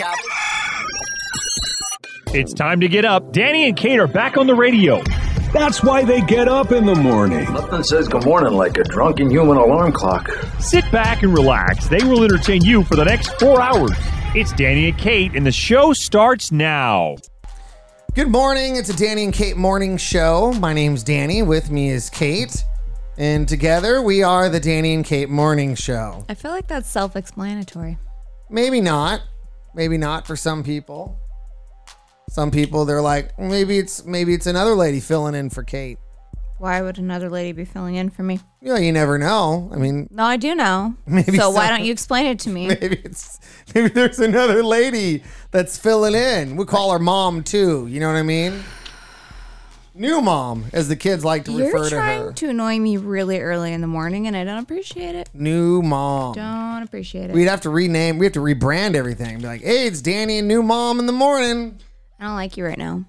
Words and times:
nightcap. 0.00 0.18
It's 2.32 2.52
time 2.54 2.80
to 2.80 2.88
get 2.88 3.04
up. 3.04 3.32
Danny 3.32 3.66
and 3.66 3.76
Kate 3.76 3.98
are 3.98 4.06
back 4.06 4.36
on 4.36 4.46
the 4.46 4.54
radio. 4.54 5.02
That's 5.52 5.82
why 5.82 6.04
they 6.04 6.20
get 6.20 6.46
up 6.46 6.70
in 6.70 6.86
the 6.86 6.94
morning. 6.94 7.52
Nothing 7.52 7.82
says 7.82 8.06
good 8.06 8.24
morning 8.24 8.52
like 8.52 8.78
a 8.78 8.84
drunken 8.84 9.28
human 9.30 9.56
alarm 9.56 9.92
clock. 9.92 10.30
Sit 10.60 10.84
back 10.92 11.24
and 11.24 11.32
relax. 11.34 11.88
They 11.88 12.04
will 12.04 12.22
entertain 12.22 12.62
you 12.64 12.84
for 12.84 12.94
the 12.94 13.04
next 13.04 13.38
four 13.40 13.60
hours. 13.60 13.90
It's 14.32 14.52
Danny 14.52 14.90
and 14.90 14.98
Kate, 14.98 15.34
and 15.34 15.44
the 15.44 15.50
show 15.50 15.92
starts 15.92 16.52
now. 16.52 17.16
Good 18.14 18.28
morning. 18.28 18.76
It's 18.76 18.88
a 18.90 18.96
Danny 18.96 19.24
and 19.24 19.34
Kate 19.34 19.56
morning 19.56 19.96
show. 19.96 20.52
My 20.60 20.72
name's 20.72 21.02
Danny. 21.02 21.42
With 21.42 21.70
me 21.70 21.90
is 21.90 22.10
Kate. 22.10 22.64
And 23.18 23.48
together 23.48 24.00
we 24.02 24.22
are 24.22 24.48
the 24.48 24.60
Danny 24.60 24.94
and 24.94 25.04
Kate 25.04 25.28
morning 25.28 25.74
show. 25.74 26.24
I 26.28 26.34
feel 26.34 26.52
like 26.52 26.68
that's 26.68 26.88
self 26.88 27.16
explanatory. 27.16 27.98
Maybe 28.48 28.80
not. 28.80 29.22
Maybe 29.74 29.96
not 29.98 30.26
for 30.26 30.36
some 30.36 30.62
people. 30.62 31.18
Some 32.28 32.50
people 32.50 32.84
they're 32.84 33.02
like, 33.02 33.38
maybe 33.38 33.78
it's 33.78 34.04
maybe 34.04 34.34
it's 34.34 34.46
another 34.46 34.74
lady 34.74 35.00
filling 35.00 35.34
in 35.34 35.50
for 35.50 35.62
Kate. 35.62 35.98
Why 36.58 36.82
would 36.82 36.98
another 36.98 37.30
lady 37.30 37.52
be 37.52 37.64
filling 37.64 37.94
in 37.94 38.10
for 38.10 38.22
me? 38.22 38.38
Yeah, 38.60 38.76
you 38.76 38.92
never 38.92 39.16
know. 39.16 39.70
I 39.72 39.76
mean, 39.76 40.08
No, 40.12 40.24
I 40.24 40.36
do 40.36 40.54
know. 40.54 40.94
Maybe 41.06 41.38
so 41.38 41.48
why 41.48 41.70
don't 41.70 41.84
you 41.84 41.90
explain 41.90 42.26
it 42.26 42.38
to 42.40 42.50
me? 42.50 42.66
maybe 42.80 43.00
it's 43.02 43.40
maybe 43.74 43.88
there's 43.88 44.18
another 44.18 44.62
lady 44.62 45.22
that's 45.52 45.78
filling 45.78 46.14
in. 46.14 46.56
We 46.56 46.66
call 46.66 46.92
her 46.92 46.98
mom 46.98 47.42
too. 47.42 47.86
You 47.86 47.98
know 47.98 48.08
what 48.08 48.16
I 48.16 48.22
mean? 48.22 48.62
New 50.00 50.22
mom, 50.22 50.64
as 50.72 50.88
the 50.88 50.96
kids 50.96 51.26
like 51.26 51.44
to 51.44 51.52
You're 51.52 51.66
refer 51.66 51.84
to 51.90 51.94
trying 51.94 52.22
her. 52.22 52.32
to 52.32 52.48
annoy 52.48 52.78
me 52.78 52.96
really 52.96 53.38
early 53.38 53.74
in 53.74 53.82
the 53.82 53.86
morning, 53.86 54.26
and 54.26 54.34
I 54.34 54.44
don't 54.44 54.62
appreciate 54.62 55.14
it. 55.14 55.28
New 55.34 55.82
mom. 55.82 56.32
Don't 56.32 56.82
appreciate 56.82 57.28
it. 57.28 57.34
We'd 57.34 57.44
have 57.48 57.60
to 57.60 57.68
rename. 57.70 58.16
We 58.16 58.24
have 58.24 58.32
to 58.32 58.40
rebrand 58.40 58.94
everything. 58.94 59.40
Be 59.40 59.44
like, 59.44 59.60
hey, 59.60 59.86
it's 59.86 60.00
Danny 60.00 60.38
and 60.38 60.48
new 60.48 60.62
mom 60.62 61.00
in 61.00 61.04
the 61.06 61.12
morning. 61.12 61.78
I 62.18 62.24
don't 62.24 62.34
like 62.34 62.56
you 62.56 62.64
right 62.64 62.78
now, 62.78 63.04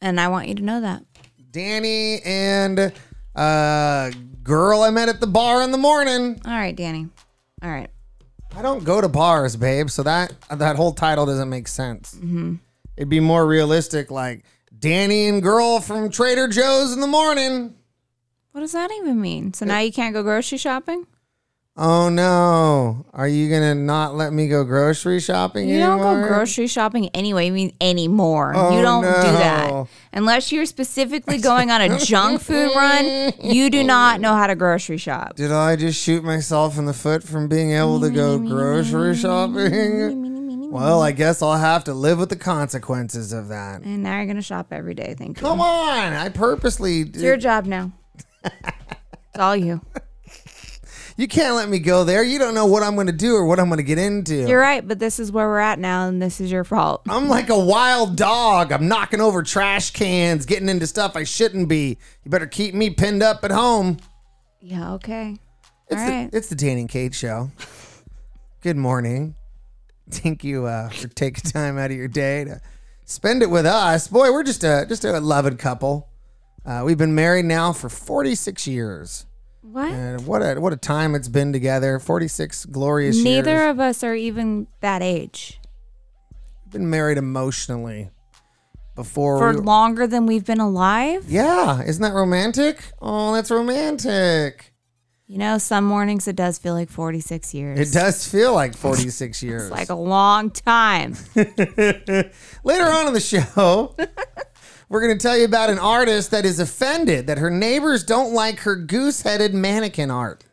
and 0.00 0.20
I 0.20 0.28
want 0.28 0.46
you 0.46 0.54
to 0.54 0.62
know 0.62 0.80
that. 0.80 1.02
Danny 1.50 2.20
and 2.22 2.92
uh 3.34 4.12
girl 4.44 4.82
I 4.82 4.90
met 4.90 5.08
at 5.08 5.18
the 5.18 5.26
bar 5.26 5.62
in 5.62 5.72
the 5.72 5.78
morning. 5.78 6.40
All 6.44 6.52
right, 6.52 6.76
Danny. 6.76 7.08
All 7.64 7.70
right. 7.70 7.90
I 8.56 8.62
don't 8.62 8.84
go 8.84 9.00
to 9.00 9.08
bars, 9.08 9.56
babe, 9.56 9.90
so 9.90 10.04
that 10.04 10.34
that 10.50 10.76
whole 10.76 10.92
title 10.92 11.26
doesn't 11.26 11.48
make 11.48 11.66
sense. 11.66 12.16
It'd 12.96 13.08
be 13.08 13.18
more 13.18 13.44
realistic, 13.44 14.12
like 14.12 14.44
Danny 14.78 15.26
and 15.26 15.42
girl 15.42 15.80
from 15.80 16.10
Trader 16.10 16.48
Joe's 16.48 16.92
in 16.92 17.00
the 17.00 17.06
morning. 17.06 17.74
What 18.52 18.60
does 18.60 18.72
that 18.72 18.90
even 18.92 19.20
mean? 19.20 19.52
So 19.54 19.64
now 19.66 19.78
you 19.78 19.92
can't 19.92 20.14
go 20.14 20.22
grocery 20.22 20.58
shopping? 20.58 21.06
Oh 21.80 22.08
no, 22.08 23.06
are 23.12 23.28
you 23.28 23.48
gonna 23.48 23.72
not 23.72 24.16
let 24.16 24.32
me 24.32 24.48
go 24.48 24.64
grocery 24.64 25.20
shopping 25.20 25.68
You 25.68 25.78
don't 25.78 26.00
anymore? 26.00 26.22
go 26.22 26.26
grocery 26.28 26.66
shopping 26.66 27.08
anyway. 27.14 27.46
I 27.46 27.50
mean, 27.50 27.72
anymore. 27.80 28.52
Oh, 28.56 28.76
you 28.76 28.82
don't 28.82 29.04
do 29.04 29.10
that 29.10 29.86
unless 30.12 30.50
you're 30.50 30.66
specifically 30.66 31.38
going 31.38 31.70
on 31.70 31.80
a 31.80 31.96
junk 32.00 32.40
food 32.40 32.72
run. 32.74 33.32
You 33.40 33.70
do 33.70 33.84
not 33.84 34.20
know 34.20 34.34
how 34.34 34.48
to 34.48 34.56
grocery 34.56 34.96
shop. 34.96 35.36
Did 35.36 35.52
I 35.52 35.76
just 35.76 36.02
shoot 36.02 36.24
myself 36.24 36.78
in 36.78 36.84
the 36.86 36.92
foot 36.92 37.22
from 37.22 37.46
being 37.46 37.70
able 37.70 38.00
to 38.00 38.10
go 38.10 38.40
grocery 38.40 39.14
shopping? 39.14 40.27
Well, 40.70 41.00
I 41.00 41.12
guess 41.12 41.40
I'll 41.40 41.56
have 41.56 41.84
to 41.84 41.94
live 41.94 42.18
with 42.18 42.28
the 42.28 42.36
consequences 42.36 43.32
of 43.32 43.48
that. 43.48 43.82
And 43.82 44.02
now 44.02 44.16
you're 44.16 44.26
gonna 44.26 44.42
shop 44.42 44.68
every 44.70 44.94
day. 44.94 45.14
Thank 45.16 45.38
you. 45.38 45.46
Come 45.46 45.60
on, 45.60 46.12
I 46.12 46.28
purposely. 46.28 47.00
It's 47.00 47.22
your 47.22 47.36
job 47.36 47.64
now. 47.64 47.92
it's 48.44 49.38
all 49.38 49.56
you. 49.56 49.80
You 51.18 51.26
can't 51.26 51.56
let 51.56 51.68
me 51.68 51.80
go 51.80 52.04
there. 52.04 52.22
You 52.22 52.38
don't 52.38 52.54
know 52.54 52.66
what 52.66 52.84
I'm 52.84 52.94
going 52.94 53.08
to 53.08 53.12
do 53.12 53.34
or 53.34 53.44
what 53.44 53.58
I'm 53.58 53.66
going 53.66 53.78
to 53.78 53.82
get 53.82 53.98
into. 53.98 54.46
You're 54.46 54.60
right, 54.60 54.86
but 54.86 55.00
this 55.00 55.18
is 55.18 55.32
where 55.32 55.48
we're 55.48 55.58
at 55.58 55.80
now, 55.80 56.06
and 56.06 56.22
this 56.22 56.40
is 56.40 56.52
your 56.52 56.62
fault. 56.62 57.02
I'm 57.08 57.28
like 57.28 57.48
a 57.48 57.58
wild 57.58 58.14
dog. 58.14 58.70
I'm 58.70 58.86
knocking 58.86 59.20
over 59.20 59.42
trash 59.42 59.90
cans, 59.90 60.46
getting 60.46 60.68
into 60.68 60.86
stuff 60.86 61.16
I 61.16 61.24
shouldn't 61.24 61.68
be. 61.68 61.98
You 62.22 62.30
better 62.30 62.46
keep 62.46 62.72
me 62.72 62.90
pinned 62.90 63.24
up 63.24 63.44
at 63.44 63.50
home. 63.50 63.96
Yeah. 64.60 64.92
Okay. 64.92 65.38
It's, 65.88 66.00
all 66.00 66.06
the, 66.06 66.12
right. 66.12 66.30
it's 66.32 66.48
the 66.50 66.54
Danny 66.54 66.82
and 66.82 66.88
Kate 66.88 67.16
show. 67.16 67.50
Good 68.62 68.76
morning. 68.76 69.34
Thank 70.10 70.44
you 70.44 70.66
uh, 70.66 70.88
for 70.90 71.08
taking 71.08 71.50
time 71.50 71.78
out 71.78 71.90
of 71.90 71.96
your 71.96 72.08
day 72.08 72.44
to 72.44 72.60
spend 73.04 73.42
it 73.42 73.50
with 73.50 73.66
us. 73.66 74.08
Boy, 74.08 74.32
we're 74.32 74.42
just 74.42 74.64
a 74.64 74.86
just 74.88 75.04
a 75.04 75.20
loving 75.20 75.56
couple. 75.56 76.08
Uh, 76.64 76.82
we've 76.84 76.98
been 76.98 77.14
married 77.14 77.44
now 77.44 77.72
for 77.72 77.88
46 77.88 78.66
years. 78.66 79.26
what? 79.62 79.90
And 79.90 80.26
what 80.26 80.42
a 80.42 80.60
what 80.60 80.72
a 80.72 80.76
time 80.76 81.14
it's 81.14 81.28
been 81.28 81.52
together. 81.52 81.98
46 81.98 82.66
glorious 82.66 83.22
Neither 83.22 83.50
years. 83.52 83.70
of 83.70 83.80
us 83.80 84.02
are 84.02 84.14
even 84.14 84.66
that 84.80 85.02
age. 85.02 85.60
We've 86.64 86.72
been 86.72 86.90
married 86.90 87.16
emotionally 87.18 88.10
before 88.94 89.38
For 89.38 89.52
we, 89.52 89.64
longer 89.64 90.06
than 90.06 90.26
we've 90.26 90.44
been 90.44 90.60
alive. 90.60 91.24
Yeah, 91.28 91.82
isn't 91.82 92.02
that 92.02 92.12
romantic? 92.12 92.92
Oh, 93.00 93.32
that's 93.32 93.50
romantic. 93.50 94.67
You 95.30 95.36
know, 95.36 95.58
some 95.58 95.84
mornings 95.84 96.26
it 96.26 96.36
does 96.36 96.56
feel 96.56 96.72
like 96.72 96.88
46 96.88 97.52
years. 97.52 97.78
It 97.78 97.92
does 97.92 98.26
feel 98.26 98.54
like 98.54 98.74
46 98.76 99.42
years. 99.42 99.62
It's 99.64 99.70
like 99.70 99.90
a 99.90 99.94
long 99.94 100.50
time. 100.50 101.14
Later 101.34 102.32
on 102.86 103.06
in 103.06 103.12
the 103.12 103.20
show, 103.22 103.94
we're 104.88 105.02
going 105.02 105.16
to 105.16 105.22
tell 105.22 105.36
you 105.36 105.44
about 105.44 105.68
an 105.68 105.78
artist 105.78 106.30
that 106.30 106.46
is 106.46 106.58
offended 106.58 107.26
that 107.26 107.36
her 107.36 107.50
neighbors 107.50 108.04
don't 108.04 108.32
like 108.32 108.60
her 108.60 108.74
goose-headed 108.74 109.52
mannequin 109.52 110.10
art. 110.10 110.44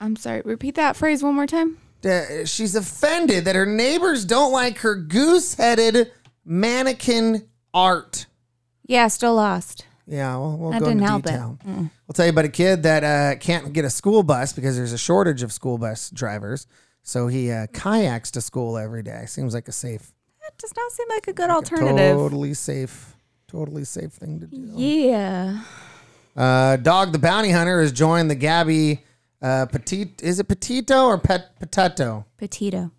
I'm 0.00 0.16
sorry. 0.16 0.40
Repeat 0.46 0.76
that 0.76 0.96
phrase 0.96 1.22
one 1.22 1.34
more 1.34 1.46
time. 1.46 1.76
Uh, 2.02 2.44
She's 2.46 2.74
offended 2.74 3.44
that 3.44 3.54
her 3.54 3.66
neighbors 3.66 4.24
don't 4.24 4.50
like 4.52 4.78
her 4.78 4.94
goose-headed 4.94 6.10
mannequin 6.42 7.48
art. 7.74 8.24
Yeah, 8.86 9.08
still 9.08 9.34
lost. 9.34 9.85
Yeah, 10.06 10.36
well, 10.36 10.56
we'll 10.56 10.70
That 10.70 10.80
go 10.82 10.88
into 10.90 11.04
detail. 11.22 11.58
We'll 11.64 12.14
tell 12.14 12.26
you 12.26 12.30
about 12.30 12.44
a 12.44 12.48
kid 12.50 12.84
that 12.84 13.02
uh, 13.04 13.38
can't 13.38 13.72
get 13.72 13.84
a 13.84 13.90
school 13.90 14.22
bus 14.22 14.52
because 14.52 14.76
there's 14.76 14.92
a 14.92 14.98
shortage 14.98 15.42
of 15.42 15.52
school 15.52 15.78
bus 15.78 16.10
drivers. 16.10 16.66
So 17.02 17.26
he 17.28 17.50
uh, 17.50 17.66
kayaks 17.72 18.30
to 18.32 18.40
school 18.40 18.78
every 18.78 19.02
day. 19.02 19.24
Seems 19.26 19.52
like 19.54 19.66
a 19.68 19.72
safe, 19.72 20.12
That 20.42 20.56
does 20.58 20.72
not 20.76 20.92
seem 20.92 21.08
like 21.10 21.26
a 21.28 21.32
good 21.32 21.50
alternative. 21.50 22.16
totally 22.16 22.54
safe, 22.54 23.14
totally 23.48 23.84
safe 23.84 24.12
thing 24.12 24.40
to 24.40 24.46
do. 24.46 24.72
Yeah. 24.76 25.60
Uh, 26.36 26.76
Dog 26.76 27.12
the 27.12 27.18
Bounty 27.18 27.50
Hunter 27.50 27.80
has 27.80 27.92
joined 27.92 28.30
the 28.30 28.34
Gabby 28.34 29.02
uh, 29.42 29.66
Petit. 29.66 30.12
Is 30.22 30.38
it 30.38 30.48
Petito 30.48 31.04
or 31.06 31.18
Pet 31.18 31.58
Potato? 31.58 32.26
Petito. 32.36 32.90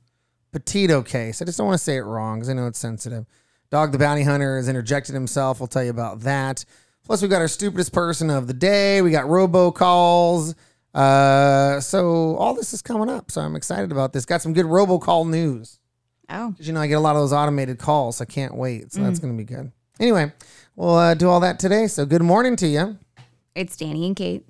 Petito 0.52 1.02
case. 1.04 1.42
I 1.42 1.46
just 1.46 1.58
don't 1.58 1.68
want 1.68 1.78
to 1.78 1.84
say 1.84 1.98
it 1.98 2.02
wrong 2.02 2.40
because 2.40 2.50
I 2.50 2.54
know 2.54 2.68
it's 2.68 2.80
sensitive. 2.80 3.26
Dog 3.70 3.92
the 3.92 3.98
Bounty 3.98 4.24
Hunter 4.24 4.58
has 4.58 4.68
interjected 4.70 5.14
himself. 5.14 5.60
We'll 5.60 5.68
tell 5.68 5.84
you 5.84 5.90
about 5.90 6.22
that. 6.22 6.64
Plus, 7.08 7.22
we 7.22 7.30
got 7.30 7.42
our 7.42 7.48
stupidest 7.48 7.94
person 7.94 8.30
of 8.30 8.48
the 8.48 8.54
day. 8.54 9.02
We 9.02 9.12
got 9.12 9.28
robocalls. 9.28 10.56
Uh, 10.94 11.80
so 11.80 12.36
all 12.36 12.54
this 12.54 12.74
is 12.74 12.82
coming 12.82 13.10
up. 13.10 13.32
So 13.32 13.40
I'm 13.40 13.56
excited 13.56 13.94
about 13.94 14.12
this. 14.12 14.26
Got 14.26 14.42
some 14.42 14.52
good 14.52 14.66
robocall 14.66 15.28
news. 15.28 15.80
Oh. 16.30 16.52
Because, 16.52 16.68
you 16.68 16.74
know, 16.74 16.82
I 16.82 16.88
get 16.88 16.96
a 16.96 17.00
lot 17.00 17.16
of 17.16 17.22
those 17.22 17.32
automated 17.32 17.80
calls. 17.80 18.20
I 18.20 18.26
can't 18.26 18.56
wait. 18.56 18.92
So 18.92 19.02
that's 19.02 19.20
going 19.20 19.34
to 19.34 19.38
be 19.38 19.46
good. 19.46 19.72
Anyway, 20.02 20.34
we'll 20.76 20.96
uh, 20.96 21.14
do 21.14 21.30
all 21.30 21.40
that 21.40 21.60
today. 21.60 21.88
So 21.88 22.06
good 22.06 22.22
morning 22.22 22.58
to 22.58 22.68
you. 22.68 22.98
It's 23.56 23.78
Danny 23.78 24.06
and 24.06 24.16
Kate. 24.16 24.46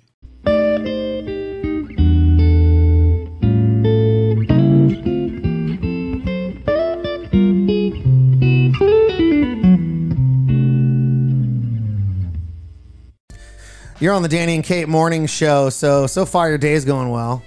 You're 14.00 14.14
on 14.14 14.22
the 14.22 14.28
Danny 14.28 14.54
and 14.54 14.62
Kate 14.62 14.88
morning 14.88 15.26
show. 15.26 15.70
So, 15.70 16.06
so 16.06 16.24
far, 16.24 16.48
your 16.48 16.58
day's 16.58 16.84
going 16.84 17.10
well. 17.10 17.42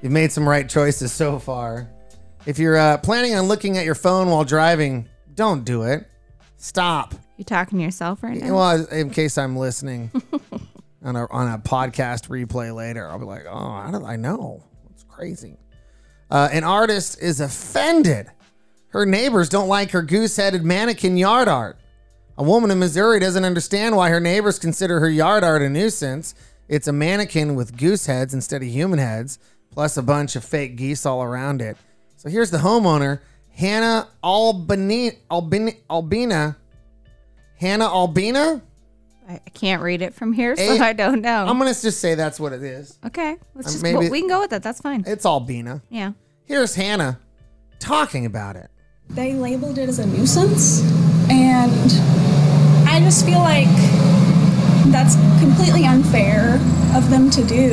You've 0.00 0.10
made 0.12 0.32
some 0.32 0.48
right 0.48 0.66
choices 0.66 1.12
so 1.12 1.38
far. 1.38 1.86
If 2.46 2.58
you're 2.58 2.78
uh, 2.78 2.96
planning 2.98 3.34
on 3.34 3.46
looking 3.46 3.76
at 3.76 3.84
your 3.84 3.94
phone 3.94 4.30
while 4.30 4.42
driving, 4.42 5.06
don't 5.34 5.66
do 5.66 5.82
it. 5.82 6.08
Stop. 6.56 7.14
You 7.36 7.44
talking 7.44 7.76
to 7.76 7.84
yourself 7.84 8.22
right 8.22 8.38
now? 8.38 8.56
Well, 8.56 8.86
in 8.86 9.10
case 9.10 9.36
I'm 9.36 9.54
listening 9.54 10.10
on 11.04 11.14
a, 11.14 11.30
on 11.30 11.52
a 11.52 11.58
podcast 11.58 12.28
replay 12.28 12.74
later, 12.74 13.06
I'll 13.06 13.18
be 13.18 13.26
like, 13.26 13.44
oh, 13.46 13.58
how 13.82 13.90
did 13.90 14.02
I 14.02 14.16
know? 14.16 14.64
It's 14.90 15.04
crazy. 15.04 15.58
Uh, 16.30 16.48
an 16.52 16.64
artist 16.64 17.20
is 17.20 17.40
offended. 17.40 18.28
Her 18.88 19.04
neighbors 19.04 19.50
don't 19.50 19.68
like 19.68 19.90
her 19.90 20.00
goose 20.00 20.36
headed 20.36 20.64
mannequin 20.64 21.18
yard 21.18 21.48
art. 21.48 21.78
A 22.38 22.42
woman 22.42 22.70
in 22.70 22.78
Missouri 22.78 23.18
doesn't 23.18 23.44
understand 23.44 23.96
why 23.96 24.10
her 24.10 24.20
neighbors 24.20 24.58
consider 24.58 25.00
her 25.00 25.08
yard 25.08 25.42
art 25.42 25.62
a 25.62 25.70
nuisance. 25.70 26.34
It's 26.68 26.86
a 26.88 26.92
mannequin 26.92 27.54
with 27.54 27.76
goose 27.76 28.06
heads 28.06 28.34
instead 28.34 28.62
of 28.62 28.68
human 28.68 28.98
heads, 28.98 29.38
plus 29.70 29.96
a 29.96 30.02
bunch 30.02 30.36
of 30.36 30.44
fake 30.44 30.76
geese 30.76 31.06
all 31.06 31.22
around 31.22 31.62
it. 31.62 31.76
So 32.16 32.28
here's 32.28 32.50
the 32.50 32.58
homeowner, 32.58 33.20
Hannah 33.54 34.08
Albini, 34.22 35.12
Albini, 35.30 35.76
Albina. 35.88 36.56
Hannah 37.58 37.86
Albina? 37.86 38.60
I 39.28 39.34
I 39.44 39.50
can't 39.54 39.80
read 39.82 40.02
it 40.02 40.14
from 40.14 40.32
here, 40.32 40.54
so 40.56 40.76
I 40.78 40.92
don't 40.92 41.20
know. 41.22 41.46
I'm 41.46 41.58
going 41.58 41.72
to 41.72 41.80
just 41.82 42.00
say 42.00 42.14
that's 42.14 42.38
what 42.38 42.52
it 42.52 42.62
is. 42.62 42.98
okay. 43.06 43.36
Let's 43.54 43.68
Uh, 43.68 43.70
just 43.72 43.82
maybe- 43.82 43.96
well, 43.98 44.10
we 44.10 44.20
can 44.20 44.28
go 44.28 44.40
with 44.40 44.50
that. 44.50 44.62
That's 44.62 44.80
fine. 44.80 45.04
It's 45.06 45.24
Albina. 45.24 45.82
Yeah. 45.88 46.12
Here's 46.44 46.74
Hannah 46.74 47.18
talking 47.80 48.26
about 48.26 48.56
it. 48.56 48.70
They 49.08 49.32
labeled 49.34 49.78
it 49.78 49.88
as 49.88 49.98
a 50.00 50.06
nuisance, 50.06 50.80
and 51.30 51.72
I 51.72 52.05
just 53.06 53.24
feel 53.24 53.38
like 53.38 53.68
that's 54.90 55.14
completely 55.38 55.84
unfair 55.84 56.54
of 56.96 57.08
them 57.08 57.30
to 57.30 57.44
do, 57.44 57.72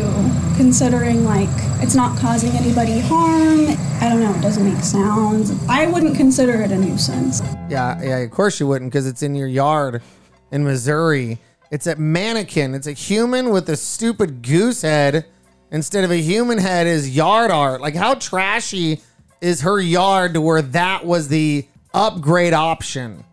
considering 0.56 1.25
like 1.25 1.50
it's 1.81 1.95
not 1.95 2.15
causing 2.19 2.51
anybody 2.51 3.00
harm. 3.00 3.75
I 4.00 4.09
don't 4.09 4.19
know, 4.19 4.31
it 4.31 4.44
doesn't 4.44 4.63
make 4.63 4.83
sounds. 4.83 5.51
I 5.68 5.88
wouldn't 5.88 6.15
consider 6.15 6.62
it 6.62 6.69
a 6.69 6.77
nuisance. 6.77 7.41
Yeah, 7.68 8.00
yeah, 8.03 8.18
of 8.18 8.30
course 8.30 8.59
you 8.59 8.68
wouldn't 8.68 8.91
because 8.91 9.07
it's 9.07 9.24
in 9.24 9.33
your 9.33 9.47
yard 9.47 10.03
in 10.51 10.63
Missouri. 10.63 11.39
It's 11.71 11.88
a 11.88 11.95
mannequin. 11.95 12.75
It's 12.75 12.86
a 12.86 12.94
human 12.94 13.50
with 13.50 13.68
a 13.69 13.75
stupid 13.75 14.44
goose 14.44 14.83
head 14.83 15.25
instead 15.71 16.03
of 16.03 16.12
a 16.12 16.21
human 16.21 16.59
head 16.59 16.86
is 16.86 17.09
yard 17.09 17.50
art. 17.50 17.81
Like 17.81 17.95
how 17.95 18.13
trashy 18.13 19.01
is 19.41 19.62
her 19.62 19.79
yard 19.79 20.36
to 20.36 20.41
where 20.41 20.62
that 20.62 21.07
was 21.07 21.27
the 21.27 21.68
upgrade 21.91 22.53
option? 22.53 23.24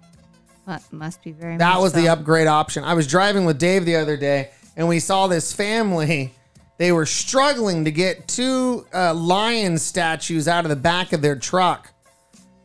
Mu- 0.70 0.98
Must 0.98 1.22
be 1.22 1.32
very. 1.32 1.56
That 1.56 1.80
was 1.80 1.92
the 1.92 2.08
upgrade 2.08 2.46
option. 2.46 2.84
I 2.84 2.94
was 2.94 3.06
driving 3.06 3.44
with 3.44 3.58
Dave 3.58 3.84
the 3.84 3.96
other 3.96 4.16
day, 4.16 4.50
and 4.76 4.86
we 4.88 5.00
saw 5.00 5.26
this 5.26 5.52
family. 5.52 6.32
They 6.78 6.92
were 6.92 7.06
struggling 7.06 7.84
to 7.84 7.90
get 7.90 8.26
two 8.28 8.86
uh, 8.94 9.12
lion 9.12 9.76
statues 9.78 10.48
out 10.48 10.64
of 10.64 10.70
the 10.70 10.76
back 10.76 11.12
of 11.12 11.20
their 11.22 11.36
truck. 11.36 11.92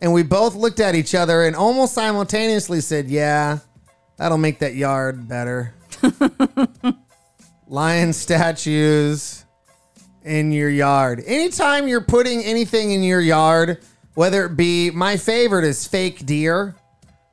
And 0.02 0.14
we 0.14 0.24
both 0.24 0.56
looked 0.56 0.80
at 0.80 0.94
each 0.96 1.16
other 1.16 1.44
and 1.44 1.56
almost 1.56 1.94
simultaneously 1.94 2.80
said, 2.80 3.10
Yeah, 3.10 3.60
that'll 4.18 4.38
make 4.38 4.60
that 4.60 4.76
yard 4.76 5.28
better. 5.28 5.74
lion 7.68 8.14
statues 8.14 9.46
in 10.24 10.52
your 10.52 10.70
yard. 10.70 11.24
Anytime 11.26 11.88
you're 11.88 12.02
putting 12.02 12.44
anything 12.44 12.92
in 12.92 13.04
your 13.04 13.22
yard, 13.22 13.80
whether 14.14 14.46
it 14.46 14.56
be 14.56 14.92
my 14.92 15.18
favorite 15.18 15.66
is 15.66 15.88
fake 15.88 16.26
deer. 16.26 16.76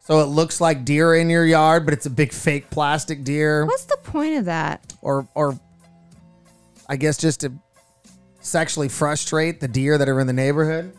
So 0.02 0.19
it 0.20 0.26
looks 0.26 0.60
like 0.60 0.84
deer 0.84 1.14
in 1.14 1.31
your 1.31 1.46
yard, 1.46 1.84
but 1.84 1.94
it's 1.94 2.06
a 2.06 2.10
big 2.10 2.32
fake 2.32 2.70
plastic 2.70 3.22
deer. 3.22 3.64
What's 3.64 3.84
the 3.84 3.99
point 3.99 4.37
of 4.37 4.46
that? 4.46 4.93
Or 5.00 5.28
or 5.34 5.58
I 6.88 6.96
guess 6.96 7.16
just 7.16 7.40
to 7.40 7.52
sexually 8.40 8.88
frustrate 8.88 9.60
the 9.60 9.69
deer 9.69 9.99
that 9.99 10.08
are 10.08 10.19
in 10.19 10.26
the 10.26 10.32
neighborhood. 10.32 10.93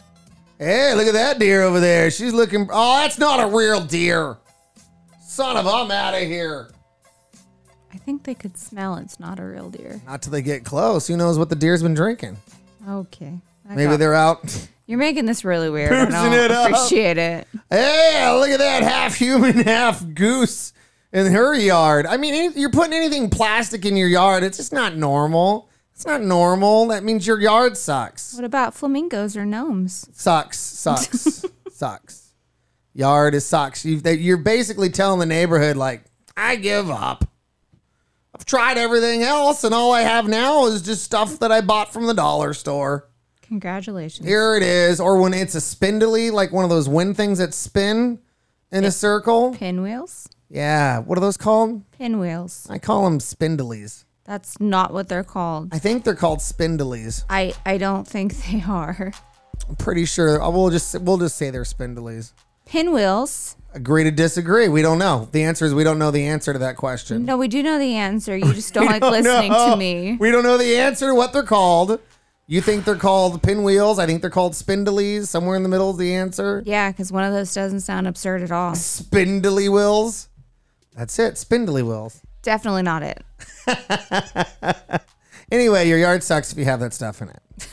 Hey, 0.58 0.96
look 0.96 1.08
at 1.08 1.14
that 1.14 1.38
deer 1.38 1.64
over 1.64 1.82
there. 1.82 2.10
She's 2.12 2.32
looking 2.34 2.70
Oh, 2.72 2.98
that's 3.02 3.20
not 3.20 3.42
a 3.42 3.54
real 3.54 3.82
deer. 3.82 4.38
Son 5.22 5.58
of 5.58 5.68
I'm 5.68 5.92
out 5.92 6.14
of 6.14 6.22
here. 6.22 6.72
I 7.94 7.98
think 7.98 8.24
they 8.24 8.34
could 8.36 8.58
smell 8.58 8.96
it's 8.96 9.20
not 9.20 9.38
a 9.38 9.44
real 9.46 9.70
deer. 9.70 10.02
Not 10.08 10.22
till 10.22 10.32
they 10.32 10.42
get 10.42 10.64
close. 10.64 11.08
Who 11.08 11.18
knows 11.18 11.38
what 11.38 11.50
the 11.50 11.56
deer's 11.56 11.84
been 11.84 11.94
drinking? 11.94 12.38
Okay. 12.88 13.38
I 13.69 13.75
Maybe 13.75 13.89
got- 13.92 14.00
they're 14.00 14.13
out. 14.15 14.68
You're 14.86 15.00
making 15.00 15.25
this 15.25 15.45
really 15.45 15.69
weird. 15.69 15.94
I 15.94 16.06
don't 16.10 16.51
up. 16.51 16.69
appreciate 16.71 17.18
it. 17.18 17.48
Hey, 17.69 18.30
look 18.38 18.50
at 18.50 18.60
that 18.60 18.83
half 18.83 19.15
human, 19.15 19.54
half 19.65 20.04
goose 20.13 20.74
in 21.13 21.31
her 21.31 21.54
yard. 21.56 22.06
I 22.06 22.18
mean, 22.18 22.33
any- 22.33 22.60
you're 22.60 22.69
putting 22.71 22.94
anything 22.94 23.30
plastic 23.30 23.86
in 23.86 23.95
your 23.95 24.10
yard. 24.10 24.44
It's 24.44 24.57
just 24.57 24.74
not 24.74 24.95
normal. 24.98 25.69
It's 25.94 26.06
not 26.06 26.21
normal. 26.21 26.88
That 26.88 27.04
means 27.04 27.25
your 27.25 27.39
yard 27.39 27.77
sucks. 27.77 28.33
What 28.33 28.44
about 28.44 28.74
flamingos 28.74 29.38
or 29.38 29.45
gnomes? 29.45 30.10
Sucks. 30.12 30.60
Sucks. 30.60 31.45
sucks. 31.71 32.33
Yard 32.94 33.36
is 33.36 33.45
sucks. 33.45 33.86
You, 33.86 34.01
that 34.01 34.18
you're 34.19 34.38
basically 34.38 34.89
telling 34.89 35.19
the 35.19 35.25
neighborhood, 35.25 35.77
like, 35.77 36.04
I 36.36 36.57
give 36.57 36.89
up. 36.89 37.25
I've 38.36 38.45
tried 38.45 38.77
everything 38.77 39.21
else, 39.21 39.63
and 39.63 39.74
all 39.74 39.92
I 39.94 40.01
have 40.01 40.27
now 40.27 40.65
is 40.65 40.81
just 40.81 41.04
stuff 41.04 41.39
that 41.39 41.51
I 41.51 41.62
bought 41.62 41.94
from 41.94 42.07
the 42.07 42.13
dollar 42.13 42.54
store. 42.54 43.07
Congratulations. 43.44 44.28
Here 44.28 44.56
it 44.56 44.63
is. 44.63 45.00
Or 45.00 45.22
when 45.22 45.34
it's 45.34 45.56
a 45.56 45.62
spindly, 45.62 46.31
like 46.31 46.51
one 46.51 46.63
of 46.63 46.69
those 46.69 46.90
wind 46.90 47.16
things 47.18 47.38
that 47.38 47.54
spin 47.54 48.19
in 48.72 48.84
a 48.84 48.92
circle. 48.92 49.54
Pinwheels? 49.54 50.28
Yeah. 50.50 51.00
What 51.00 51.18
are 51.18 51.22
those 51.22 51.38
called? 51.38 51.84
Pinwheels. 51.92 52.68
I 52.69 52.80
call 52.80 53.04
them 53.04 53.19
spindlies. 53.19 54.06
That's 54.25 54.60
not 54.60 54.94
what 54.94 55.10
they're 55.10 55.24
called. 55.24 55.69
I 55.74 55.80
think 55.80 56.04
they're 56.04 56.16
called 56.16 56.40
spindlies. 56.40 57.25
I, 57.30 57.54
I 57.66 57.78
don't 57.78 58.07
think 58.07 58.34
they 58.48 58.63
are. 58.68 59.12
I'm 59.69 59.75
pretty 59.75 60.06
sure. 60.06 60.42
uh, 60.42 60.50
We'll 60.50 60.69
just 60.69 61.00
we'll 61.01 61.18
just 61.18 61.36
say 61.38 61.50
they're 61.50 61.63
spindlies. 61.63 62.34
Pinwheels. 62.66 63.56
Agree 63.74 64.04
to 64.04 64.12
disagree. 64.12 64.68
We 64.68 64.81
don't 64.81 65.00
know. 65.00 65.28
The 65.31 65.44
answer 65.44 65.66
is 65.66 65.74
we 65.74 65.84
don't 65.84 65.98
know 66.00 66.12
the 66.12 66.25
answer 66.25 66.54
to 66.54 66.60
that 66.60 66.75
question. 66.78 67.25
No, 67.25 67.38
we 67.38 67.48
do 67.48 67.62
know 67.63 67.78
the 67.80 67.96
answer. 67.96 68.36
You 68.38 68.54
just 68.54 68.74
don't 68.74 68.86
like 68.86 69.01
listening 69.01 69.51
No. 69.51 69.72
to 69.72 69.75
me. 69.75 70.18
We 70.19 70.31
don't 70.31 70.44
know 70.44 70.57
the 70.57 70.78
answer 70.78 71.07
to 71.10 71.16
what 71.16 71.34
they're 71.34 71.44
called. 71.44 72.00
You 72.48 72.60
think 72.62 72.84
they're 72.86 72.95
called 72.95 73.42
pinwheels? 73.42 74.00
I 74.00 74.06
think 74.06 74.22
they're 74.22 74.30
called 74.30 74.54
spindlies. 74.54 75.28
Somewhere 75.28 75.56
in 75.56 75.63
the 75.63 75.69
middle 75.69 75.92
is 75.92 75.98
the 75.98 76.13
answer. 76.13 76.62
Yeah, 76.66 76.92
because 76.92 77.12
one 77.12 77.24
of 77.24 77.31
those 77.34 77.54
doesn't 77.54 77.80
sound 77.81 78.07
absurd 78.07 78.42
at 78.42 78.51
all. 78.51 78.75
Spindly 78.75 79.69
wheels. 79.69 80.28
That's 80.95 81.18
it. 81.19 81.38
Spindly 81.38 81.84
wheels. 81.84 82.19
Definitely 82.42 82.84
not 82.84 83.04
it. 83.04 83.24
Anyway, 85.51 85.88
your 85.88 86.00
yard 86.00 86.24
sucks 86.24 86.51
if 86.51 86.57
you 86.57 86.66
have 86.66 86.80
that 86.80 86.94
stuff 86.94 87.22
in 87.22 87.30
it. 87.30 87.42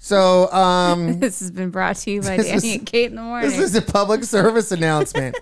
So, 0.00 0.50
um, 0.52 1.20
This 1.20 1.40
has 1.40 1.50
been 1.50 1.68
brought 1.70 1.96
to 1.96 2.10
you 2.10 2.22
by 2.22 2.38
Danny 2.38 2.48
is- 2.50 2.64
and 2.64 2.86
Kate 2.86 3.10
in 3.10 3.16
the 3.16 3.22
morning. 3.22 3.50
this 3.50 3.58
is 3.58 3.74
a 3.74 3.82
public 3.82 4.24
service 4.24 4.72
announcement. 4.72 5.36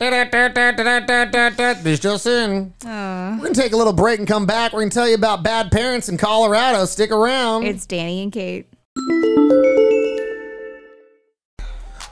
This 0.00 2.00
just 2.00 2.26
in. 2.26 2.74
We're 2.84 3.36
gonna 3.36 3.54
take 3.54 3.72
a 3.72 3.76
little 3.76 3.92
break 3.92 4.18
and 4.18 4.26
come 4.26 4.44
back. 4.44 4.72
We're 4.72 4.80
gonna 4.80 4.90
tell 4.90 5.08
you 5.08 5.14
about 5.14 5.44
bad 5.44 5.70
parents 5.70 6.08
in 6.08 6.16
Colorado. 6.16 6.84
Stick 6.84 7.12
around. 7.12 7.64
it's 7.64 7.86
Danny 7.86 8.22
and 8.22 8.32
Kate. 8.32 8.66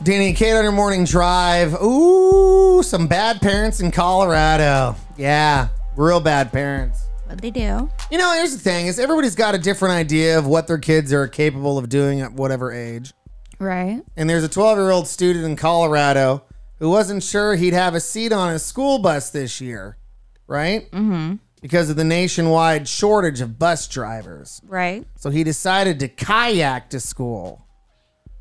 Danny 0.02 0.28
and 0.28 0.36
Kate 0.36 0.52
on 0.52 0.62
your 0.62 0.72
morning 0.72 1.04
drive. 1.04 1.74
Ooh, 1.82 2.82
some 2.82 3.08
bad 3.08 3.40
parents 3.40 3.80
in 3.80 3.90
Colorado. 3.90 4.94
Yeah, 5.16 5.68
real 5.96 6.20
bad 6.20 6.52
parents. 6.52 7.04
What 7.26 7.40
they 7.40 7.50
do? 7.50 7.90
You 8.10 8.18
know, 8.18 8.32
here's 8.34 8.52
the 8.52 8.58
thing: 8.58 8.86
is 8.86 9.00
everybody's 9.00 9.34
got 9.34 9.56
a 9.56 9.58
different 9.58 9.94
idea 9.94 10.38
of 10.38 10.46
what 10.46 10.68
their 10.68 10.78
kids 10.78 11.12
are 11.12 11.26
capable 11.26 11.78
of 11.78 11.88
doing 11.88 12.20
at 12.20 12.32
whatever 12.32 12.72
age. 12.72 13.12
Right. 13.58 14.02
And 14.16 14.30
there's 14.30 14.44
a 14.44 14.48
12 14.48 14.78
year 14.78 14.90
old 14.90 15.08
student 15.08 15.44
in 15.44 15.56
Colorado 15.56 16.44
who 16.82 16.90
wasn't 16.90 17.22
sure 17.22 17.54
he'd 17.54 17.74
have 17.74 17.94
a 17.94 18.00
seat 18.00 18.32
on 18.32 18.52
his 18.52 18.64
school 18.64 18.98
bus 18.98 19.30
this 19.30 19.60
year, 19.60 19.96
right? 20.48 20.90
Mm-hmm. 20.90 21.36
Because 21.60 21.88
of 21.88 21.94
the 21.94 22.02
nationwide 22.02 22.88
shortage 22.88 23.40
of 23.40 23.56
bus 23.56 23.86
drivers. 23.86 24.60
Right. 24.66 25.06
So 25.14 25.30
he 25.30 25.44
decided 25.44 26.00
to 26.00 26.08
kayak 26.08 26.90
to 26.90 26.98
school, 26.98 27.68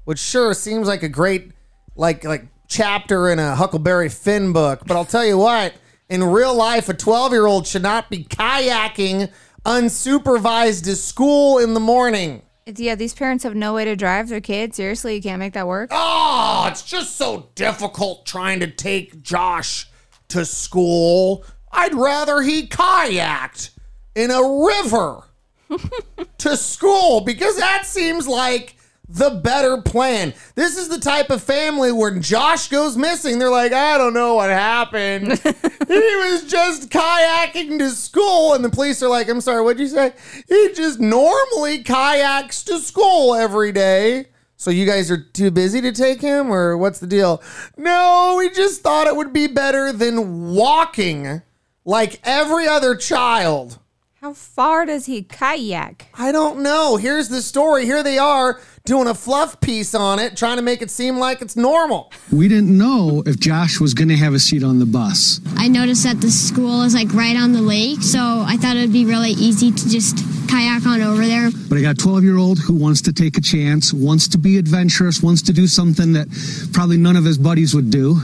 which 0.05 0.17
sure 0.17 0.55
seems 0.55 0.87
like 0.87 1.03
a 1.03 1.07
great, 1.07 1.51
like 1.95 2.23
like 2.23 2.47
chapter 2.67 3.29
in 3.29 3.37
a 3.37 3.53
Huckleberry 3.53 4.09
Finn 4.09 4.53
book. 4.53 4.81
But 4.87 4.97
I'll 4.97 5.05
tell 5.05 5.23
you 5.23 5.37
what, 5.37 5.75
in 6.09 6.23
real 6.23 6.55
life, 6.55 6.89
a 6.89 6.95
12 6.95 7.33
year 7.33 7.45
old 7.45 7.67
should 7.67 7.83
not 7.83 8.09
be 8.09 8.23
kayaking 8.23 9.31
unsupervised 9.67 10.85
to 10.85 10.95
school 10.95 11.59
in 11.59 11.75
the 11.75 11.79
morning. 11.79 12.41
Yeah, 12.79 12.95
these 12.95 13.13
parents 13.13 13.43
have 13.43 13.55
no 13.55 13.73
way 13.73 13.85
to 13.85 13.95
drive 13.95 14.29
their 14.29 14.41
kids. 14.41 14.77
Seriously, 14.77 15.15
you 15.15 15.21
can't 15.21 15.39
make 15.39 15.53
that 15.53 15.67
work. 15.67 15.89
Oh, 15.91 16.65
it's 16.69 16.83
just 16.83 17.17
so 17.17 17.49
difficult 17.55 18.25
trying 18.25 18.59
to 18.61 18.67
take 18.67 19.21
Josh 19.21 19.89
to 20.29 20.45
school. 20.45 21.45
I'd 21.71 21.93
rather 21.93 22.41
he 22.41 22.67
kayaked 22.67 23.71
in 24.15 24.31
a 24.31 24.41
river 24.41 25.23
to 26.39 26.57
school 26.57 27.21
because 27.21 27.57
that 27.57 27.85
seems 27.85 28.27
like 28.27 28.75
the 29.13 29.29
better 29.29 29.81
plan. 29.81 30.33
This 30.55 30.77
is 30.77 30.87
the 30.87 30.99
type 30.99 31.29
of 31.29 31.43
family 31.43 31.91
where 31.91 32.17
Josh 32.17 32.69
goes 32.69 32.95
missing. 32.95 33.39
They're 33.39 33.49
like, 33.49 33.73
I 33.73 33.97
don't 33.97 34.13
know 34.13 34.35
what 34.35 34.49
happened. 34.49 35.27
he 35.33 36.15
was 36.15 36.45
just 36.49 36.89
kayaking 36.89 37.77
to 37.79 37.89
school. 37.89 38.53
And 38.53 38.63
the 38.63 38.69
police 38.69 39.03
are 39.03 39.09
like, 39.09 39.29
I'm 39.29 39.41
sorry, 39.41 39.61
what'd 39.63 39.79
you 39.79 39.87
say? 39.87 40.13
He 40.47 40.73
just 40.73 40.99
normally 40.99 41.83
kayaks 41.83 42.63
to 42.63 42.79
school 42.79 43.35
every 43.35 43.71
day. 43.71 44.27
So 44.55 44.69
you 44.69 44.85
guys 44.85 45.09
are 45.09 45.17
too 45.17 45.49
busy 45.49 45.81
to 45.81 45.91
take 45.91 46.21
him, 46.21 46.51
or 46.51 46.77
what's 46.77 46.99
the 46.99 47.07
deal? 47.07 47.41
No, 47.77 48.35
we 48.37 48.51
just 48.51 48.81
thought 48.81 49.07
it 49.07 49.15
would 49.15 49.33
be 49.33 49.47
better 49.47 49.91
than 49.91 50.53
walking 50.53 51.41
like 51.83 52.19
every 52.23 52.67
other 52.67 52.95
child. 52.95 53.79
How 54.21 54.33
far 54.33 54.85
does 54.85 55.07
he 55.07 55.23
kayak? 55.23 56.05
I 56.13 56.31
don't 56.31 56.61
know. 56.61 56.97
Here's 56.97 57.29
the 57.29 57.41
story. 57.41 57.85
Here 57.85 58.03
they 58.03 58.19
are 58.19 58.61
doing 58.85 59.07
a 59.07 59.15
fluff 59.15 59.59
piece 59.61 59.95
on 59.95 60.19
it, 60.19 60.37
trying 60.37 60.57
to 60.57 60.61
make 60.61 60.83
it 60.83 60.91
seem 60.91 61.17
like 61.17 61.41
it's 61.41 61.55
normal. 61.55 62.11
We 62.31 62.47
didn't 62.47 62.77
know 62.77 63.23
if 63.25 63.39
Josh 63.39 63.79
was 63.79 63.95
going 63.95 64.09
to 64.09 64.15
have 64.17 64.35
a 64.35 64.39
seat 64.39 64.63
on 64.63 64.77
the 64.77 64.85
bus. 64.85 65.41
I 65.57 65.67
noticed 65.67 66.03
that 66.03 66.21
the 66.21 66.29
school 66.29 66.83
is 66.83 66.93
like 66.93 67.11
right 67.15 67.35
on 67.35 67.53
the 67.53 67.63
lake, 67.63 68.03
so 68.03 68.19
I 68.19 68.57
thought 68.57 68.77
it 68.77 68.81
would 68.81 68.93
be 68.93 69.05
really 69.05 69.31
easy 69.31 69.71
to 69.71 69.89
just 69.89 70.17
kayak 70.47 70.85
on 70.85 71.01
over 71.01 71.25
there. 71.25 71.49
But 71.67 71.79
I 71.79 71.81
got 71.81 71.97
a 71.97 72.03
12 72.03 72.23
year 72.23 72.37
old 72.37 72.59
who 72.59 72.75
wants 72.75 73.01
to 73.09 73.13
take 73.13 73.39
a 73.39 73.41
chance, 73.41 73.91
wants 73.91 74.27
to 74.27 74.37
be 74.37 74.59
adventurous, 74.59 75.23
wants 75.23 75.41
to 75.49 75.51
do 75.51 75.65
something 75.65 76.13
that 76.13 76.27
probably 76.73 76.97
none 76.97 77.15
of 77.15 77.25
his 77.25 77.39
buddies 77.39 77.73
would 77.73 77.89
do. 77.89 78.21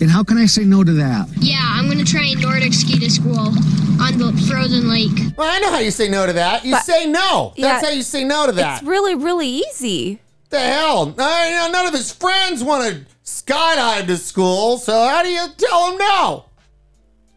And 0.00 0.10
how 0.10 0.24
can 0.24 0.38
I 0.38 0.46
say 0.46 0.64
no 0.64 0.82
to 0.82 0.92
that? 0.94 1.28
Yeah, 1.36 1.63
I'm 2.04 2.12
gonna 2.12 2.34
try 2.34 2.42
Nordic 2.42 2.74
ski 2.74 2.98
to 2.98 3.08
school 3.10 3.38
on 3.38 4.18
the 4.18 4.46
frozen 4.46 4.90
lake. 4.90 5.32
Well, 5.38 5.48
I 5.50 5.58
know 5.60 5.70
how 5.70 5.78
you 5.78 5.90
say 5.90 6.06
no 6.08 6.26
to 6.26 6.34
that. 6.34 6.62
You 6.64 6.72
But- 6.72 6.84
say 6.84 7.06
no. 7.06 7.54
That's 7.56 7.82
Yeah. 7.82 7.88
how 7.88 7.94
you 7.94 8.02
say 8.02 8.24
no 8.24 8.44
to 8.46 8.52
that. 8.52 8.78
It's 8.80 8.86
really, 8.86 9.14
really 9.14 9.48
easy. 9.48 10.18
The 10.50 10.60
hell? 10.60 11.14
Uh, 11.18 11.44
you 11.48 11.56
know, 11.56 11.68
none 11.72 11.86
of 11.86 11.94
his 11.94 12.12
friends 12.12 12.62
want 12.62 12.84
to 12.84 13.00
skydive 13.24 14.06
to 14.08 14.18
school, 14.18 14.76
so 14.76 14.92
how 15.08 15.22
do 15.22 15.30
you 15.30 15.46
tell 15.56 15.92
him 15.92 15.98
no? 15.98 16.44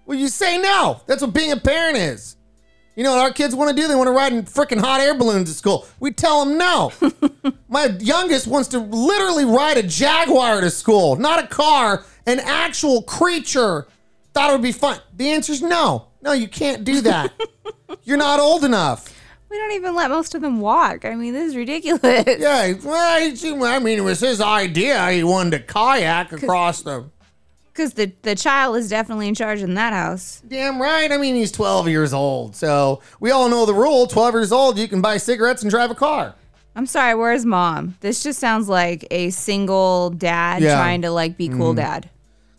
Well, 0.05 0.17
you 0.17 0.27
say 0.27 0.57
no. 0.57 0.99
That's 1.07 1.21
what 1.21 1.31
being 1.33 1.53
a 1.53 1.57
parent 1.57 1.97
is. 1.97 2.35
You 2.97 3.03
know 3.03 3.11
what 3.11 3.19
our 3.21 3.31
kids 3.31 3.55
want 3.55 3.69
to 3.73 3.81
do? 3.81 3.87
They 3.87 3.95
want 3.95 4.07
to 4.07 4.11
ride 4.11 4.33
in 4.33 4.43
freaking 4.43 4.81
hot 4.81 4.99
air 4.99 5.13
balloons 5.13 5.49
at 5.49 5.55
school. 5.55 5.87
We 6.01 6.11
tell 6.11 6.43
them 6.43 6.57
no. 6.57 6.91
My 7.69 7.85
youngest 7.99 8.47
wants 8.47 8.67
to 8.69 8.79
literally 8.79 9.45
ride 9.45 9.77
a 9.77 9.83
Jaguar 9.83 10.59
to 10.59 10.69
school, 10.69 11.15
not 11.15 11.41
a 11.41 11.47
car, 11.47 12.03
an 12.25 12.41
actual 12.41 13.01
creature. 13.03 13.87
Thought 14.37 14.49
it 14.51 14.53
would 14.53 14.61
be 14.61 14.71
fun. 14.71 14.99
The 15.15 15.29
answer 15.31 15.51
is 15.51 15.63
no. 15.63 16.09
No, 16.21 16.31
you 16.31 16.47
can't 16.47 16.83
do 16.83 17.01
that. 17.01 17.33
You're 18.03 18.17
not 18.17 18.39
old 18.39 18.63
enough. 18.63 19.11
We 19.49 19.57
don't 19.57 19.71
even 19.71 19.95
let 19.95 20.11
most 20.11 20.35
of 20.35 20.41
them 20.41 20.59
walk. 20.61 21.05
I 21.05 21.15
mean, 21.15 21.33
this 21.33 21.47
is 21.49 21.55
ridiculous. 21.55 22.03
Yeah, 22.27 22.73
well, 22.83 23.63
I 23.65 23.79
mean, 23.79 23.97
it 23.97 24.03
was 24.03 24.19
his 24.19 24.39
idea. 24.39 25.09
He 25.11 25.23
wanted 25.23 25.51
to 25.57 25.59
kayak 25.63 26.33
across 26.33 26.83
the. 26.83 27.09
Because 27.73 27.93
the, 27.93 28.11
the 28.21 28.35
child 28.35 28.77
is 28.77 28.89
definitely 28.89 29.27
in 29.27 29.33
charge 29.33 29.63
in 29.63 29.73
that 29.73 29.93
house. 29.93 30.43
Damn 30.47 30.79
right. 30.79 31.11
I 31.11 31.17
mean, 31.17 31.33
he's 31.33 31.51
12 31.51 31.87
years 31.87 32.13
old. 32.13 32.55
So 32.55 33.01
we 33.19 33.31
all 33.31 33.49
know 33.49 33.65
the 33.65 33.73
rule 33.73 34.05
12 34.05 34.33
years 34.35 34.51
old, 34.51 34.77
you 34.77 34.87
can 34.87 35.01
buy 35.01 35.17
cigarettes 35.17 35.63
and 35.63 35.71
drive 35.71 35.89
a 35.89 35.95
car. 35.95 36.35
I'm 36.75 36.85
sorry, 36.85 37.15
where's 37.15 37.43
mom? 37.43 37.95
This 38.01 38.21
just 38.21 38.37
sounds 38.39 38.69
like 38.69 39.07
a 39.09 39.31
single 39.31 40.11
dad 40.11 40.61
Yeah. 40.61 40.75
trying 40.75 41.01
to 41.01 41.09
like 41.09 41.37
be 41.37 41.49
cool 41.49 41.73
Mhm. 41.73 41.77
dad. 41.77 42.09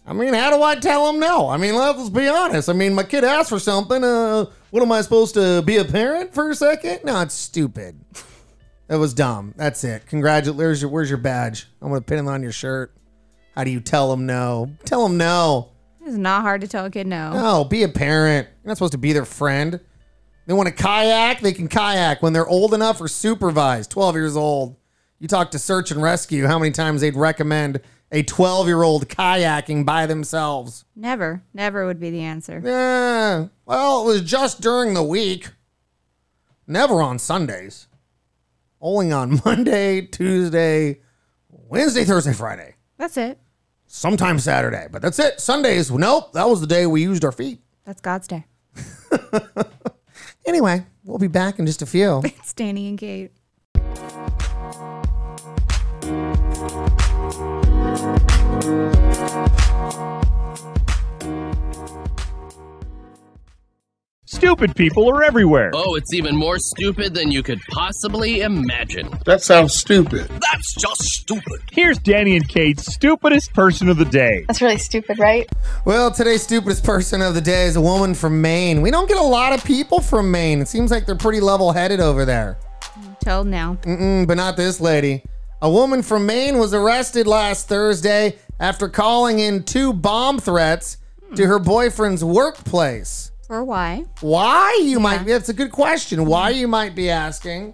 I 0.08 0.14
mean, 0.14 0.32
how 0.32 0.56
do 0.56 0.62
I 0.62 0.74
tell 0.74 1.06
him 1.10 1.20
no? 1.20 1.50
I 1.50 1.58
mean, 1.58 1.74
let's 1.74 2.08
be 2.08 2.26
honest. 2.28 2.70
I 2.70 2.72
mean, 2.72 2.94
my 2.94 3.02
kid 3.02 3.24
asked 3.24 3.50
for 3.50 3.58
something. 3.58 4.02
Uh, 4.02 4.46
what 4.70 4.82
am 4.82 4.90
I 4.90 5.02
supposed 5.02 5.34
to 5.34 5.60
be 5.60 5.76
a 5.76 5.84
parent 5.84 6.32
for 6.32 6.48
a 6.48 6.54
second? 6.54 7.00
No, 7.04 7.20
it's 7.20 7.34
stupid. 7.34 8.00
That 8.86 8.98
was 8.98 9.12
dumb. 9.12 9.52
That's 9.56 9.84
it. 9.84 10.06
Congratulations. 10.06 10.56
Where's 10.56 10.80
your, 10.80 10.90
where's 10.90 11.10
your 11.10 11.18
badge? 11.18 11.66
I'm 11.82 11.90
going 11.90 12.00
to 12.00 12.04
pin 12.06 12.26
it 12.26 12.30
on 12.30 12.42
your 12.42 12.52
shirt. 12.52 12.94
How 13.54 13.64
do 13.64 13.70
you 13.70 13.80
tell 13.80 14.10
them 14.10 14.24
no? 14.24 14.70
Tell 14.86 15.02
them 15.02 15.18
no. 15.18 15.72
It's 16.00 16.16
not 16.16 16.40
hard 16.40 16.62
to 16.62 16.68
tell 16.68 16.86
a 16.86 16.90
kid 16.90 17.06
no. 17.06 17.34
No, 17.34 17.64
be 17.64 17.82
a 17.82 17.88
parent. 17.88 18.48
You're 18.62 18.68
not 18.68 18.78
supposed 18.78 18.92
to 18.92 18.98
be 18.98 19.12
their 19.12 19.26
friend. 19.26 19.78
They 20.46 20.54
want 20.54 20.68
to 20.68 20.74
kayak, 20.74 21.40
they 21.40 21.52
can 21.52 21.68
kayak 21.68 22.22
when 22.22 22.32
they're 22.32 22.48
old 22.48 22.72
enough 22.72 22.98
or 23.02 23.08
supervised, 23.08 23.90
12 23.90 24.14
years 24.14 24.36
old. 24.38 24.76
You 25.18 25.28
talk 25.28 25.50
to 25.50 25.58
search 25.58 25.90
and 25.90 26.02
rescue, 26.02 26.46
how 26.46 26.58
many 26.58 26.70
times 26.70 27.02
they'd 27.02 27.14
recommend 27.14 27.82
a 28.10 28.22
12 28.22 28.66
year 28.66 28.82
old 28.82 29.08
kayaking 29.08 29.84
by 29.84 30.06
themselves? 30.06 30.84
Never. 30.96 31.42
Never 31.52 31.86
would 31.86 32.00
be 32.00 32.10
the 32.10 32.22
answer. 32.22 32.60
Yeah. 32.64 33.48
Well, 33.66 34.02
it 34.02 34.06
was 34.12 34.22
just 34.22 34.60
during 34.60 34.94
the 34.94 35.02
week. 35.02 35.50
Never 36.66 37.00
on 37.00 37.18
Sundays. 37.18 37.86
Only 38.80 39.12
on 39.12 39.40
Monday, 39.44 40.02
Tuesday, 40.02 41.00
Wednesday, 41.48 42.04
Thursday, 42.04 42.32
Friday. 42.32 42.74
That's 42.96 43.16
it. 43.16 43.38
Sometimes 43.86 44.44
Saturday. 44.44 44.86
But 44.90 45.02
that's 45.02 45.18
it. 45.18 45.40
Sundays, 45.40 45.90
nope. 45.90 46.32
That 46.32 46.48
was 46.48 46.60
the 46.60 46.66
day 46.66 46.86
we 46.86 47.02
used 47.02 47.24
our 47.24 47.32
feet. 47.32 47.60
That's 47.84 48.00
God's 48.00 48.28
day. 48.28 48.44
Anyway, 50.48 50.82
we'll 51.04 51.18
be 51.18 51.28
back 51.28 51.58
in 51.58 51.66
just 51.66 51.82
a 51.82 51.86
few. 51.86 52.22
It's 52.24 52.54
Danny 52.54 52.88
and 52.88 52.96
Kate. 52.96 53.32
Stupid 64.38 64.76
people 64.76 65.10
are 65.10 65.24
everywhere. 65.24 65.72
Oh, 65.74 65.96
it's 65.96 66.14
even 66.14 66.36
more 66.36 66.60
stupid 66.60 67.12
than 67.12 67.32
you 67.32 67.42
could 67.42 67.60
possibly 67.72 68.42
imagine. 68.42 69.10
That 69.26 69.42
sounds 69.42 69.74
stupid. 69.74 70.28
That's 70.28 70.74
just 70.76 71.02
stupid. 71.02 71.60
Here's 71.72 71.98
Danny 71.98 72.36
and 72.36 72.48
Kate's 72.48 72.86
stupidest 72.86 73.52
person 73.52 73.88
of 73.88 73.96
the 73.96 74.04
day. 74.04 74.44
That's 74.46 74.62
really 74.62 74.78
stupid, 74.78 75.18
right? 75.18 75.50
Well, 75.84 76.12
today's 76.12 76.44
stupidest 76.44 76.84
person 76.84 77.20
of 77.20 77.34
the 77.34 77.40
day 77.40 77.66
is 77.66 77.74
a 77.74 77.80
woman 77.80 78.14
from 78.14 78.40
Maine. 78.40 78.80
We 78.80 78.92
don't 78.92 79.08
get 79.08 79.16
a 79.16 79.22
lot 79.22 79.52
of 79.52 79.64
people 79.64 80.00
from 80.00 80.30
Maine. 80.30 80.60
It 80.60 80.68
seems 80.68 80.92
like 80.92 81.04
they're 81.04 81.16
pretty 81.16 81.40
level 81.40 81.72
headed 81.72 81.98
over 81.98 82.24
there. 82.24 82.58
Told 83.18 83.48
now. 83.48 83.76
Mm-mm, 83.82 84.24
but 84.28 84.36
not 84.36 84.56
this 84.56 84.80
lady. 84.80 85.24
A 85.62 85.68
woman 85.68 86.00
from 86.00 86.26
Maine 86.26 86.58
was 86.58 86.72
arrested 86.72 87.26
last 87.26 87.68
Thursday 87.68 88.36
after 88.60 88.88
calling 88.88 89.40
in 89.40 89.64
two 89.64 89.92
bomb 89.92 90.38
threats 90.38 90.98
to 91.34 91.44
her 91.48 91.58
boyfriend's 91.58 92.22
workplace. 92.22 93.32
For 93.48 93.64
why? 93.64 94.04
Why 94.20 94.78
you 94.84 95.00
might 95.00 95.24
that's 95.24 95.48
a 95.48 95.54
good 95.54 95.72
question. 95.72 96.26
Why 96.26 96.50
you 96.50 96.68
might 96.68 96.94
be 96.94 97.08
asking. 97.08 97.72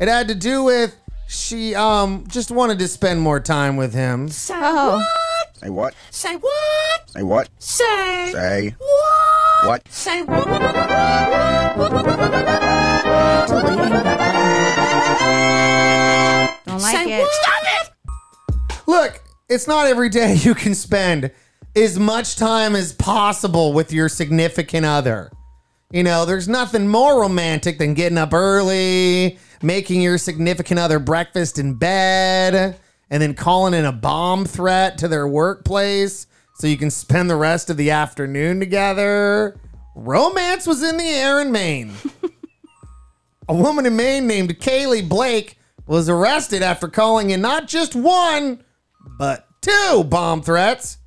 It 0.00 0.08
had 0.08 0.26
to 0.28 0.34
do 0.34 0.64
with 0.64 0.96
she 1.28 1.74
um 1.74 2.24
just 2.28 2.50
wanted 2.50 2.78
to 2.78 2.88
spend 2.88 3.20
more 3.20 3.38
time 3.38 3.76
with 3.76 3.92
him. 3.92 4.30
Oh. 4.50 5.06
Say 5.54 5.68
what? 5.68 5.94
Say 6.10 6.36
what? 6.36 7.10
Say 7.10 7.22
what? 7.22 7.48
Say 7.58 8.30
Say 8.32 8.74
what? 8.78 9.66
what? 9.66 9.88
Say 9.92 10.22
what? 10.22 10.48
Don't 16.66 16.80
like 16.80 16.96
Say 16.96 17.12
it. 17.12 17.20
what? 17.20 17.32
Stop 17.32 17.62
it! 17.64 18.78
Look, 18.86 19.22
it's 19.48 19.68
not 19.68 19.86
every 19.86 20.08
day 20.08 20.34
you 20.36 20.54
can 20.54 20.74
spend 20.74 21.30
as 21.74 21.98
much 21.98 22.36
time 22.36 22.76
as 22.76 22.92
possible 22.92 23.72
with 23.72 23.92
your 23.92 24.08
significant 24.08 24.84
other. 24.84 25.30
You 25.90 26.02
know, 26.02 26.24
there's 26.24 26.48
nothing 26.48 26.88
more 26.88 27.20
romantic 27.20 27.78
than 27.78 27.94
getting 27.94 28.18
up 28.18 28.32
early, 28.32 29.38
making 29.62 30.02
your 30.02 30.18
significant 30.18 30.80
other 30.80 30.98
breakfast 30.98 31.58
in 31.58 31.74
bed, 31.74 32.78
and 33.10 33.22
then 33.22 33.34
calling 33.34 33.74
in 33.74 33.84
a 33.84 33.92
bomb 33.92 34.44
threat 34.44 34.98
to 34.98 35.08
their 35.08 35.26
workplace 35.28 36.26
so 36.54 36.66
you 36.66 36.76
can 36.76 36.90
spend 36.90 37.28
the 37.28 37.36
rest 37.36 37.70
of 37.70 37.76
the 37.76 37.90
afternoon 37.90 38.58
together. 38.60 39.58
Romance 39.94 40.66
was 40.66 40.82
in 40.82 40.96
the 40.96 41.08
air 41.08 41.40
in 41.40 41.52
Maine. 41.52 41.92
A 43.48 43.54
woman 43.54 43.84
in 43.84 43.96
Maine 43.96 44.26
named 44.26 44.58
Kaylee 44.60 45.06
Blake 45.06 45.58
was 45.86 46.08
arrested 46.08 46.62
after 46.62 46.88
calling 46.88 47.30
in 47.30 47.40
not 47.40 47.66
just 47.66 47.94
one, 47.94 48.62
but 49.18 49.46
two 49.60 50.04
bomb 50.04 50.40
threats 50.40 50.98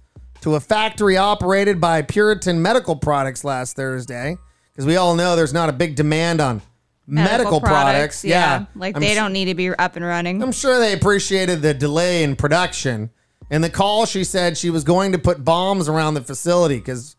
to 0.46 0.54
a 0.54 0.60
factory 0.60 1.18
operated 1.18 1.82
by 1.82 2.04
Puritan 2.04 2.62
Medical 2.62 2.96
Products 2.96 3.44
last 3.44 3.76
Thursday. 3.76 4.38
Because 4.72 4.86
we 4.86 4.96
all 4.96 5.16
know 5.16 5.36
there's 5.36 5.56
not 5.56 5.70
a 5.70 5.74
big 5.74 5.96
demand 5.96 6.40
on 6.40 6.62
medical, 7.08 7.60
products. 7.60 8.24
Yeah. 8.24 8.66
Like 8.76 8.96
I'm 8.96 9.02
they 9.02 9.10
su- 9.10 9.16
don't 9.16 9.34
need 9.34 9.46
to 9.46 9.56
be 9.56 9.70
up 9.70 9.96
and 9.96 10.06
running. 10.06 10.44
I'm 10.44 10.52
sure 10.52 10.78
they 10.80 10.94
appreciated 10.94 11.64
the 11.64 11.74
delay 11.74 12.22
in 12.22 12.36
production. 12.36 13.10
In 13.50 13.64
the 13.64 13.72
call, 13.72 14.06
she 14.06 14.24
said 14.24 14.56
she 14.56 14.70
was 14.70 14.84
going 14.84 15.14
to 15.14 15.18
put 15.18 15.44
bombs 15.44 15.90
around 15.90 16.14
the 16.14 16.22
facility 16.22 16.78
because 16.78 17.16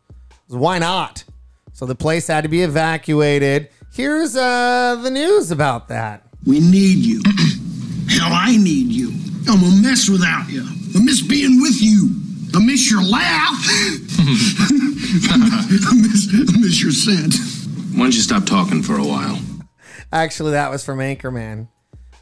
why 0.47 0.79
not? 0.79 1.25
So 1.73 1.85
the 1.85 1.97
place 1.97 2.29
had 2.29 2.43
to 2.43 2.49
be 2.49 2.63
evacuated. 2.63 3.71
Here's 3.93 4.37
uh, 4.37 5.01
the 5.03 5.11
news 5.11 5.51
about 5.51 5.89
that. 5.89 6.23
We 6.47 6.61
need 6.61 6.99
you. 6.99 7.21
Hell, 8.09 8.31
I 8.31 8.57
need 8.57 8.93
you. 8.93 9.11
I'm 9.49 9.65
a 9.65 9.83
mess 9.83 10.09
without 10.09 10.49
you. 10.49 10.63
I 10.95 11.03
miss 11.03 11.23
being 11.23 11.61
with 11.61 11.83
you. 11.83 12.23
I 12.57 12.59
miss 12.59 12.91
your 12.91 13.03
laugh. 13.03 13.53
I, 14.19 14.67
miss, 15.95 16.27
I 16.33 16.59
miss 16.59 16.83
your 16.83 16.91
scent. 16.91 17.35
Why 17.93 18.05
don't 18.05 18.15
you 18.15 18.23
stop 18.23 18.47
talking 18.47 18.83
for 18.83 18.97
a 18.97 19.05
while? 19.05 19.39
Actually, 20.11 20.53
that 20.53 20.71
was 20.71 20.83
from 20.83 21.01
Anchorman. 21.01 21.69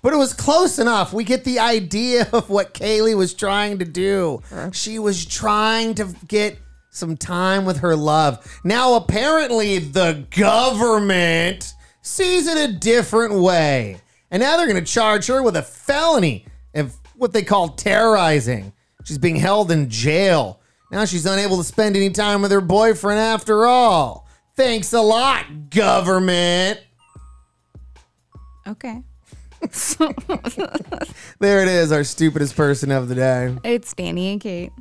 But 0.02 0.12
it 0.12 0.16
was 0.16 0.32
close 0.32 0.80
enough. 0.80 1.12
We 1.12 1.22
get 1.22 1.44
the 1.44 1.60
idea 1.60 2.28
of 2.32 2.50
what 2.50 2.74
Kaylee 2.74 3.16
was 3.16 3.32
trying 3.32 3.78
to 3.78 3.84
do. 3.84 4.42
She 4.72 4.98
was 4.98 5.24
trying 5.24 5.94
to 5.94 6.12
get 6.26 6.58
some 6.90 7.16
time 7.16 7.64
with 7.64 7.78
her 7.78 7.94
love. 7.94 8.60
Now, 8.64 8.94
apparently, 8.94 9.78
the 9.78 10.26
government 10.30 11.74
sees 12.02 12.48
it 12.48 12.58
a 12.58 12.72
different 12.72 13.34
way. 13.34 14.00
And 14.32 14.42
now 14.42 14.56
they're 14.56 14.66
going 14.66 14.84
to 14.84 14.92
charge 14.92 15.28
her 15.28 15.44
with 15.44 15.54
a 15.54 15.62
felony 15.62 16.46
of 16.74 16.96
what 17.14 17.32
they 17.32 17.42
call 17.42 17.68
terrorizing. 17.68 18.72
She's 19.04 19.18
being 19.18 19.36
held 19.36 19.70
in 19.70 19.88
jail. 19.88 20.60
Now 20.90 21.04
she's 21.04 21.26
unable 21.26 21.56
to 21.58 21.64
spend 21.64 21.96
any 21.96 22.10
time 22.10 22.42
with 22.42 22.50
her 22.50 22.60
boyfriend 22.60 23.20
after 23.20 23.66
all. 23.66 24.28
Thanks 24.56 24.92
a 24.92 25.00
lot, 25.00 25.70
government. 25.70 26.80
Okay. 28.66 29.02
There 31.40 31.62
it 31.62 31.68
is, 31.68 31.90
our 31.90 32.04
stupidest 32.04 32.54
person 32.56 32.90
of 32.90 33.08
the 33.08 33.14
day. 33.14 33.56
It's 33.64 33.92
Danny 33.94 34.32
and 34.32 34.40
Kate. 34.40 34.72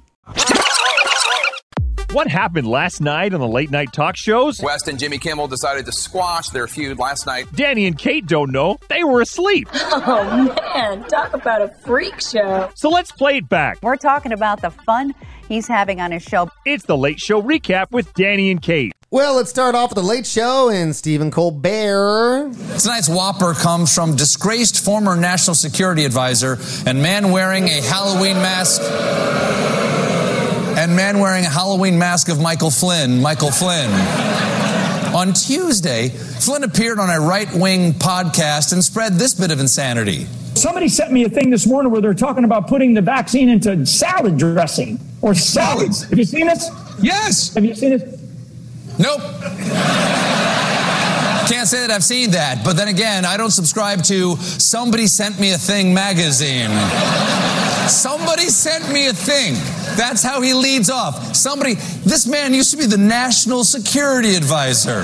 What 2.13 2.27
happened 2.27 2.67
last 2.67 3.01
night 3.01 3.33
on 3.33 3.39
the 3.39 3.47
late 3.47 3.71
night 3.71 3.91
talk 3.91 4.15
shows? 4.15 4.61
West 4.61 4.87
and 4.87 4.99
Jimmy 4.99 5.17
Kimmel 5.17 5.47
decided 5.47 5.87
to 5.87 5.91
squash 5.91 6.47
their 6.49 6.67
feud 6.67 6.99
last 6.99 7.25
night. 7.25 7.47
Danny 7.55 7.87
and 7.87 7.97
Kate 7.97 8.27
don't 8.27 8.51
know. 8.51 8.77
They 8.87 9.03
were 9.03 9.21
asleep. 9.21 9.67
Oh 10.05 10.53
man, 10.75 11.03
talk 11.05 11.33
about 11.33 11.61
a 11.61 11.69
freak 11.69 12.19
show. 12.21 12.69
So 12.75 12.89
let's 12.89 13.11
play 13.11 13.37
it 13.37 13.49
back. 13.49 13.79
We're 13.81 13.95
talking 13.95 14.31
about 14.31 14.61
the 14.61 14.69
fun 14.69 15.15
he's 15.47 15.67
having 15.67 16.01
on 16.01 16.11
his 16.11 16.21
show. 16.21 16.49
It's 16.65 16.85
the 16.85 16.97
late 16.97 17.19
show 17.19 17.41
recap 17.41 17.91
with 17.91 18.13
Danny 18.13 18.51
and 18.51 18.61
Kate. 18.61 18.91
Well, 19.09 19.35
let's 19.35 19.49
start 19.49 19.73
off 19.75 19.89
with 19.91 19.95
the 19.95 20.03
Late 20.03 20.25
Show 20.25 20.69
and 20.69 20.95
Stephen 20.95 21.31
Colbert. 21.31 22.51
Tonight's 22.79 23.07
Whopper 23.07 23.53
comes 23.53 23.93
from 23.93 24.15
disgraced 24.15 24.83
former 24.83 25.15
national 25.15 25.55
security 25.55 26.03
advisor 26.05 26.57
and 26.85 27.01
man 27.01 27.31
wearing 27.31 27.65
a 27.65 27.81
Halloween 27.81 28.37
mask. 28.37 28.81
And 30.83 30.97
man 30.97 31.19
wearing 31.19 31.45
a 31.45 31.49
Halloween 31.49 31.97
mask 31.97 32.27
of 32.27 32.41
Michael 32.41 32.69
Flynn, 32.69 33.21
Michael 33.21 33.51
Flynn. 33.51 33.89
On 35.15 35.31
Tuesday, 35.31 36.09
Flynn 36.09 36.65
appeared 36.65 36.99
on 36.99 37.09
a 37.09 37.21
right 37.21 37.47
wing 37.53 37.93
podcast 37.93 38.73
and 38.73 38.83
spread 38.83 39.13
this 39.13 39.33
bit 39.33 39.49
of 39.49 39.61
insanity. 39.61 40.25
Somebody 40.55 40.89
sent 40.89 41.13
me 41.13 41.23
a 41.23 41.29
thing 41.29 41.49
this 41.51 41.65
morning 41.65 41.89
where 41.89 42.01
they're 42.01 42.13
talking 42.13 42.43
about 42.43 42.67
putting 42.67 42.93
the 42.93 43.01
vaccine 43.01 43.47
into 43.47 43.85
salad 43.85 44.37
dressing 44.37 44.99
or 45.21 45.33
salads. 45.33 46.03
Have 46.09 46.19
you 46.19 46.25
seen 46.25 46.47
this? 46.47 46.69
Yes. 47.01 47.53
Have 47.53 47.63
you 47.63 47.75
seen 47.75 47.91
this? 47.91 48.21
Nope. 48.99 49.21
Can't 51.47 51.65
say 51.69 51.79
that 51.79 51.91
I've 51.91 52.03
seen 52.03 52.31
that, 52.31 52.61
but 52.65 52.73
then 52.75 52.89
again, 52.89 53.23
I 53.23 53.37
don't 53.37 53.51
subscribe 53.51 54.03
to 54.03 54.35
Somebody 54.35 55.07
Sent 55.07 55.39
Me 55.39 55.53
a 55.53 55.57
Thing 55.57 55.93
magazine. 55.93 56.71
Somebody 57.87 58.47
sent 58.47 58.91
me 58.91 59.07
a 59.07 59.13
thing. 59.13 59.53
That's 59.95 60.23
how 60.23 60.41
he 60.41 60.53
leads 60.53 60.89
off. 60.89 61.35
Somebody, 61.35 61.75
this 62.05 62.25
man 62.25 62.53
used 62.53 62.71
to 62.71 62.77
be 62.77 62.85
the 62.85 62.97
national 62.97 63.63
security 63.63 64.35
advisor. 64.35 65.01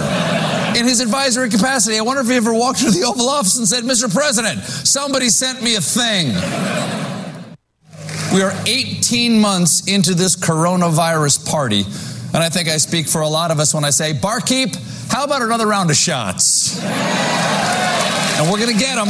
In 0.77 0.85
his 0.85 0.99
advisory 0.99 1.49
capacity, 1.49 1.97
I 1.97 2.01
wonder 2.01 2.21
if 2.21 2.27
he 2.27 2.35
ever 2.35 2.53
walked 2.53 2.81
into 2.81 2.91
the 2.91 3.05
Oval 3.05 3.29
Office 3.29 3.57
and 3.57 3.67
said, 3.67 3.83
Mr. 3.83 4.13
President, 4.13 4.59
somebody 4.61 5.29
sent 5.29 5.61
me 5.61 5.75
a 5.75 5.81
thing. 5.81 6.27
We 8.33 8.43
are 8.43 8.53
18 8.67 9.39
months 9.41 9.91
into 9.91 10.13
this 10.13 10.35
coronavirus 10.35 11.49
party, 11.49 11.83
and 12.33 12.43
I 12.43 12.49
think 12.49 12.69
I 12.69 12.77
speak 12.77 13.07
for 13.07 13.21
a 13.21 13.27
lot 13.27 13.49
of 13.49 13.59
us 13.59 13.73
when 13.73 13.83
I 13.83 13.89
say, 13.89 14.13
Barkeep, 14.13 14.75
how 15.09 15.23
about 15.23 15.41
another 15.41 15.65
round 15.65 15.89
of 15.89 15.95
shots? 15.95 16.79
And 16.79 18.49
we're 18.49 18.59
going 18.59 18.71
to 18.71 18.79
get 18.79 18.95
them. 18.95 19.07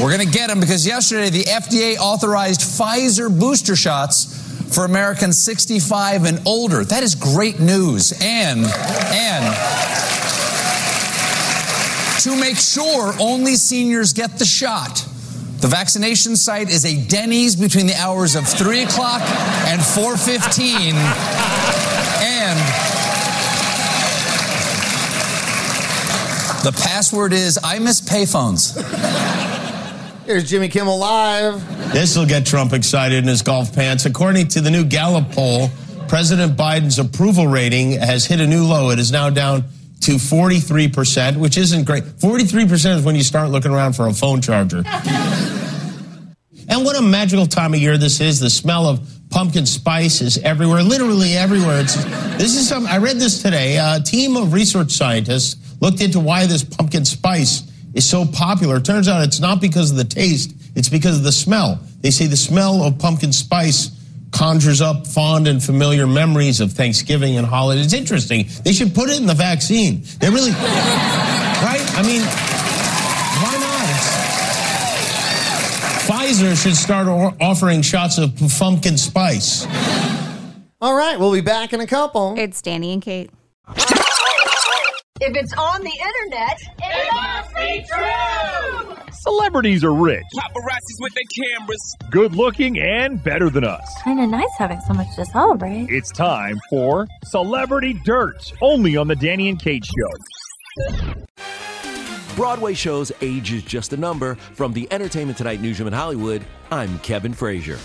We're 0.00 0.14
going 0.14 0.26
to 0.26 0.32
get 0.32 0.48
them 0.48 0.60
because 0.60 0.86
yesterday 0.86 1.30
the 1.30 1.44
FDA 1.44 1.96
authorized 1.96 2.60
Pfizer 2.60 3.30
booster 3.30 3.74
shots 3.74 4.42
for 4.74 4.84
Americans 4.84 5.38
65 5.38 6.24
and 6.24 6.42
older. 6.46 6.84
That 6.84 7.02
is 7.02 7.14
great 7.14 7.60
news. 7.60 8.12
And, 8.20 8.66
and, 8.66 9.56
to 12.20 12.36
make 12.38 12.56
sure 12.56 13.14
only 13.18 13.54
seniors 13.54 14.12
get 14.12 14.38
the 14.38 14.44
shot. 14.44 14.96
The 15.60 15.68
vaccination 15.68 16.36
site 16.36 16.68
is 16.68 16.84
a 16.84 17.02
Denny's 17.06 17.56
between 17.56 17.86
the 17.86 17.94
hours 17.94 18.36
of 18.36 18.46
3 18.46 18.82
o'clock 18.82 19.22
and 19.22 19.80
4.15. 19.80 20.92
And 22.22 22.58
the 26.64 26.72
password 26.82 27.32
is 27.32 27.58
I 27.64 27.78
miss 27.78 28.02
payphones. 28.02 28.74
Here's 30.26 30.50
Jimmy 30.50 30.68
Kimmel 30.68 30.98
Live. 30.98 31.92
This 31.92 32.18
will 32.18 32.26
get 32.26 32.44
Trump 32.44 32.72
excited 32.72 33.18
in 33.18 33.28
his 33.28 33.42
golf 33.42 33.72
pants. 33.72 34.06
According 34.06 34.48
to 34.48 34.60
the 34.60 34.72
new 34.72 34.84
Gallup 34.84 35.30
poll, 35.30 35.70
President 36.08 36.56
Biden's 36.56 36.98
approval 36.98 37.46
rating 37.46 37.92
has 37.92 38.26
hit 38.26 38.40
a 38.40 38.46
new 38.46 38.64
low. 38.64 38.90
It 38.90 38.98
is 38.98 39.12
now 39.12 39.30
down 39.30 39.62
to 40.00 40.16
43%, 40.16 41.36
which 41.36 41.56
isn't 41.56 41.84
great. 41.84 42.02
43% 42.02 42.96
is 42.96 43.04
when 43.04 43.14
you 43.14 43.22
start 43.22 43.50
looking 43.50 43.70
around 43.70 43.92
for 43.92 44.08
a 44.08 44.12
phone 44.12 44.42
charger. 44.42 44.78
and 46.68 46.84
what 46.84 46.98
a 46.98 47.02
magical 47.02 47.46
time 47.46 47.72
of 47.72 47.78
year 47.78 47.96
this 47.96 48.20
is. 48.20 48.40
The 48.40 48.50
smell 48.50 48.88
of 48.88 49.08
pumpkin 49.30 49.64
spice 49.64 50.20
is 50.22 50.38
everywhere, 50.38 50.82
literally 50.82 51.34
everywhere. 51.34 51.82
It's, 51.82 51.94
this 52.36 52.56
is 52.56 52.68
some, 52.68 52.84
I 52.88 52.98
read 52.98 53.18
this 53.18 53.42
today. 53.42 53.76
A 53.76 54.00
team 54.00 54.36
of 54.36 54.52
research 54.52 54.90
scientists 54.90 55.80
looked 55.80 56.00
into 56.00 56.18
why 56.18 56.46
this 56.46 56.64
pumpkin 56.64 57.04
spice 57.04 57.62
is 57.96 58.08
so 58.08 58.24
popular. 58.26 58.76
It 58.76 58.84
turns 58.84 59.08
out 59.08 59.24
it's 59.24 59.40
not 59.40 59.60
because 59.60 59.90
of 59.90 59.96
the 59.96 60.04
taste, 60.04 60.54
it's 60.76 60.88
because 60.88 61.16
of 61.16 61.24
the 61.24 61.32
smell. 61.32 61.80
They 62.02 62.10
say 62.10 62.26
the 62.26 62.36
smell 62.36 62.82
of 62.82 62.98
pumpkin 62.98 63.32
spice 63.32 63.90
conjures 64.32 64.82
up 64.82 65.06
fond 65.06 65.48
and 65.48 65.62
familiar 65.64 66.06
memories 66.06 66.60
of 66.60 66.72
Thanksgiving 66.72 67.36
and 67.38 67.46
holidays. 67.46 67.86
It's 67.86 67.94
interesting. 67.94 68.46
They 68.64 68.72
should 68.72 68.94
put 68.94 69.08
it 69.08 69.18
in 69.18 69.26
the 69.26 69.34
vaccine. 69.34 70.02
They 70.20 70.28
really, 70.28 70.50
right? 70.52 71.82
I 71.96 72.02
mean, 72.06 72.20
why 73.42 73.56
not? 73.58 73.88
It's, 73.88 74.26
Pfizer 76.06 76.62
should 76.62 76.76
start 76.76 77.08
o- 77.08 77.34
offering 77.40 77.80
shots 77.82 78.18
of 78.18 78.36
pumpkin 78.58 78.98
spice. 78.98 79.66
All 80.82 80.94
right, 80.94 81.18
we'll 81.18 81.32
be 81.32 81.40
back 81.40 81.72
in 81.72 81.80
a 81.80 81.86
couple. 81.86 82.34
It's 82.38 82.60
Danny 82.60 82.92
and 82.92 83.00
Kate. 83.00 83.30
If 85.18 85.34
it's 85.34 85.52
on 85.54 85.80
the 85.82 85.90
internet, 85.90 86.58
it 86.78 87.14
must 87.14 87.54
be 87.54 87.84
true. 87.88 88.96
Celebrities 89.12 89.82
are 89.82 89.94
rich, 89.94 90.22
Paparazzis 90.36 91.00
with 91.00 91.14
their 91.14 91.24
cameras. 91.58 91.96
good 92.10 92.34
looking, 92.34 92.78
and 92.78 93.22
better 93.24 93.48
than 93.48 93.64
us. 93.64 93.82
Kind 94.04 94.20
of 94.20 94.28
nice 94.28 94.50
having 94.58 94.78
so 94.86 94.92
much 94.92 95.08
to 95.16 95.24
celebrate. 95.24 95.86
It's 95.88 96.12
time 96.12 96.58
for 96.68 97.06
Celebrity 97.24 97.94
Dirt, 98.04 98.52
only 98.60 98.96
on 98.96 99.08
the 99.08 99.16
Danny 99.16 99.48
and 99.48 99.58
Kate 99.58 99.84
Show. 99.86 101.14
Broadway 102.36 102.74
shows 102.74 103.10
age 103.22 103.52
is 103.52 103.62
just 103.62 103.94
a 103.94 103.96
number. 103.96 104.34
From 104.52 104.74
the 104.74 104.86
Entertainment 104.92 105.38
Tonight 105.38 105.62
newsroom 105.62 105.86
in 105.86 105.94
Hollywood, 105.94 106.44
I'm 106.70 106.98
Kevin 106.98 107.32
Frazier. 107.32 107.78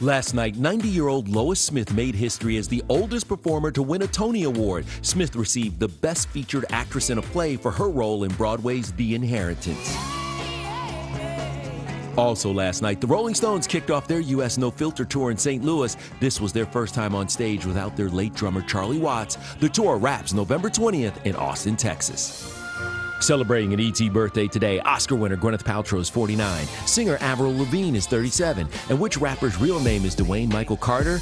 Last 0.00 0.32
night, 0.32 0.56
90 0.56 0.86
year 0.86 1.08
old 1.08 1.28
Lois 1.28 1.60
Smith 1.60 1.92
made 1.92 2.14
history 2.14 2.56
as 2.56 2.68
the 2.68 2.84
oldest 2.88 3.26
performer 3.26 3.72
to 3.72 3.82
win 3.82 4.02
a 4.02 4.06
Tony 4.06 4.44
Award. 4.44 4.86
Smith 5.02 5.34
received 5.34 5.80
the 5.80 5.88
Best 5.88 6.28
Featured 6.28 6.66
Actress 6.70 7.10
in 7.10 7.18
a 7.18 7.22
Play 7.22 7.56
for 7.56 7.72
her 7.72 7.88
role 7.88 8.22
in 8.22 8.30
Broadway's 8.34 8.92
The 8.92 9.16
Inheritance. 9.16 9.96
Also, 12.16 12.52
last 12.52 12.80
night, 12.80 13.00
the 13.00 13.06
Rolling 13.08 13.34
Stones 13.34 13.66
kicked 13.66 13.90
off 13.90 14.06
their 14.06 14.20
U.S. 14.20 14.56
No 14.56 14.70
Filter 14.70 15.04
tour 15.04 15.32
in 15.32 15.36
St. 15.36 15.64
Louis. 15.64 15.96
This 16.20 16.40
was 16.40 16.52
their 16.52 16.66
first 16.66 16.94
time 16.94 17.14
on 17.14 17.28
stage 17.28 17.66
without 17.66 17.96
their 17.96 18.08
late 18.08 18.34
drummer 18.34 18.62
Charlie 18.62 18.98
Watts. 18.98 19.36
The 19.58 19.68
tour 19.68 19.96
wraps 19.98 20.32
November 20.32 20.68
20th 20.68 21.24
in 21.26 21.34
Austin, 21.34 21.76
Texas. 21.76 22.57
Celebrating 23.20 23.72
an 23.74 23.80
ET 23.80 24.12
birthday 24.12 24.46
today, 24.46 24.80
Oscar 24.80 25.16
winner 25.16 25.36
Gwyneth 25.36 25.64
Paltrow 25.64 26.00
is 26.00 26.08
49, 26.08 26.66
singer 26.86 27.18
Avril 27.20 27.56
Lavigne 27.56 27.96
is 27.96 28.06
37, 28.06 28.68
and 28.88 29.00
which 29.00 29.18
rapper's 29.18 29.58
real 29.58 29.80
name 29.80 30.04
is 30.04 30.14
Dwayne 30.14 30.50
Michael 30.52 30.76
Carter? 30.76 31.18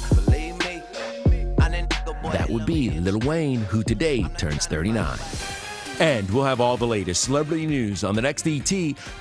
That 2.31 2.47
would 2.49 2.65
be 2.65 2.91
Lil 2.99 3.19
Wayne, 3.19 3.61
who 3.61 3.83
today 3.83 4.23
turns 4.37 4.67
39. 4.67 5.17
And 5.99 6.29
we'll 6.29 6.43
have 6.43 6.61
all 6.61 6.77
the 6.77 6.85
latest 6.85 7.23
celebrity 7.23 7.65
news 7.65 8.03
on 8.03 8.13
the 8.13 8.21
next 8.21 8.45
ET. 8.45 8.69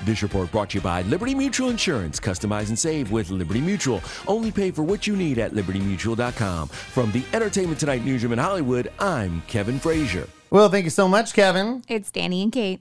This 0.04 0.22
report 0.22 0.50
brought 0.50 0.70
to 0.70 0.78
you 0.78 0.82
by 0.82 1.02
Liberty 1.02 1.34
Mutual 1.34 1.70
Insurance. 1.70 2.20
Customize 2.20 2.68
and 2.68 2.78
save 2.78 3.10
with 3.10 3.30
Liberty 3.30 3.60
Mutual. 3.60 4.02
Only 4.28 4.52
pay 4.52 4.70
for 4.70 4.82
what 4.82 5.06
you 5.06 5.16
need 5.16 5.38
at 5.38 5.52
libertymutual.com. 5.52 6.68
From 6.68 7.12
the 7.12 7.24
Entertainment 7.32 7.80
Tonight 7.80 8.04
newsroom 8.04 8.34
in 8.34 8.38
Hollywood, 8.38 8.92
I'm 8.98 9.40
Kevin 9.46 9.78
Frazier. 9.78 10.28
Well, 10.50 10.68
thank 10.68 10.84
you 10.84 10.90
so 10.90 11.08
much, 11.08 11.34
Kevin. 11.34 11.82
It's 11.88 12.10
Danny 12.10 12.42
and 12.42 12.52
Kate. 12.52 12.80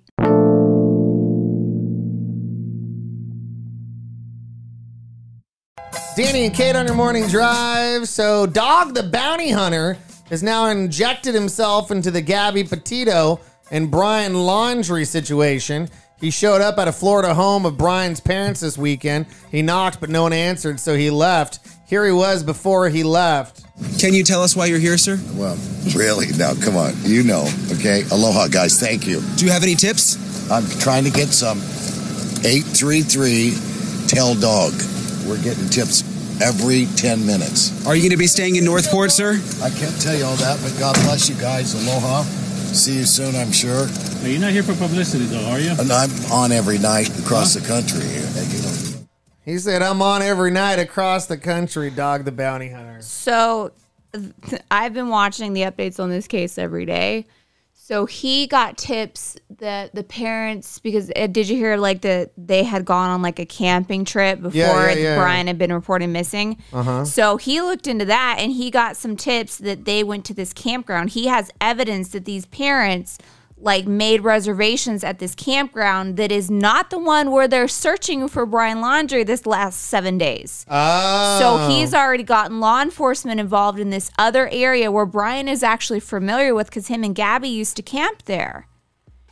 Danny 6.16 6.46
and 6.46 6.56
Kate 6.56 6.76
on 6.76 6.86
your 6.86 6.96
morning 6.96 7.28
drive. 7.28 8.08
So, 8.08 8.46
Dog 8.46 8.94
the 8.94 9.04
Bounty 9.04 9.50
Hunter 9.50 9.98
has 10.30 10.42
now 10.42 10.68
injected 10.68 11.34
himself 11.34 11.92
into 11.92 12.10
the 12.10 12.22
Gabby 12.22 12.64
Petito 12.64 13.42
and 13.72 13.92
Brian 13.92 14.34
Laundrie 14.34 15.06
situation. 15.06 15.90
He 16.20 16.32
showed 16.32 16.62
up 16.62 16.78
at 16.78 16.88
a 16.88 16.92
Florida 16.92 17.34
home 17.34 17.66
of 17.66 17.78
Brian's 17.78 18.20
parents 18.20 18.62
this 18.62 18.78
weekend. 18.78 19.26
He 19.52 19.62
knocked, 19.62 20.00
but 20.00 20.10
no 20.10 20.24
one 20.24 20.34
answered, 20.34 20.80
so 20.80 20.96
he 20.96 21.10
left. 21.10 21.60
Here 21.88 22.06
he 22.06 22.12
was 22.12 22.42
before 22.44 22.90
he 22.90 23.04
left. 23.04 23.64
Can 24.00 24.14
you 24.14 24.24
tell 24.24 24.42
us 24.42 24.56
why 24.56 24.66
you're 24.68 24.80
here, 24.80 24.98
sir? 24.98 25.20
Well, 25.34 25.58
really? 25.94 26.28
Now, 26.38 26.54
come 26.56 26.78
on. 26.78 26.94
You 27.04 27.24
know, 27.24 27.48
okay? 27.74 28.04
Aloha, 28.12 28.48
guys. 28.48 28.80
Thank 28.80 29.06
you. 29.06 29.22
Do 29.36 29.46
you 29.46 29.52
have 29.52 29.64
any 29.64 29.76
tips? 29.76 30.18
I'm 30.50 30.66
trying 30.80 31.04
to 31.04 31.12
get 31.12 31.28
some 31.28 31.58
833 32.46 33.54
Tell 34.08 34.36
Dog. 34.36 34.74
We're 35.28 35.42
getting 35.44 35.68
tips 35.70 36.04
every 36.42 36.86
10 36.96 37.26
minutes. 37.26 37.86
Are 37.86 37.96
you 37.96 38.02
going 38.02 38.12
to 38.12 38.18
be 38.18 38.28
staying 38.28 38.56
in 38.56 38.64
North 38.64 38.90
Port, 38.90 39.12
sir? 39.12 39.34
I 39.62 39.70
can't 39.70 40.00
tell 40.02 40.16
you 40.16 40.24
all 40.24 40.36
that, 40.38 40.60
but 40.64 40.78
God 40.80 40.96
bless 41.04 41.28
you 41.30 41.36
guys. 41.36 41.74
Aloha. 41.74 42.24
See 42.24 42.98
you 42.98 43.06
soon, 43.06 43.36
I'm 43.36 43.52
sure. 43.52 43.88
Hey, 44.26 44.32
you're 44.32 44.42
not 44.42 44.54
here 44.54 44.64
for 44.64 44.74
publicity, 44.74 45.26
though, 45.26 45.46
are 45.52 45.60
you? 45.60 45.70
And 45.70 45.92
I'm 45.92 46.10
on 46.32 46.52
every 46.52 46.80
night 46.80 47.16
across 47.20 47.54
the 47.54 47.62
country 47.62 48.02
here. 48.02 48.22
Thank 48.22 48.54
you. 48.54 49.08
He 49.44 49.60
said, 49.60 49.84
I'm 49.84 50.02
on 50.02 50.24
every 50.24 50.50
night 50.50 50.80
across 50.80 51.28
the 51.28 51.38
country, 51.38 51.92
Dog 51.92 52.26
the 52.26 52.32
Bounty 52.32 52.70
Hunter. 52.70 53.04
So 53.04 53.72
I've 54.72 54.96
been 54.96 55.10
watching 55.10 55.54
the 55.54 55.62
updates 55.62 56.00
on 56.00 56.10
this 56.10 56.28
case 56.28 56.58
every 56.58 56.88
day. 56.88 57.28
So 57.76 58.08
he 58.08 58.48
got 58.48 58.80
tips 58.80 59.38
that 59.60 59.94
the 59.94 60.04
parents 60.04 60.80
because 60.80 61.12
uh, 61.16 61.28
did 61.28 61.48
you 61.48 61.56
hear 61.56 61.78
like 61.78 62.02
that 62.02 62.32
they 62.36 62.64
had 62.64 62.84
gone 62.84 63.12
on 63.12 63.22
like 63.22 63.38
a 63.38 63.46
camping 63.46 64.06
trip 64.06 64.42
before 64.42 64.58
Yeah, 64.58 64.88
yeah, 64.88 64.96
yeah. 64.96 65.18
Brian 65.20 65.46
had 65.46 65.60
been 65.60 65.72
reported 65.72 66.08
missing. 66.08 66.58
Uh-huh. 66.74 67.06
So 67.06 67.38
he 67.38 67.62
looked 67.62 67.86
into 67.86 68.06
that 68.06 68.38
and 68.40 68.52
he 68.52 68.72
got 68.72 68.98
some 68.98 69.16
tips 69.16 69.60
that 69.60 69.86
they 69.86 70.04
went 70.04 70.26
to 70.26 70.34
this 70.34 70.52
campground. 70.52 71.12
He 71.12 71.28
has 71.28 71.52
evidence 71.62 72.08
that 72.10 72.26
these 72.26 72.48
parents 72.48 73.20
like 73.66 73.88
made 73.88 74.22
reservations 74.22 75.04
at 75.04 75.18
this 75.18 75.34
campground 75.34 76.18
that 76.18 76.32
is 76.32 76.52
not 76.52 76.92
the 76.92 77.00
one 77.00 77.32
where 77.32 77.48
they're 77.48 77.68
searching 77.68 78.28
for 78.28 78.46
Brian 78.46 78.78
Laundrie 78.78 79.26
this 79.26 79.46
last 79.46 79.82
7 79.82 80.18
days. 80.20 80.66
Oh. 80.70 81.40
So 81.40 81.70
he's 81.70 81.94
already 81.94 82.24
gotten 82.24 82.60
law 82.60 82.82
enforcement 82.82 83.40
involved 83.40 83.80
in 83.80 83.90
this 83.90 84.12
other 84.20 84.48
area 84.50 84.92
where 84.92 85.08
Brian 85.08 85.48
is 85.48 85.64
actually 85.64 86.00
familiar 86.00 86.54
with 86.54 86.68
because 86.68 86.88
him 86.88 87.04
and 87.04 87.16
Gabby 87.16 87.50
used 87.50 87.76
to 87.78 87.82
camp 87.82 88.24
there. 88.26 88.68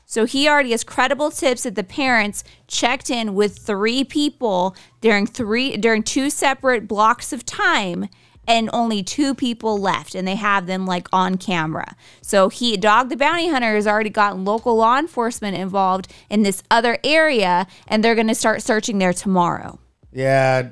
So 0.05 0.25
he 0.25 0.47
already 0.47 0.71
has 0.71 0.83
credible 0.83 1.31
tips 1.31 1.63
that 1.63 1.75
the 1.75 1.83
parents 1.83 2.43
checked 2.67 3.09
in 3.09 3.35
with 3.35 3.59
three 3.59 4.03
people 4.03 4.75
during 5.01 5.25
three 5.25 5.77
during 5.77 6.03
two 6.03 6.29
separate 6.29 6.87
blocks 6.87 7.33
of 7.33 7.45
time 7.45 8.09
and 8.47 8.69
only 8.73 9.03
two 9.03 9.33
people 9.33 9.79
left 9.79 10.15
and 10.15 10.27
they 10.27 10.35
have 10.35 10.67
them 10.67 10.85
like 10.85 11.07
on 11.13 11.37
camera. 11.37 11.95
So 12.21 12.49
he 12.49 12.77
Dog 12.77 13.09
the 13.09 13.17
Bounty 13.17 13.49
Hunter 13.49 13.75
has 13.75 13.87
already 13.87 14.09
gotten 14.09 14.45
local 14.45 14.75
law 14.75 14.97
enforcement 14.97 15.57
involved 15.57 16.11
in 16.29 16.43
this 16.43 16.63
other 16.69 16.97
area 17.03 17.67
and 17.87 18.03
they're 18.03 18.15
going 18.15 18.27
to 18.27 18.35
start 18.35 18.61
searching 18.61 18.97
there 18.97 19.13
tomorrow. 19.13 19.79
Yeah, 20.11 20.69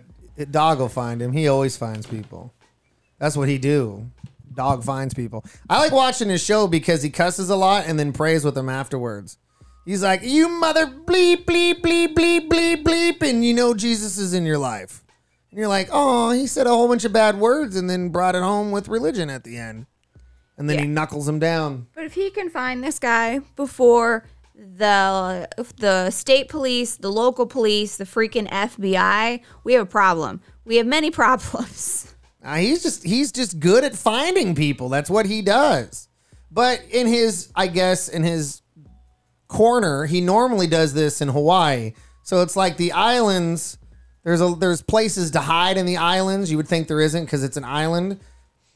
dog 0.49 0.79
will 0.79 0.89
find 0.89 1.21
him. 1.21 1.31
He 1.31 1.47
always 1.47 1.77
finds 1.77 2.05
people. 2.05 2.53
That's 3.19 3.37
what 3.37 3.49
he 3.49 3.57
do. 3.57 4.09
Dog 4.53 4.83
finds 4.83 5.13
people. 5.13 5.45
I 5.69 5.79
like 5.79 5.91
watching 5.91 6.29
his 6.29 6.43
show 6.43 6.67
because 6.67 7.01
he 7.01 7.09
cusses 7.09 7.49
a 7.49 7.55
lot 7.55 7.85
and 7.87 7.97
then 7.97 8.11
prays 8.11 8.43
with 8.43 8.55
them 8.55 8.67
afterwards. 8.67 9.37
He's 9.85 10.03
like, 10.03 10.21
"You 10.23 10.49
mother 10.49 10.85
bleep 10.85 11.45
bleep 11.45 11.81
bleep 11.81 12.13
bleep 12.13 12.49
bleep 12.49 12.83
bleep," 12.83 13.21
and 13.21 13.43
you 13.43 13.53
know 13.53 13.73
Jesus 13.73 14.17
is 14.17 14.33
in 14.33 14.45
your 14.45 14.57
life. 14.57 15.03
And 15.51 15.59
you're 15.59 15.67
like, 15.67 15.89
"Oh, 15.91 16.31
he 16.31 16.47
said 16.47 16.65
a 16.65 16.69
whole 16.69 16.87
bunch 16.87 17.05
of 17.05 17.13
bad 17.13 17.39
words 17.39 17.75
and 17.75 17.89
then 17.89 18.09
brought 18.09 18.35
it 18.35 18.41
home 18.41 18.71
with 18.71 18.87
religion 18.87 19.29
at 19.29 19.43
the 19.43 19.57
end." 19.57 19.85
And 20.57 20.69
then 20.69 20.79
he 20.79 20.85
knuckles 20.85 21.27
him 21.27 21.39
down. 21.39 21.87
But 21.95 22.05
if 22.05 22.13
he 22.13 22.29
can 22.29 22.49
find 22.49 22.83
this 22.83 22.99
guy 22.99 23.39
before 23.55 24.25
the 24.55 25.47
the 25.77 26.11
state 26.11 26.49
police, 26.49 26.95
the 26.97 27.11
local 27.11 27.47
police, 27.47 27.97
the 27.97 28.03
freaking 28.03 28.47
FBI, 28.49 29.41
we 29.63 29.73
have 29.73 29.83
a 29.83 29.89
problem. 29.89 30.41
We 30.65 30.75
have 30.77 30.85
many 30.85 31.11
problems. 31.21 32.15
Uh, 32.43 32.55
he's 32.55 32.81
just 32.83 33.03
he's 33.03 33.31
just 33.31 33.59
good 33.59 33.83
at 33.83 33.95
finding 33.95 34.55
people. 34.55 34.89
That's 34.89 35.09
what 35.09 35.25
he 35.25 35.41
does. 35.41 36.07
But 36.51 36.81
in 36.91 37.07
his, 37.07 37.51
I 37.55 37.67
guess, 37.67 38.09
in 38.09 38.23
his 38.23 38.61
corner, 39.47 40.05
he 40.05 40.21
normally 40.21 40.67
does 40.67 40.93
this 40.93 41.21
in 41.21 41.29
Hawaii. 41.29 41.93
So 42.23 42.41
it's 42.41 42.55
like 42.55 42.77
the 42.77 42.91
islands. 42.91 43.77
There's 44.23 44.41
a 44.41 44.55
there's 44.59 44.81
places 44.81 45.31
to 45.31 45.39
hide 45.39 45.77
in 45.77 45.85
the 45.85 45.97
islands. 45.97 46.51
You 46.51 46.57
would 46.57 46.67
think 46.67 46.87
there 46.87 47.01
isn't 47.01 47.25
because 47.25 47.43
it's 47.43 47.57
an 47.57 47.63
island. 47.63 48.19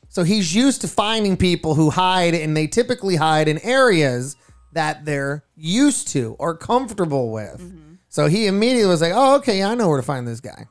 So 0.10 0.24
he's 0.24 0.56
used 0.56 0.82
to 0.82 0.88
finding 0.88 1.36
people 1.38 1.76
who 1.76 1.90
hide, 1.90 2.34
and 2.34 2.56
they 2.56 2.68
typically 2.68 3.18
hide 3.18 3.48
in 3.48 3.60
areas 3.60 4.38
that 4.72 5.06
they're 5.06 5.44
used 5.56 6.08
to 6.10 6.36
or 6.40 6.56
comfortable 6.56 7.32
with. 7.32 7.60
Mm-hmm. 7.60 7.96
So 8.10 8.28
he 8.28 8.48
immediately 8.48 8.90
was 8.90 9.02
like, 9.02 9.14
"Oh, 9.14 9.36
okay, 9.38 9.62
I 9.64 9.76
know 9.76 9.90
where 9.90 10.00
to 10.00 10.06
find 10.06 10.28
this 10.28 10.40
guy." 10.40 10.68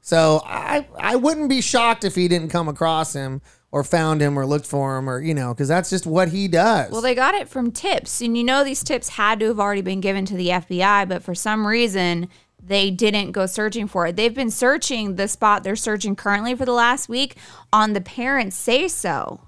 So 0.00 0.40
I 0.44 0.86
I 0.98 1.16
wouldn't 1.16 1.48
be 1.48 1.60
shocked 1.60 2.04
if 2.04 2.14
he 2.14 2.26
didn't 2.26 2.48
come 2.48 2.68
across 2.68 3.12
him 3.12 3.42
or 3.72 3.84
found 3.84 4.22
him 4.22 4.38
or 4.38 4.46
looked 4.46 4.66
for 4.66 4.96
him 4.96 5.10
or 5.10 5.20
you 5.20 5.34
know 5.34 5.52
because 5.52 5.68
that's 5.68 5.90
just 5.90 6.06
what 6.06 6.28
he 6.30 6.48
does. 6.48 6.90
Well, 6.90 7.02
they 7.02 7.14
got 7.14 7.34
it 7.34 7.48
from 7.48 7.70
tips, 7.72 8.20
and 8.20 8.36
you 8.36 8.44
know 8.44 8.64
these 8.64 8.82
tips 8.82 9.10
had 9.10 9.40
to 9.40 9.46
have 9.46 9.60
already 9.60 9.82
been 9.82 10.00
given 10.00 10.24
to 10.26 10.36
the 10.36 10.48
FBI, 10.48 11.08
but 11.08 11.22
for 11.22 11.34
some 11.34 11.66
reason 11.66 12.28
they 12.66 12.90
didn't 12.90 13.32
go 13.32 13.46
searching 13.46 13.86
for 13.86 14.06
it. 14.06 14.16
They've 14.16 14.34
been 14.34 14.50
searching 14.50 15.16
the 15.16 15.28
spot 15.28 15.64
they're 15.64 15.76
searching 15.76 16.16
currently 16.16 16.54
for 16.54 16.64
the 16.64 16.72
last 16.72 17.08
week 17.08 17.36
on 17.72 17.92
the 17.92 18.00
parents 18.00 18.56
say 18.56 18.88
so. 18.88 19.40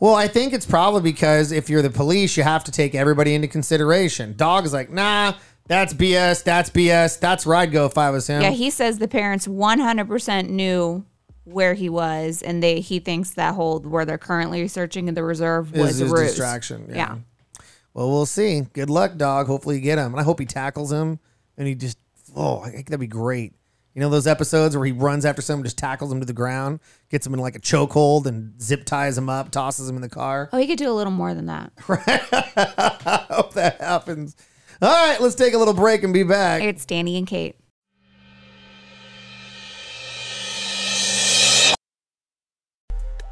Well, 0.00 0.14
I 0.14 0.28
think 0.28 0.52
it's 0.52 0.66
probably 0.66 1.00
because 1.00 1.52
if 1.52 1.70
you're 1.70 1.82
the 1.82 1.90
police, 1.90 2.36
you 2.36 2.42
have 2.42 2.64
to 2.64 2.72
take 2.72 2.94
everybody 2.94 3.34
into 3.34 3.48
consideration. 3.48 4.34
Dog 4.36 4.66
is 4.66 4.72
like, 4.72 4.90
nah, 4.90 5.34
that's 5.68 5.94
BS. 5.94 6.44
That's 6.44 6.70
BS. 6.70 7.18
That's 7.18 7.46
where 7.46 7.56
I'd 7.56 7.72
go 7.72 7.86
if 7.86 7.96
I 7.96 8.10
was 8.10 8.26
him. 8.26 8.42
Yeah, 8.42 8.50
he 8.50 8.70
says 8.70 8.98
the 8.98 9.08
parents 9.08 9.46
100% 9.46 10.50
knew 10.50 11.06
where 11.44 11.74
he 11.74 11.88
was, 11.88 12.42
and 12.42 12.62
they 12.62 12.80
he 12.80 12.98
thinks 12.98 13.30
that 13.30 13.54
whole 13.54 13.78
where 13.80 14.04
they're 14.04 14.18
currently 14.18 14.66
searching 14.68 15.08
in 15.08 15.14
the 15.14 15.22
reserve 15.22 15.72
was 15.72 16.00
a 16.00 16.06
ruse. 16.06 16.30
distraction. 16.30 16.86
Yeah. 16.88 16.96
yeah. 16.96 17.16
Well, 17.94 18.10
we'll 18.10 18.26
see. 18.26 18.60
Good 18.74 18.90
luck, 18.90 19.16
dog. 19.16 19.46
Hopefully 19.46 19.76
you 19.76 19.80
get 19.80 19.96
him. 19.96 20.12
And 20.12 20.20
I 20.20 20.22
hope 20.22 20.38
he 20.38 20.44
tackles 20.44 20.92
him 20.92 21.18
and 21.56 21.66
he 21.66 21.74
just, 21.74 21.96
oh, 22.36 22.60
I 22.60 22.70
think 22.70 22.86
that'd 22.88 23.00
be 23.00 23.06
great. 23.06 23.54
You 23.94 24.00
know 24.02 24.10
those 24.10 24.26
episodes 24.26 24.76
where 24.76 24.84
he 24.84 24.92
runs 24.92 25.24
after 25.24 25.40
someone, 25.40 25.64
just 25.64 25.78
tackles 25.78 26.12
him 26.12 26.20
to 26.20 26.26
the 26.26 26.34
ground, 26.34 26.80
gets 27.08 27.26
him 27.26 27.32
in 27.32 27.40
like 27.40 27.56
a 27.56 27.60
chokehold 27.60 28.26
and 28.26 28.60
zip 28.60 28.84
ties 28.84 29.16
him 29.16 29.30
up, 29.30 29.50
tosses 29.50 29.88
him 29.88 29.96
in 29.96 30.02
the 30.02 30.08
car. 30.10 30.50
Oh, 30.52 30.58
he 30.58 30.66
could 30.66 30.76
do 30.76 30.90
a 30.90 30.92
little 30.92 31.12
more 31.12 31.32
than 31.32 31.46
that. 31.46 31.72
Right? 31.88 32.02
I 32.06 33.26
hope 33.30 33.54
that 33.54 33.80
happens. 33.80 34.36
All 34.82 35.08
right, 35.08 35.18
let's 35.18 35.34
take 35.34 35.54
a 35.54 35.58
little 35.58 35.72
break 35.72 36.02
and 36.02 36.12
be 36.12 36.24
back. 36.24 36.62
It's 36.62 36.84
Danny 36.84 37.16
and 37.16 37.26
Kate. 37.26 37.56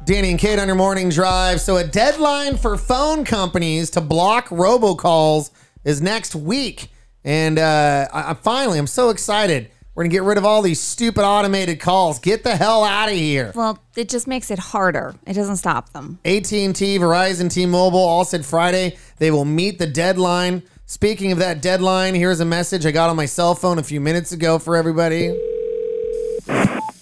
Danny 0.03 0.31
and 0.31 0.39
Kate 0.39 0.57
on 0.57 0.67
your 0.67 0.75
morning 0.75 1.09
drive. 1.09 1.61
So, 1.61 1.77
a 1.77 1.83
deadline 1.83 2.57
for 2.57 2.77
phone 2.77 3.23
companies 3.23 3.91
to 3.91 4.01
block 4.01 4.49
robocalls 4.49 5.51
is 5.83 6.01
next 6.01 6.35
week. 6.35 6.89
And 7.25 7.57
uh, 7.59 8.07
I, 8.13 8.31
I 8.31 8.33
finally, 8.35 8.79
I'm 8.79 8.87
so 8.87 9.09
excited. 9.09 9.69
We're 9.95 10.03
going 10.03 10.11
to 10.11 10.15
get 10.15 10.23
rid 10.23 10.37
of 10.37 10.45
all 10.45 10.61
these 10.61 10.79
stupid 10.79 11.23
automated 11.23 11.79
calls. 11.79 12.19
Get 12.19 12.43
the 12.43 12.55
hell 12.55 12.83
out 12.83 13.09
of 13.09 13.15
here. 13.15 13.51
Well, 13.55 13.79
it 13.95 14.09
just 14.09 14.27
makes 14.27 14.51
it 14.51 14.59
harder. 14.59 15.15
It 15.25 15.33
doesn't 15.33 15.55
stop 15.55 15.91
them. 15.93 16.19
AT&T, 16.25 16.71
Verizon, 16.99 17.51
T-Mobile 17.51 17.97
all 17.97 18.25
said 18.25 18.45
Friday 18.45 18.97
they 19.17 19.31
will 19.31 19.45
meet 19.45 19.79
the 19.79 19.87
deadline. 19.87 20.63
Speaking 20.85 21.31
of 21.31 21.39
that 21.39 21.61
deadline, 21.61 22.13
here's 22.13 22.41
a 22.41 22.45
message 22.45 22.85
I 22.85 22.91
got 22.91 23.09
on 23.09 23.15
my 23.15 23.25
cell 23.25 23.55
phone 23.55 23.79
a 23.79 23.83
few 23.83 23.99
minutes 23.99 24.33
ago 24.33 24.59
for 24.59 24.75
everybody. 24.75 25.35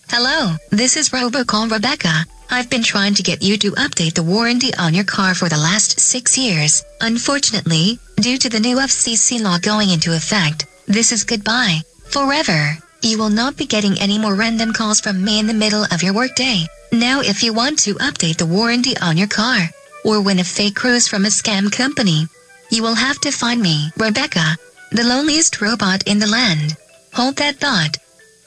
Hello, 0.09 0.55
this 0.69 0.95
is 0.95 1.09
Robocall 1.09 1.69
Rebecca. 1.69 2.25
I've 2.51 2.69
been 2.69 2.83
trying 2.83 3.15
to 3.15 3.23
get 3.23 3.41
you 3.41 3.57
to 3.57 3.71
update 3.71 4.13
the 4.13 4.21
warranty 4.21 4.73
on 4.75 4.93
your 4.93 5.03
car 5.03 5.33
for 5.33 5.49
the 5.49 5.57
last 5.57 5.99
six 5.99 6.37
years. 6.37 6.83
Unfortunately, 7.01 7.97
due 8.17 8.37
to 8.37 8.49
the 8.49 8.59
new 8.59 8.77
FCC 8.77 9.41
law 9.41 9.57
going 9.57 9.89
into 9.89 10.15
effect, 10.15 10.65
this 10.87 11.11
is 11.11 11.23
goodbye. 11.23 11.81
Forever. 12.05 12.77
You 13.01 13.17
will 13.17 13.29
not 13.29 13.57
be 13.57 13.65
getting 13.65 13.99
any 13.99 14.17
more 14.17 14.35
random 14.35 14.71
calls 14.71 15.01
from 15.01 15.23
me 15.23 15.39
in 15.39 15.47
the 15.47 15.53
middle 15.53 15.83
of 15.91 16.01
your 16.01 16.13
workday. 16.13 16.65
Now, 16.91 17.19
if 17.19 17.43
you 17.43 17.53
want 17.53 17.79
to 17.79 17.95
update 17.95 18.37
the 18.37 18.45
warranty 18.45 18.95
on 18.97 19.17
your 19.17 19.27
car, 19.27 19.69
or 20.05 20.21
win 20.21 20.39
a 20.39 20.43
fake 20.43 20.75
cruise 20.75 21.07
from 21.07 21.25
a 21.25 21.29
scam 21.29 21.71
company, 21.71 22.27
you 22.69 22.81
will 22.81 22.95
have 22.95 23.19
to 23.21 23.31
find 23.31 23.61
me, 23.61 23.91
Rebecca, 23.97 24.57
the 24.91 25.03
loneliest 25.03 25.59
robot 25.59 26.03
in 26.07 26.19
the 26.19 26.27
land. 26.27 26.77
Hold 27.13 27.35
that 27.37 27.57
thought. 27.57 27.97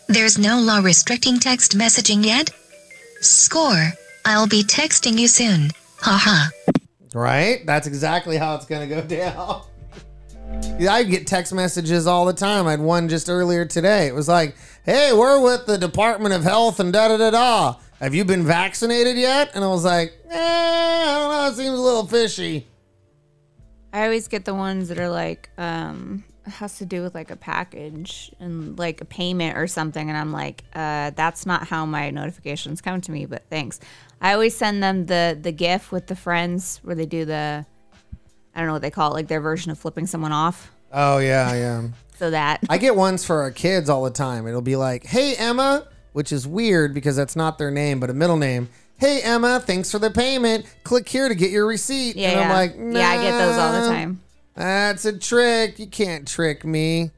There's 0.08 0.38
no 0.38 0.58
law 0.60 0.78
restricting 0.78 1.38
text 1.38 1.76
messaging 1.76 2.24
yet? 2.24 2.50
Score. 3.20 3.92
I'll 4.24 4.46
be 4.46 4.62
texting 4.62 5.18
you 5.18 5.28
soon. 5.28 5.70
Haha. 6.00 6.48
Right? 7.16 7.64
That's 7.64 7.86
exactly 7.86 8.36
how 8.36 8.56
it's 8.56 8.66
going 8.66 8.86
to 8.86 8.94
go 8.94 9.00
down. 9.06 9.62
I 10.86 11.02
get 11.02 11.26
text 11.26 11.54
messages 11.54 12.06
all 12.06 12.26
the 12.26 12.34
time. 12.34 12.66
I 12.66 12.72
had 12.72 12.80
one 12.80 13.08
just 13.08 13.30
earlier 13.30 13.64
today. 13.64 14.06
It 14.06 14.14
was 14.14 14.28
like, 14.28 14.54
hey, 14.84 15.14
we're 15.14 15.40
with 15.40 15.64
the 15.64 15.78
Department 15.78 16.34
of 16.34 16.44
Health 16.44 16.78
and 16.78 16.92
da 16.92 17.08
da 17.08 17.16
da 17.16 17.30
da. 17.30 17.76
Have 18.00 18.14
you 18.14 18.26
been 18.26 18.44
vaccinated 18.44 19.16
yet? 19.16 19.52
And 19.54 19.64
I 19.64 19.68
was 19.68 19.82
like, 19.82 20.12
eh, 20.28 20.34
I 20.36 21.18
don't 21.18 21.30
know. 21.30 21.48
It 21.48 21.54
seems 21.54 21.78
a 21.78 21.82
little 21.82 22.06
fishy. 22.06 22.66
I 23.94 24.04
always 24.04 24.28
get 24.28 24.44
the 24.44 24.54
ones 24.54 24.88
that 24.90 24.98
are 24.98 25.08
like, 25.08 25.48
um, 25.56 26.22
has 26.44 26.78
to 26.78 26.84
do 26.84 27.02
with 27.02 27.14
like 27.14 27.30
a 27.30 27.36
package 27.36 28.30
and 28.38 28.78
like 28.78 29.00
a 29.00 29.04
payment 29.04 29.56
or 29.56 29.66
something. 29.66 30.08
And 30.08 30.18
I'm 30.18 30.32
like, 30.32 30.64
uh, 30.74 31.10
that's 31.16 31.46
not 31.46 31.66
how 31.66 31.86
my 31.86 32.10
notifications 32.10 32.80
come 32.80 33.00
to 33.00 33.10
me, 33.10 33.24
but 33.26 33.44
thanks. 33.48 33.80
I 34.20 34.32
always 34.32 34.56
send 34.56 34.82
them 34.82 35.06
the 35.06 35.38
the 35.40 35.52
GIF 35.52 35.92
with 35.92 36.06
the 36.06 36.16
friends 36.16 36.80
where 36.82 36.94
they 36.94 37.06
do 37.06 37.24
the, 37.24 37.66
I 38.54 38.58
don't 38.58 38.66
know 38.66 38.72
what 38.72 38.82
they 38.82 38.90
call 38.90 39.12
it, 39.12 39.14
like 39.14 39.28
their 39.28 39.40
version 39.40 39.70
of 39.70 39.78
flipping 39.78 40.06
someone 40.06 40.32
off. 40.32 40.72
Oh, 40.92 41.18
yeah, 41.18 41.54
yeah. 41.54 41.88
So 42.18 42.30
that 42.30 42.60
I 42.70 42.78
get 42.78 42.96
ones 42.96 43.26
for 43.26 43.42
our 43.42 43.50
kids 43.50 43.90
all 43.90 44.02
the 44.02 44.10
time. 44.10 44.46
It'll 44.46 44.62
be 44.62 44.76
like, 44.76 45.04
hey, 45.04 45.34
Emma, 45.36 45.86
which 46.14 46.32
is 46.32 46.48
weird 46.48 46.94
because 46.94 47.14
that's 47.14 47.36
not 47.36 47.58
their 47.58 47.70
name, 47.70 48.00
but 48.00 48.08
a 48.08 48.14
middle 48.14 48.38
name. 48.38 48.70
Hey, 48.96 49.20
Emma, 49.20 49.60
thanks 49.60 49.90
for 49.90 49.98
the 49.98 50.10
payment. 50.10 50.64
Click 50.82 51.06
here 51.06 51.28
to 51.28 51.34
get 51.34 51.50
your 51.50 51.66
receipt. 51.66 52.16
Yeah, 52.16 52.30
and 52.30 52.40
I'm 52.40 52.48
yeah. 52.48 52.54
like, 52.54 52.74
Yeah, 52.74 53.10
I 53.10 53.22
get 53.22 53.38
those 53.38 53.58
all 53.58 53.72
the 53.72 53.88
time." 53.88 54.22
That's 54.54 55.04
a 55.04 55.18
trick. 55.18 55.78
You 55.78 55.86
can't 55.86 56.26
trick 56.26 56.64
me. 56.64 57.10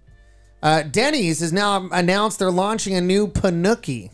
Uh, 0.60 0.82
Denny's 0.82 1.38
has 1.38 1.52
now 1.52 1.88
announced 1.92 2.40
they're 2.40 2.50
launching 2.50 2.96
a 2.96 3.00
new 3.00 3.28
panuki. 3.28 4.10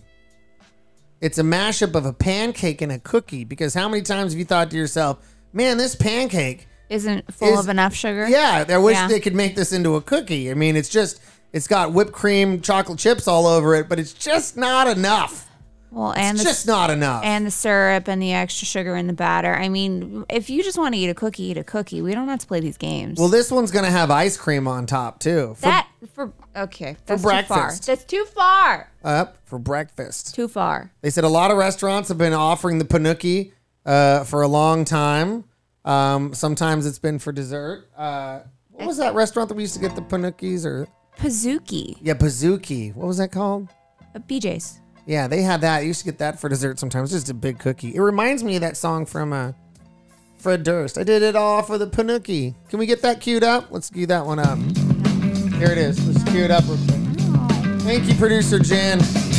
It's 1.25 1.39
a 1.39 1.43
mashup 1.43 1.95
of 1.95 2.05
a 2.05 2.13
pancake 2.13 2.83
and 2.83 2.93
a 2.93 2.99
cookie. 2.99 3.45
Because 3.45 3.73
how 3.73 3.89
many 3.89 4.03
times 4.03 4.33
have 4.33 4.39
you 4.39 4.45
thought 4.45 4.71
to 4.73 4.77
yourself, 4.77 5.19
man, 5.55 5.79
this 5.79 5.97
pancake 5.97 6.69
Isn't 6.91 7.33
full 7.33 7.55
is- 7.55 7.61
of 7.61 7.71
enough 7.71 7.95
sugar? 7.95 8.29
Yeah, 8.29 8.67
I 8.69 8.77
wish 8.77 8.95
Yeah. 8.97 9.09
they 9.09 9.21
could 9.21 9.35
make 9.35 9.57
this 9.57 9.73
into 9.73 9.97
a 9.97 10.03
cookie. 10.03 10.51
I 10.51 10.55
mean, 10.55 10.77
it's 10.77 10.91
just 10.91 11.21
it's 11.55 11.67
got 11.67 11.93
whipped 11.95 12.13
cream, 12.13 12.61
chocolate 12.61 12.99
chips 12.99 13.27
all 13.27 13.47
over 13.47 13.75
it, 13.75 13.89
but 13.89 13.99
it's 13.99 14.13
just 14.13 14.59
not 14.59 14.87
enough. 14.87 15.47
Well, 15.95 16.13
and 16.13 16.35
it's 16.37 16.43
the, 16.43 16.51
just 16.51 16.67
not 16.67 16.91
enough. 16.91 17.23
and 17.25 17.47
the 17.47 17.53
syrup 17.53 18.09
and 18.09 18.21
the 18.21 18.33
extra 18.33 18.67
sugar 18.67 18.97
in 18.97 19.07
the 19.07 19.13
batter. 19.13 19.55
I 19.55 19.69
mean, 19.69 20.25
if 20.29 20.51
you 20.51 20.65
just 20.65 20.77
want 20.77 20.95
to 20.95 21.01
eat 21.01 21.09
a 21.09 21.15
cookie, 21.15 21.45
eat 21.45 21.57
a 21.57 21.63
cookie. 21.63 22.03
We 22.03 22.13
don't 22.15 22.27
have 22.29 22.41
to 22.41 22.47
play 22.47 22.59
these 22.61 22.77
games. 22.77 23.19
well, 23.19 23.29
this 23.29 23.51
one's 23.51 23.71
gonna 23.71 23.91
have 23.91 24.11
ice 24.11 24.37
cream 24.37 24.67
on 24.67 24.87
top 24.87 25.21
too. 25.21 25.55
For, 25.55 25.63
that 25.63 25.89
for 26.13 26.33
okay, 26.57 26.97
that's 27.07 27.23
too 27.23 27.29
far. 27.29 27.33
breakfast. 27.33 27.87
That's 27.87 28.05
too 28.05 28.25
far. 28.25 28.91
up 29.05 29.39
for 29.45 29.59
breakfast. 29.59 30.35
Too 30.35 30.49
far. 30.49 30.91
They 31.03 31.11
said 31.11 31.23
a 31.25 31.29
lot 31.29 31.51
of 31.51 31.57
restaurants 31.59 32.09
have 32.09 32.19
been 32.19 32.33
offering 32.33 32.79
the 32.79 32.85
panuki 32.85 33.53
uh, 33.87 34.25
for 34.25 34.43
a 34.43 34.49
long 34.49 34.85
time. 34.85 35.45
Um, 35.85 36.35
sometimes 36.35 36.87
it's 36.87 36.99
been 36.99 37.19
for 37.19 37.31
dessert. 37.31 37.89
Uh, 37.97 38.41
what 38.73 38.87
was 38.87 38.97
that 38.97 39.15
restaurant 39.15 39.49
that 39.49 39.55
we 39.55 39.63
used 39.63 39.75
to 39.75 39.81
get 39.81 39.95
the 39.95 40.03
panukis 40.03 40.65
or? 40.65 40.89
Pizookie. 41.19 41.97
Yeah, 42.03 42.15
Pizookie. 42.15 42.93
What 42.95 43.07
was 43.07 43.19
that 43.19 43.31
called? 43.31 43.69
Uh, 44.15 44.19
BJ's. 44.19 44.81
Yeah, 45.07 45.29
they 45.29 45.43
had 45.43 45.61
that. 45.61 45.79
I 45.79 45.81
used 45.81 46.01
to 46.01 46.07
get 46.07 46.19
that 46.19 46.40
for 46.40 46.49
dessert 46.49 46.79
sometimes. 46.79 47.11
Just 47.11 47.29
a 47.29 47.35
big 47.35 47.59
cookie. 47.59 47.95
It 47.95 48.01
reminds 48.01 48.43
me 48.43 48.55
of 48.57 48.62
that 48.62 48.77
song 48.77 49.05
from 49.05 49.33
uh, 49.33 49.53
Fred 50.38 50.62
Durst. 50.62 50.97
I 50.97 51.05
did 51.05 51.23
it 51.23 51.37
all 51.37 51.62
for 51.62 51.77
the 51.79 51.87
panuki. 51.87 52.55
Can 52.69 52.79
we 52.79 52.87
get 52.87 53.03
that 53.03 53.21
queued 53.21 53.45
up? 53.45 53.71
Let's 53.71 53.90
cue 53.90 54.07
that 54.07 54.25
one 54.25 54.38
up. 54.38 54.59
Here 55.55 55.71
it 55.71 55.79
is. 55.79 56.05
Let's 56.07 56.25
cue 56.31 56.45
it 56.45 56.51
up 56.51 56.64
real 56.67 56.79
quick. 56.87 57.01
Thank 57.83 58.09
you, 58.09 58.14
producer 58.14 58.59
Jan. 58.59 58.99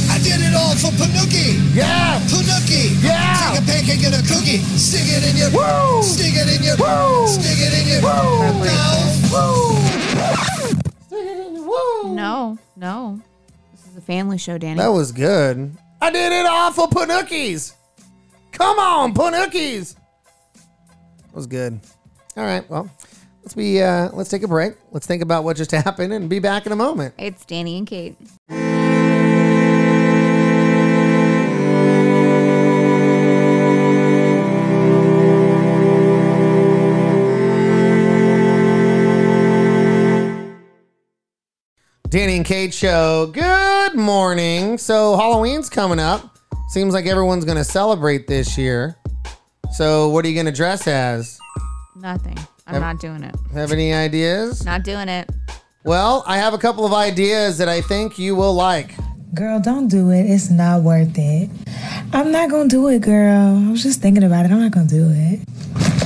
I 0.09 0.19
did 0.19 0.39
it 0.39 0.53
all 0.55 0.75
for 0.75 0.91
Panuki. 0.95 1.75
Yeah. 1.75 2.19
Panuki. 2.29 3.03
Yeah. 3.03 3.51
Take 3.53 3.61
a 3.61 3.65
pancake 3.65 4.03
and 4.05 4.15
a 4.15 4.21
cookie. 4.21 4.59
Stick 4.77 5.01
it 5.05 5.23
in 5.29 5.35
your. 5.35 5.49
Woo. 5.49 6.03
Stick 6.03 6.35
it 6.35 6.47
in 6.55 6.63
your. 6.63 6.77
Woo. 6.77 7.27
Stick 7.27 7.57
it 7.57 7.73
in 7.73 7.87
your. 7.89 8.01
Woo. 8.01 8.05
No, 12.15 12.57
no. 12.77 13.19
A 13.95 14.01
family 14.01 14.37
show, 14.37 14.57
Danny. 14.57 14.77
That 14.77 14.89
was 14.89 15.13
good. 15.13 15.77
I 16.01 16.11
did 16.11 16.33
it 16.33 16.45
all 16.45 16.71
for 16.71 16.87
panukis. 16.87 17.73
Come 18.51 18.77
on, 18.77 19.13
panukis. 19.13 19.95
That 20.53 21.33
was 21.33 21.47
good. 21.47 21.79
All 22.35 22.43
right. 22.43 22.69
Well, 22.69 22.89
let's 23.41 23.53
be. 23.53 23.81
Uh, 23.81 24.09
let's 24.11 24.29
take 24.29 24.43
a 24.43 24.47
break. 24.49 24.75
Let's 24.91 25.07
think 25.07 25.21
about 25.21 25.45
what 25.45 25.55
just 25.55 25.71
happened 25.71 26.11
and 26.11 26.29
be 26.29 26.39
back 26.39 26.65
in 26.65 26.73
a 26.73 26.75
moment. 26.75 27.13
It's 27.17 27.45
Danny 27.45 27.77
and 27.77 27.87
Kate. 27.87 28.17
Danny 42.15 42.37
and 42.37 42.45
Kate 42.45 42.73
show. 42.73 43.29
Good 43.33 43.93
morning. 43.93 44.77
So 44.77 45.17
Halloween's 45.17 45.69
coming 45.69 45.99
up. 45.99 46.37
Seems 46.69 46.93
like 46.93 47.07
everyone's 47.07 47.43
going 47.43 47.57
to 47.57 47.63
celebrate 47.65 48.25
this 48.25 48.57
year. 48.57 48.95
So 49.73 50.07
what 50.07 50.23
are 50.23 50.29
you 50.29 50.33
going 50.33 50.45
to 50.45 50.51
dress 50.53 50.87
as? 50.87 51.37
Nothing. 51.93 52.37
I'm 52.67 52.75
Have- 52.75 52.81
not 52.81 52.99
doing 53.01 53.21
it. 53.21 53.35
Have 53.53 53.73
any 53.73 53.93
ideas? 53.93 54.63
Not 54.63 54.85
doing 54.85 55.09
it. 55.09 55.29
Well, 55.83 56.23
I 56.25 56.37
have 56.37 56.53
a 56.53 56.57
couple 56.57 56.85
of 56.85 56.93
ideas 56.93 57.57
that 57.57 57.67
I 57.67 57.81
think 57.81 58.17
you 58.17 58.33
will 58.33 58.53
like. 58.53 58.95
Girl, 59.33 59.59
don't 59.59 59.89
do 59.89 60.09
it. 60.11 60.23
It's 60.23 60.49
not 60.49 60.83
worth 60.83 61.17
it. 61.17 61.49
I'm 62.13 62.31
not 62.31 62.49
gonna 62.49 62.69
do 62.69 62.87
it, 62.87 63.01
girl. 63.01 63.57
I 63.67 63.71
was 63.71 63.83
just 63.83 64.01
thinking 64.01 64.23
about 64.23 64.45
it. 64.45 64.53
I'm 64.53 64.61
not 64.61 64.71
gonna 64.71 64.87
do 64.87 65.09
it. 65.11 66.04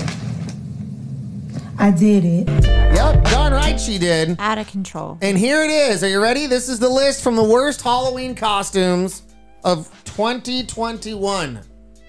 I 1.82 1.92
did 1.92 2.26
it. 2.26 2.48
Yep, 2.66 3.24
darn 3.26 3.54
right 3.54 3.80
she 3.80 3.98
did. 3.98 4.36
Out 4.40 4.58
of 4.58 4.68
control. 4.68 5.18
And 5.22 5.38
here 5.38 5.64
it 5.64 5.72
is. 5.72 6.04
Are 6.04 6.10
you 6.10 6.22
ready? 6.22 6.46
This 6.46 6.68
is 6.68 6.78
the 6.80 6.90
list 6.90 7.24
from 7.24 7.36
the 7.38 7.44
worst 7.44 7.82
Halloween 7.82 8.36
costumes 8.36 9.24
of 9.64 9.88
2021 10.04 11.62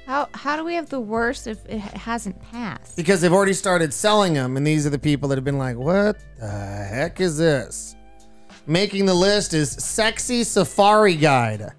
How 0.06 0.28
how 0.34 0.56
do 0.56 0.64
we 0.64 0.74
have 0.74 0.88
the 0.88 1.00
worst 1.00 1.46
if 1.46 1.64
it 1.66 1.78
hasn't 1.80 2.40
passed? 2.50 2.96
because 2.96 3.20
they've 3.20 3.32
already 3.32 3.52
started 3.52 3.94
selling 3.94 4.34
them. 4.34 4.56
And 4.56 4.66
these 4.66 4.86
are 4.86 4.90
the 4.90 4.98
people 4.98 5.28
that 5.28 5.38
have 5.38 5.44
been 5.44 5.58
like, 5.58 5.76
what 5.76 6.16
the 6.38 6.48
heck 6.48 7.20
is 7.20 7.38
this? 7.38 7.94
Making 8.66 9.06
the 9.06 9.14
list 9.14 9.54
is 9.54 9.70
Sexy 9.70 10.42
Safari 10.44 11.14
Guide. 11.14 11.70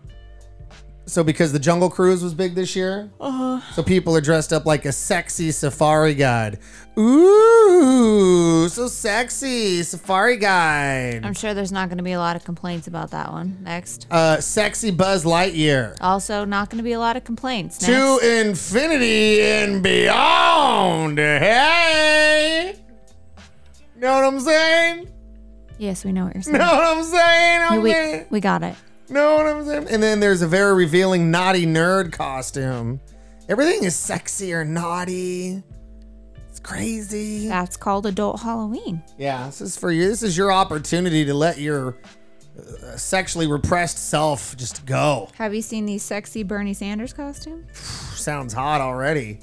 So, 1.07 1.23
because 1.23 1.51
the 1.51 1.59
Jungle 1.59 1.89
Cruise 1.89 2.23
was 2.23 2.33
big 2.33 2.53
this 2.55 2.75
year, 2.75 3.09
Uh-huh. 3.19 3.59
so 3.73 3.81
people 3.83 4.15
are 4.15 4.21
dressed 4.21 4.53
up 4.53 4.65
like 4.65 4.85
a 4.85 4.91
sexy 4.91 5.51
safari 5.51 6.13
guide. 6.13 6.59
Ooh, 6.97 8.69
so 8.69 8.87
sexy 8.87 9.81
safari 9.83 10.37
guide. 10.37 11.21
I'm 11.25 11.33
sure 11.33 11.53
there's 11.53 11.71
not 11.71 11.89
going 11.89 11.97
to 11.97 12.03
be 12.03 12.11
a 12.13 12.19
lot 12.19 12.35
of 12.35 12.43
complaints 12.45 12.87
about 12.87 13.11
that 13.11 13.31
one. 13.31 13.57
Next. 13.61 14.07
Uh, 14.11 14.39
sexy 14.39 14.91
Buzz 14.91 15.25
Lightyear. 15.25 15.97
Also, 16.01 16.45
not 16.45 16.69
going 16.69 16.77
to 16.77 16.83
be 16.83 16.93
a 16.93 16.99
lot 16.99 17.17
of 17.17 17.23
complaints. 17.23 17.81
Next. 17.81 17.91
To 17.93 18.19
infinity 18.47 19.41
and 19.41 19.81
beyond. 19.83 21.17
Hey. 21.17 22.75
You 23.95 24.01
know 24.01 24.13
what 24.13 24.25
I'm 24.25 24.39
saying? 24.39 25.07
Yes, 25.77 26.05
we 26.05 26.11
know 26.11 26.25
what 26.25 26.35
you're 26.35 26.43
saying. 26.43 26.57
Know 26.57 26.65
what 26.65 26.97
I'm 26.97 27.03
saying? 27.03 27.81
We, 27.81 28.25
we 28.29 28.39
got 28.39 28.61
it. 28.63 28.75
Know 29.11 29.35
what 29.35 29.45
I'm 29.45 29.65
saying? 29.65 29.87
And 29.89 30.01
then 30.01 30.21
there's 30.21 30.41
a 30.41 30.47
very 30.47 30.73
revealing 30.73 31.29
naughty 31.31 31.65
nerd 31.65 32.13
costume. 32.13 33.01
Everything 33.49 33.83
is 33.83 33.93
sexy 33.93 34.53
or 34.53 34.63
naughty. 34.63 35.61
It's 36.49 36.61
crazy. 36.61 37.49
That's 37.49 37.75
called 37.75 38.05
adult 38.05 38.39
Halloween. 38.39 39.03
Yeah, 39.17 39.47
this 39.47 39.59
is 39.59 39.77
for 39.77 39.91
you. 39.91 40.07
This 40.07 40.23
is 40.23 40.37
your 40.37 40.51
opportunity 40.51 41.25
to 41.25 41.33
let 41.33 41.57
your 41.57 41.97
uh, 42.57 42.95
sexually 42.95 43.47
repressed 43.47 44.09
self 44.09 44.55
just 44.55 44.85
go. 44.85 45.29
Have 45.35 45.53
you 45.53 45.61
seen 45.61 45.85
these 45.85 46.03
sexy 46.03 46.43
Bernie 46.43 46.73
Sanders 46.73 47.11
costume? 47.11 47.67
Sounds 47.73 48.53
hot 48.53 48.79
already. 48.79 49.39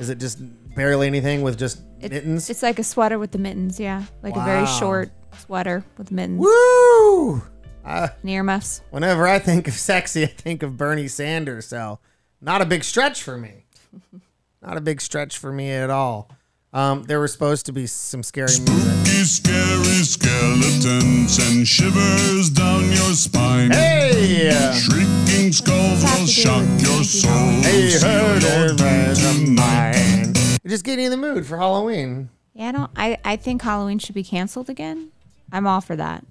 Is 0.00 0.10
it 0.10 0.18
just 0.18 0.38
barely 0.74 1.06
anything 1.06 1.42
with 1.42 1.56
just 1.56 1.80
mittens? 2.02 2.50
It's 2.50 2.62
like 2.62 2.80
a 2.80 2.84
sweater 2.84 3.20
with 3.20 3.30
the 3.30 3.38
mittens, 3.38 3.78
yeah. 3.78 4.02
Like 4.22 4.36
a 4.36 4.44
very 4.44 4.66
short 4.66 5.10
sweater 5.38 5.84
with 5.96 6.10
mittens. 6.10 6.40
Woo! 6.40 7.42
Uh, 7.86 8.08
Near 8.24 8.42
muffs. 8.42 8.82
whenever 8.90 9.26
I 9.28 9.38
think 9.38 9.68
of 9.68 9.74
sexy, 9.74 10.24
I 10.24 10.26
think 10.26 10.62
of 10.64 10.76
Bernie 10.76 11.06
Sanders. 11.08 11.66
So, 11.66 12.00
not 12.40 12.60
a 12.60 12.66
big 12.66 12.82
stretch 12.84 13.22
for 13.22 13.38
me. 13.38 13.64
Not 14.62 14.76
a 14.76 14.80
big 14.80 15.00
stretch 15.00 15.38
for 15.38 15.52
me 15.52 15.70
at 15.70 15.90
all. 15.90 16.28
Um, 16.72 17.04
there 17.04 17.20
were 17.20 17.28
supposed 17.28 17.66
to 17.66 17.72
be 17.72 17.86
some 17.86 18.24
scary 18.24 18.48
music. 18.48 19.26
Scary 19.26 20.02
skeletons 20.02 21.38
and 21.38 21.68
shivers 21.68 22.50
down 22.50 22.84
your 22.86 23.12
spine. 23.14 23.70
Hey! 23.70 24.50
Shrieking 24.74 25.52
skulls 25.52 26.02
will 26.02 26.26
shock 26.26 26.64
your 26.80 27.04
soul. 27.04 27.30
Hey, 27.62 27.90
Seal 27.90 28.08
heard 28.08 28.42
your 28.42 28.64
it, 28.66 28.76
doom 28.78 28.86
man, 28.86 29.14
tonight. 29.14 30.58
You're 30.64 30.70
just 30.70 30.84
getting 30.84 31.04
in 31.04 31.10
the 31.12 31.16
mood 31.16 31.46
for 31.46 31.56
Halloween. 31.58 32.30
Yeah, 32.54 32.68
I 32.68 32.72
don't 32.72 32.90
I, 32.96 33.18
I 33.24 33.36
think 33.36 33.62
Halloween 33.62 33.98
should 34.00 34.14
be 34.16 34.24
canceled 34.24 34.68
again. 34.68 35.10
I'm 35.52 35.66
all 35.66 35.80
for 35.80 35.94
that. 35.96 36.24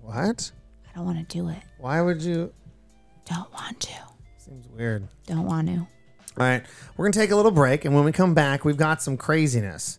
What? 0.00 0.50
I 0.92 0.96
don't 0.98 1.06
want 1.06 1.18
to 1.28 1.36
do 1.38 1.48
it. 1.48 1.58
Why 1.78 2.00
would 2.00 2.22
you? 2.22 2.52
Don't 3.24 3.52
want 3.52 3.80
to. 3.80 3.92
Seems 4.38 4.66
weird. 4.68 5.08
Don't 5.26 5.46
want 5.46 5.68
to. 5.68 5.74
All 6.38 6.46
right, 6.46 6.64
we're 6.96 7.04
gonna 7.04 7.12
take 7.12 7.30
a 7.30 7.36
little 7.36 7.50
break, 7.50 7.84
and 7.84 7.94
when 7.94 8.04
we 8.04 8.12
come 8.12 8.32
back, 8.32 8.64
we've 8.64 8.76
got 8.76 9.02
some 9.02 9.18
craziness, 9.18 9.98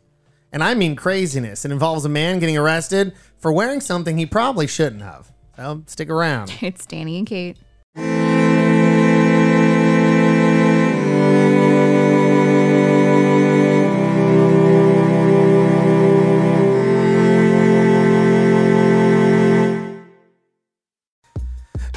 and 0.51 0.63
I 0.63 0.73
mean 0.73 0.95
craziness. 0.95 1.63
It 1.63 1.71
involves 1.71 2.05
a 2.05 2.09
man 2.09 2.39
getting 2.39 2.57
arrested 2.57 3.13
for 3.37 3.53
wearing 3.53 3.79
something 3.81 4.17
he 4.17 4.25
probably 4.25 4.65
shouldn't 4.65 5.03
have. 5.03 5.31
So 5.55 5.83
stick 5.85 6.09
around. 6.09 6.51
It's 6.61 6.87
Danny 6.87 7.19
and 7.19 7.27
Kate. 7.27 7.57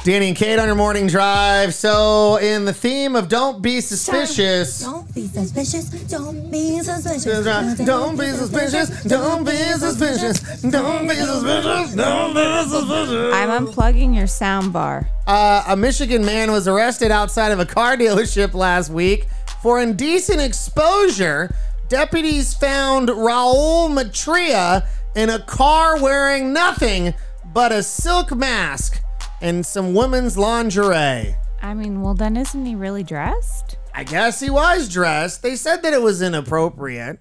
Danny 0.07 0.29
and 0.29 0.37
Kate 0.37 0.57
on 0.57 0.67
your 0.67 0.75
morning 0.75 1.05
drive. 1.07 1.73
So, 1.73 2.37
in 2.37 2.63
the 2.63 2.71
theme 2.71 3.13
of 3.13 3.27
don't 3.27 3.61
be 3.61 3.81
suspicious. 3.81 4.79
Don't 4.79 5.13
be 5.13 5.27
suspicious. 5.27 5.89
Don't 6.07 6.49
be 6.49 6.79
suspicious. 6.79 7.77
Don't 7.85 8.17
be 8.17 8.27
suspicious. 8.27 9.03
Don't 9.03 9.43
be 9.43 9.51
suspicious. 9.51 10.61
Don't 10.63 11.07
be 11.07 11.11
suspicious. 11.11 11.91
Don't 11.91 12.33
be 12.33 12.43
suspicious. 12.71 13.33
I'm 13.33 13.65
unplugging 13.67 14.15
your 14.15 14.27
sound 14.27 14.71
bar. 14.71 15.09
Uh, 15.27 15.65
a 15.67 15.75
Michigan 15.75 16.23
man 16.23 16.53
was 16.53 16.69
arrested 16.69 17.11
outside 17.11 17.51
of 17.51 17.59
a 17.59 17.65
car 17.65 17.97
dealership 17.97 18.53
last 18.53 18.89
week 18.89 19.27
for 19.61 19.81
indecent 19.81 20.39
exposure. 20.39 21.53
Deputies 21.89 22.53
found 22.53 23.09
Raul 23.09 23.89
Matria 23.89 24.87
in 25.17 25.29
a 25.29 25.39
car 25.39 26.01
wearing 26.01 26.53
nothing 26.53 27.13
but 27.53 27.73
a 27.73 27.83
silk 27.83 28.33
mask 28.33 29.03
and 29.41 29.65
some 29.65 29.93
women's 29.93 30.37
lingerie. 30.37 31.35
I 31.61 31.73
mean, 31.73 32.01
well, 32.01 32.13
then 32.13 32.37
isn't 32.37 32.65
he 32.65 32.75
really 32.75 33.03
dressed? 33.03 33.77
I 33.93 34.03
guess 34.03 34.39
he 34.39 34.49
was 34.49 34.89
dressed. 34.89 35.41
They 35.41 35.55
said 35.55 35.81
that 35.83 35.93
it 35.93 36.01
was 36.01 36.21
inappropriate. 36.21 37.19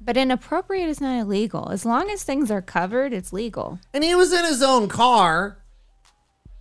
But 0.00 0.16
inappropriate 0.16 0.88
is 0.88 1.00
not 1.00 1.20
illegal. 1.20 1.68
As 1.70 1.84
long 1.84 2.10
as 2.10 2.24
things 2.24 2.50
are 2.50 2.62
covered, 2.62 3.12
it's 3.12 3.32
legal. 3.32 3.78
And 3.92 4.02
he 4.02 4.14
was 4.14 4.32
in 4.32 4.44
his 4.44 4.62
own 4.62 4.88
car. 4.88 5.58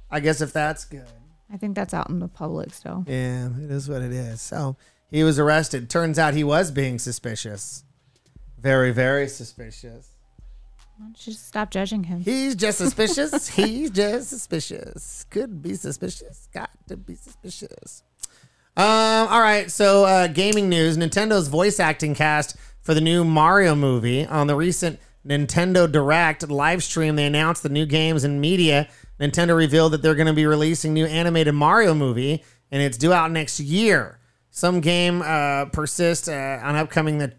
I 0.10 0.20
guess 0.20 0.42
if 0.42 0.54
that's 0.54 0.86
good. 0.86 1.08
I 1.52 1.58
think 1.58 1.76
that's 1.76 1.94
out 1.94 2.10
in 2.10 2.20
the 2.20 2.28
public 2.28 2.74
still. 2.74 3.04
Yeah, 3.08 3.50
it 3.62 3.72
is 3.72 3.90
what 3.90 4.02
it 4.02 4.12
is. 4.12 4.42
So 4.42 4.78
he 5.10 5.24
was 5.24 5.40
arrested. 5.40 5.90
Turns 5.90 6.18
out 6.20 6.34
he 6.34 6.44
was 6.44 6.72
being 6.72 7.00
suspicious. 7.00 7.84
Very, 8.60 8.92
very 8.92 9.28
suspicious. 9.28 10.11
Why 11.02 11.08
don't 11.08 11.26
you 11.26 11.34
just 11.34 11.48
stop 11.48 11.72
judging 11.72 12.04
him? 12.04 12.20
He's 12.22 12.54
just 12.54 12.78
suspicious. 12.78 13.48
He's 13.48 13.90
just 13.90 14.30
suspicious. 14.30 15.26
Could 15.32 15.64
be 15.64 15.74
suspicious. 15.74 16.48
Got 16.54 16.70
to 16.90 16.96
be 16.96 17.16
suspicious. 17.16 18.04
Um, 18.78 19.28
all 19.28 19.42
right. 19.42 19.72
So, 19.72 20.06
uh, 20.06 20.28
gaming 20.28 20.70
news 20.70 20.98
Nintendo's 21.00 21.48
voice 21.48 21.80
acting 21.80 22.14
cast 22.14 22.56
for 22.84 22.94
the 22.94 23.02
new 23.02 23.24
Mario 23.24 23.74
movie. 23.74 24.28
On 24.28 24.46
the 24.46 24.56
recent 24.56 25.00
Nintendo 25.26 25.92
Direct 25.92 26.48
live 26.48 26.84
stream, 26.84 27.16
they 27.16 27.26
announced 27.26 27.64
the 27.64 27.70
new 27.70 27.88
games 27.88 28.24
and 28.24 28.40
media. 28.40 28.88
Nintendo 29.20 29.58
revealed 29.58 29.94
that 29.94 30.04
they're 30.04 30.14
going 30.14 30.28
to 30.28 30.34
be 30.34 30.46
releasing 30.46 30.94
new 30.94 31.08
animated 31.08 31.56
Mario 31.56 31.96
movie, 31.96 32.44
and 32.70 32.80
it's 32.84 33.00
due 33.00 33.12
out 33.12 33.32
next 33.32 33.60
year. 33.60 34.20
Some 34.52 34.82
game 34.82 35.24
uh, 35.24 35.66
persist 35.66 36.30
uh, 36.30 36.60
on 36.62 36.76
upcoming 36.76 37.18
that 37.18 37.38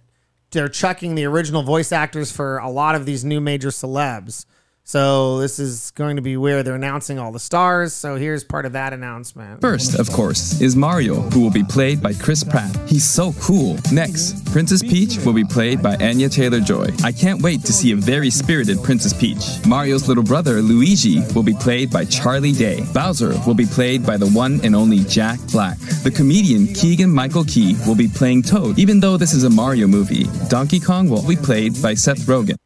they're 0.52 0.68
chucking 0.68 1.14
the 1.14 1.24
original 1.24 1.62
voice 1.62 1.92
actors 1.92 2.30
for 2.30 2.58
a 2.58 2.70
lot 2.70 2.94
of 2.94 3.06
these 3.06 3.24
new 3.24 3.40
major 3.40 3.68
celebs. 3.68 4.46
So 4.84 5.38
this 5.38 5.58
is 5.60 5.92
going 5.92 6.16
to 6.16 6.22
be 6.22 6.36
where 6.36 6.62
they're 6.62 6.74
announcing 6.74 7.18
all 7.18 7.30
the 7.30 7.38
stars. 7.38 7.92
So 7.94 8.16
here's 8.16 8.42
part 8.42 8.66
of 8.66 8.72
that 8.72 8.92
announcement. 8.92 9.60
First, 9.60 9.98
of 9.98 10.10
course, 10.10 10.60
is 10.60 10.74
Mario, 10.74 11.20
who 11.30 11.40
will 11.40 11.50
be 11.52 11.62
played 11.62 12.02
by 12.02 12.12
Chris 12.14 12.42
Pratt. 12.42 12.76
He's 12.88 13.08
so 13.08 13.32
cool. 13.40 13.78
Next, 13.92 14.44
Princess 14.52 14.82
Peach 14.82 15.18
will 15.24 15.32
be 15.32 15.44
played 15.44 15.82
by 15.82 15.94
Anya 15.96 16.28
Taylor 16.28 16.60
Joy. 16.60 16.88
I 17.04 17.12
can't 17.12 17.40
wait 17.42 17.62
to 17.62 17.72
see 17.72 17.92
a 17.92 17.96
very 17.96 18.28
spirited 18.28 18.82
Princess 18.82 19.12
Peach. 19.12 19.64
Mario's 19.66 20.08
little 20.08 20.24
brother, 20.24 20.60
Luigi, 20.60 21.20
will 21.34 21.44
be 21.44 21.54
played 21.54 21.90
by 21.90 22.04
Charlie 22.04 22.52
Day. 22.52 22.84
Bowser 22.92 23.34
will 23.46 23.54
be 23.54 23.66
played 23.66 24.04
by 24.04 24.16
the 24.16 24.28
one 24.28 24.60
and 24.64 24.74
only 24.74 24.98
Jack 25.04 25.38
Black. 25.52 25.78
The 26.02 26.10
comedian 26.10 26.66
Keegan 26.66 27.10
Michael 27.10 27.44
Key 27.44 27.76
will 27.86 27.94
be 27.94 28.08
playing 28.08 28.42
Toad, 28.42 28.78
even 28.80 28.98
though 28.98 29.16
this 29.16 29.32
is 29.32 29.44
a 29.44 29.50
Mario 29.50 29.86
movie. 29.86 30.26
Donkey 30.48 30.80
Kong 30.80 31.08
will 31.08 31.26
be 31.26 31.36
played 31.36 31.80
by 31.80 31.94
Seth 31.94 32.26
Rogen. 32.26 32.56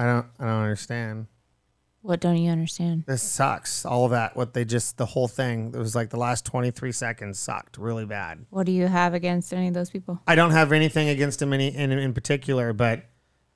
I 0.00 0.04
don't 0.04 0.26
I 0.38 0.44
don't 0.44 0.62
understand. 0.62 1.26
What 2.00 2.20
don't 2.20 2.38
you 2.38 2.50
understand? 2.50 3.04
This 3.06 3.22
sucks. 3.22 3.84
All 3.84 4.06
of 4.06 4.12
that, 4.12 4.34
what 4.34 4.54
they 4.54 4.64
just 4.64 4.96
the 4.96 5.04
whole 5.04 5.28
thing. 5.28 5.72
It 5.74 5.78
was 5.78 5.94
like 5.94 6.08
the 6.08 6.16
last 6.16 6.46
23 6.46 6.92
seconds 6.92 7.38
sucked 7.38 7.76
really 7.76 8.06
bad. 8.06 8.46
What 8.48 8.64
do 8.64 8.72
you 8.72 8.86
have 8.86 9.12
against 9.12 9.52
any 9.52 9.68
of 9.68 9.74
those 9.74 9.90
people? 9.90 10.18
I 10.26 10.36
don't 10.36 10.52
have 10.52 10.72
anything 10.72 11.10
against 11.10 11.42
him 11.42 11.52
any 11.52 11.68
in, 11.68 11.92
in 11.92 12.14
particular, 12.14 12.72
but 12.72 13.04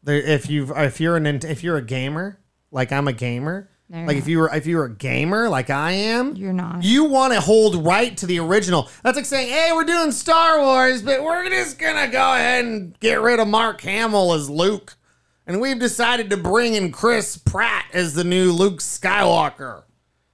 there, 0.03 0.17
if 0.19 0.51
you 0.51 0.75
if 0.77 1.01
you're 1.01 1.17
an 1.17 1.27
if 1.27 1.65
you're 1.65 1.79
a 1.79 1.83
gamer, 1.83 2.39
like 2.71 2.93
I'm 2.93 3.09
a 3.09 3.15
gamer, 3.15 3.71
like 3.91 4.19
if 4.19 4.29
you 4.29 4.41
were 4.41 4.55
if 4.55 4.67
you 4.67 4.77
were 4.77 4.85
a 4.85 4.95
gamer 4.95 5.49
like 5.49 5.71
I 5.71 5.93
am, 5.93 6.37
You're 6.37 6.53
not. 6.53 6.85
You 6.85 7.05
want 7.05 7.33
to 7.33 7.41
hold 7.41 7.87
right 7.87 8.15
to 8.19 8.27
the 8.27 8.41
original. 8.41 8.91
That's 9.03 9.17
like 9.17 9.25
saying, 9.25 9.49
"Hey, 9.49 9.71
we're 9.73 9.85
doing 9.85 10.13
Star 10.13 10.61
Wars, 10.61 11.01
but 11.01 11.23
we're 11.25 11.49
just 11.49 11.79
gonna 11.79 12.09
go 12.09 12.35
ahead 12.35 12.67
and 12.67 13.01
get 13.01 13.23
rid 13.23 13.41
of 13.41 13.49
Mark 13.49 13.81
Hamill 13.81 14.35
as 14.35 14.51
Luke, 14.51 14.99
and 15.47 15.61
we've 15.61 15.79
decided 15.79 16.31
to 16.31 16.37
bring 16.37 16.75
in 16.75 16.93
Chris 16.93 17.37
Pratt 17.37 17.87
as 17.93 18.15
the 18.15 18.25
new 18.25 18.53
Luke 18.53 18.81
Skywalker, 18.81 19.85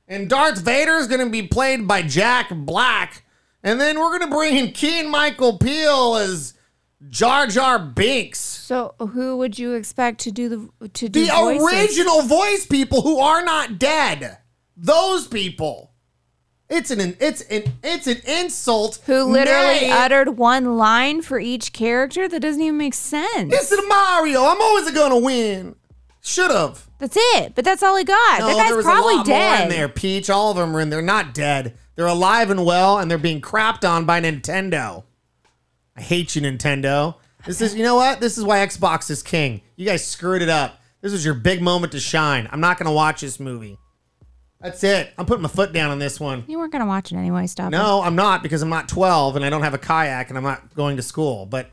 and 0.08 0.28
Darth 0.28 0.58
Vader 0.58 0.96
is 0.96 1.06
gonna 1.08 1.28
be 1.28 1.42
played 1.42 1.86
by 1.86 2.02
Jack 2.02 2.48
Black, 2.50 3.24
and 3.62 3.80
then 3.80 3.98
we're 3.98 4.18
gonna 4.18 4.30
bring 4.34 4.56
in 4.56 4.72
Keen 4.72 5.10
Michael 5.10 5.58
Peel 5.58 6.16
as 6.16 6.54
Jar 7.08 7.46
Jar 7.46 7.78
Binks." 7.78 8.38
So 8.40 8.94
who 8.98 9.36
would 9.38 9.58
you 9.58 9.72
expect 9.74 10.20
to 10.20 10.30
do 10.30 10.48
the 10.48 10.88
to 10.88 11.08
do 11.08 11.26
The 11.26 11.32
voices? 11.32 11.72
original 11.72 12.22
voice 12.22 12.66
people 12.66 13.02
who 13.02 13.18
are 13.18 13.44
not 13.44 13.78
dead. 13.78 14.38
Those 14.76 15.26
people. 15.26 15.89
It's 16.70 16.90
an 16.92 17.16
it's 17.18 17.40
an 17.42 17.64
it's 17.82 18.06
an 18.06 18.18
insult. 18.26 19.00
who 19.04 19.24
literally 19.24 19.80
nay, 19.80 19.90
uttered 19.90 20.38
one 20.38 20.76
line 20.76 21.20
for 21.20 21.40
each 21.40 21.72
character? 21.72 22.28
That 22.28 22.40
doesn't 22.40 22.62
even 22.62 22.78
make 22.78 22.94
sense. 22.94 23.50
This 23.50 23.72
is 23.72 23.80
Mario. 23.88 24.44
I'm 24.44 24.60
always 24.60 24.90
gonna 24.92 25.18
win. 25.18 25.74
Should 26.22 26.52
have. 26.52 26.86
That's 26.98 27.16
it. 27.18 27.54
But 27.56 27.64
that's 27.64 27.82
all 27.82 27.96
he 27.96 28.04
got. 28.04 28.40
No, 28.40 28.46
that 28.46 28.54
there 28.54 28.64
guy's 28.66 28.76
was 28.76 28.84
probably 28.84 29.14
a 29.14 29.16
lot 29.18 29.26
dead. 29.26 29.58
more 29.58 29.62
in 29.64 29.68
there. 29.70 29.88
Peach, 29.88 30.30
all 30.30 30.52
of 30.52 30.56
them 30.58 30.76
are 30.76 30.80
in 30.80 30.90
there. 30.90 31.02
Not 31.02 31.34
dead. 31.34 31.76
They're 31.96 32.06
alive 32.06 32.50
and 32.50 32.64
well, 32.64 32.98
and 32.98 33.10
they're 33.10 33.18
being 33.18 33.40
crapped 33.40 33.88
on 33.88 34.04
by 34.04 34.20
Nintendo. 34.20 35.04
I 35.96 36.02
hate 36.02 36.36
you, 36.36 36.42
Nintendo. 36.42 37.16
This 37.46 37.60
is, 37.60 37.74
you 37.74 37.82
know 37.82 37.96
what? 37.96 38.20
This 38.20 38.38
is 38.38 38.44
why 38.44 38.58
Xbox 38.58 39.10
is 39.10 39.22
king. 39.22 39.62
You 39.76 39.86
guys 39.86 40.06
screwed 40.06 40.42
it 40.42 40.48
up. 40.48 40.78
This 41.00 41.12
was 41.12 41.24
your 41.24 41.34
big 41.34 41.62
moment 41.62 41.92
to 41.92 42.00
shine. 42.00 42.48
I'm 42.52 42.60
not 42.60 42.78
gonna 42.78 42.92
watch 42.92 43.22
this 43.22 43.40
movie. 43.40 43.78
That's 44.60 44.84
it. 44.84 45.12
I'm 45.16 45.24
putting 45.26 45.42
my 45.42 45.48
foot 45.48 45.72
down 45.72 45.90
on 45.90 45.98
this 45.98 46.20
one. 46.20 46.44
You 46.46 46.58
weren't 46.58 46.72
gonna 46.72 46.86
watch 46.86 47.12
it 47.12 47.16
anyway. 47.16 47.46
Stop. 47.46 47.68
it. 47.68 47.70
No, 47.70 48.02
I'm 48.02 48.14
not 48.14 48.42
because 48.42 48.60
I'm 48.62 48.68
not 48.68 48.88
12 48.88 49.36
and 49.36 49.44
I 49.44 49.50
don't 49.50 49.62
have 49.62 49.74
a 49.74 49.78
kayak 49.78 50.28
and 50.28 50.36
I'm 50.36 50.44
not 50.44 50.74
going 50.74 50.96
to 50.96 51.02
school. 51.02 51.46
But 51.46 51.70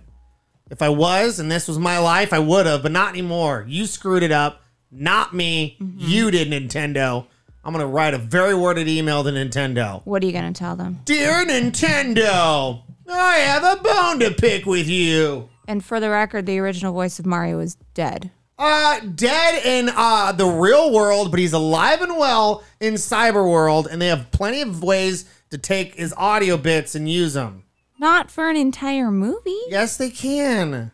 if 0.71 0.82
I 0.82 0.89
was 0.89 1.39
and 1.39 1.52
this 1.52 1.67
was 1.67 1.78
my 1.78 1.97
life, 2.00 2.32
I 2.34 2.39
would 2.39 2.65
have, 2.65 2.84
but 2.84 2.91
not 2.91 3.10
anymore. 3.10 3.65
You 3.67 3.86
screwed 3.86 4.23
it 4.23 4.32
up, 4.32 4.62
not 4.89 5.34
me. 5.36 5.78
Mm-hmm. 5.82 5.97
You 6.00 6.32
did, 6.32 6.50
Nintendo. 6.50 7.28
I'm 7.63 7.73
going 7.73 7.84
to 7.84 7.91
write 7.91 8.13
a 8.13 8.17
very 8.17 8.54
worded 8.56 8.88
email 8.88 9.26
to 9.26 9.30
Nintendo. 9.30 10.02
What 10.06 10.23
are 10.23 10.26
you 10.26 10.32
gonna 10.32 10.54
tell 10.54 10.78
them? 10.78 11.02
Dear 11.04 11.45
Nintendo, 11.45 12.84
I 13.10 13.36
have 13.39 13.63
a 13.63 13.82
bone 13.82 14.19
to 14.19 14.32
pick 14.34 14.65
with 14.65 14.88
you. 14.88 15.50
And 15.67 15.84
for 15.84 16.00
the 16.00 16.10
record, 16.10 16.45
the 16.45 16.60
original 16.60 16.93
voice 16.93 17.19
of 17.19 17.26
Mario 17.26 17.60
is 17.60 17.76
dead. 17.93 18.32
Uh, 18.60 19.00
dead 19.02 19.63
in 19.65 19.89
uh 19.96 20.32
the 20.32 20.46
real 20.46 20.91
world, 20.91 21.30
but 21.30 21.39
he's 21.39 21.54
alive 21.54 22.02
and 22.02 22.17
well 22.17 22.63
in 22.80 22.96
cyber 22.96 23.48
world, 23.50 23.88
and 23.89 24.02
they 24.02 24.08
have 24.08 24.32
plenty 24.32 24.62
of 24.62 24.82
ways 24.84 25.26
to 25.52 25.58
take 25.58 25.96
his 25.96 26.13
audio 26.17 26.58
bits 26.58 26.96
and 26.96 27.10
use 27.10 27.34
them. 27.36 27.63
Not 28.00 28.32
for 28.32 28.50
an 28.50 28.56
entire 28.58 29.12
movie. 29.12 29.60
Yes, 29.67 29.98
they 29.98 30.10
can. 30.10 30.91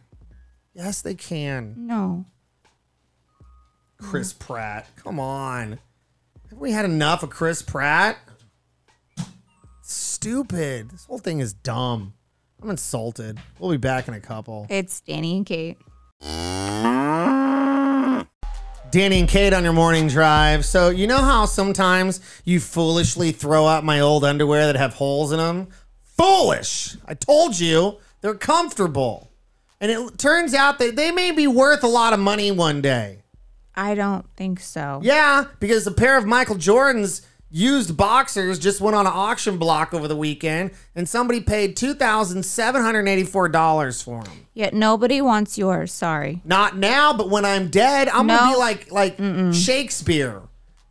Yes, 0.73 1.01
they 1.01 1.15
can. 1.15 1.75
No. 1.77 2.25
Chris 3.97 4.33
Pratt. 4.33 4.87
Come 4.97 5.19
on. 5.19 5.79
Have 6.49 6.59
we 6.59 6.71
had 6.71 6.85
enough 6.85 7.23
of 7.23 7.29
Chris 7.29 7.61
Pratt? 7.61 8.17
Stupid. 9.81 10.91
This 10.91 11.05
whole 11.05 11.19
thing 11.19 11.39
is 11.39 11.53
dumb. 11.53 12.13
I'm 12.61 12.69
insulted. 12.69 13.39
We'll 13.59 13.71
be 13.71 13.77
back 13.77 14.07
in 14.07 14.13
a 14.13 14.19
couple. 14.19 14.67
It's 14.69 15.01
Danny 15.01 15.35
and 15.37 15.45
Kate. 15.45 15.77
Danny 18.93 19.19
and 19.19 19.27
Kate 19.27 19.53
on 19.53 19.63
your 19.63 19.73
morning 19.73 20.07
drive. 20.07 20.63
So, 20.65 20.89
you 20.89 21.07
know 21.07 21.17
how 21.17 21.45
sometimes 21.45 22.21
you 22.45 22.59
foolishly 22.59 23.31
throw 23.31 23.65
out 23.67 23.83
my 23.83 23.99
old 23.99 24.23
underwear 24.23 24.67
that 24.67 24.75
have 24.75 24.93
holes 24.93 25.31
in 25.31 25.39
them? 25.39 25.67
Foolish. 26.03 26.95
I 27.05 27.15
told 27.15 27.59
you 27.59 27.97
they're 28.21 28.35
comfortable. 28.35 29.31
And 29.81 29.91
it 29.91 30.17
turns 30.17 30.53
out 30.53 30.79
that 30.79 30.95
they 30.95 31.11
may 31.11 31.31
be 31.31 31.47
worth 31.47 31.83
a 31.83 31.87
lot 31.87 32.13
of 32.13 32.19
money 32.19 32.51
one 32.51 32.81
day. 32.81 33.23
I 33.75 33.95
don't 33.95 34.25
think 34.37 34.59
so. 34.59 35.01
Yeah, 35.03 35.45
because 35.59 35.87
a 35.87 35.91
pair 35.91 36.17
of 36.17 36.25
Michael 36.25 36.55
Jordan's 36.55 37.27
used 37.55 37.95
boxers 37.95 38.57
just 38.57 38.81
went 38.81 38.95
on 38.95 39.05
an 39.05 39.13
auction 39.15 39.57
block 39.57 39.93
over 39.93 40.07
the 40.07 40.15
weekend 40.15 40.71
and 40.95 41.07
somebody 41.07 41.39
paid 41.39 41.77
$2,784 41.77 44.03
for 44.03 44.23
them. 44.23 44.47
Yet 44.55 44.73
nobody 44.73 45.21
wants 45.21 45.55
yours. 45.57 45.93
Sorry. 45.93 46.41
Not 46.43 46.77
now, 46.77 47.13
but 47.13 47.29
when 47.29 47.45
I'm 47.45 47.69
dead, 47.69 48.09
I'm 48.09 48.25
gonna 48.27 48.53
be 48.53 48.57
like 48.59 48.91
like 48.91 49.17
Shakespeare. 49.53 50.41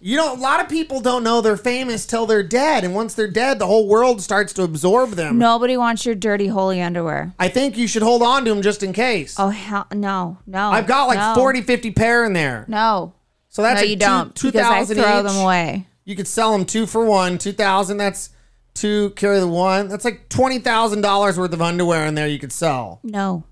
You 0.05 0.16
know, 0.16 0.35
a 0.35 0.37
lot 0.37 0.61
of 0.61 0.68
people 0.68 1.01
don't 1.01 1.22
know 1.22 1.40
they're 1.40 1.57
famous 1.57 2.07
till 2.07 2.27
they're 2.27 2.42
dead, 2.42 2.83
and 2.83 2.92
once 2.92 3.14
they're 3.14 3.31
dead, 3.31 3.61
the 3.61 3.68
whole 3.68 3.87
world 3.87 4.20
starts 4.20 4.53
to 4.55 4.64
absorb 4.64 5.11
them. 5.11 5.38
Nobody 5.38 5.77
wants 5.77 6.05
your 6.05 6.16
dirty, 6.16 6.48
holy 6.48 6.83
underwear. 6.83 7.33
I 7.38 7.48
think 7.48 7.79
you 7.79 7.87
should 7.87 8.03
hold 8.03 8.20
on 8.20 8.44
to 8.44 8.51
them 8.53 8.62
just 8.62 8.83
in 8.83 8.92
case. 8.92 9.37
Oh 9.38 9.51
hell, 9.51 9.87
no, 9.94 10.38
no. 10.44 10.72
I've 10.72 10.88
got 10.88 11.07
like 11.07 11.20
no. 11.20 11.35
40, 11.40 11.62
50 11.62 11.92
pair 11.92 12.25
in 12.25 12.33
there. 12.33 12.64
No. 12.66 13.14
So 13.48 13.62
that's 13.62 13.81
no, 13.81 13.87
you 13.87 13.94
two- 13.94 14.01
don't. 14.01 14.35
two 14.35 14.51
because 14.51 14.90
I 14.90 14.92
throw 14.92 15.20
each. 15.20 15.27
them 15.27 15.37
away. 15.37 15.87
You 16.05 16.17
could 16.17 16.27
sell 16.29 16.53
them 16.53 16.65
two 16.67 16.87
for 16.87 17.05
one, 17.05 17.38
two 17.38 17.53
thousand. 17.53 17.97
That's 17.99 18.31
two 18.75 19.11
carry 19.11 19.38
the 19.38 19.47
one. 19.47 19.88
That's 19.88 20.05
like 20.05 20.29
twenty 20.29 20.59
thousand 20.59 21.01
dollars 21.03 21.38
worth 21.38 21.53
of 21.53 21.62
underwear 21.62 22.07
in 22.07 22.15
there 22.15 22.27
you 22.29 22.38
could 22.38 22.53
sell. 22.53 23.01
No. 23.03 23.45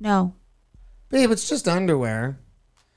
No. 0.00 0.34
Babe, 1.10 1.30
it's 1.30 1.48
just 1.48 1.68
underwear. 1.68 2.38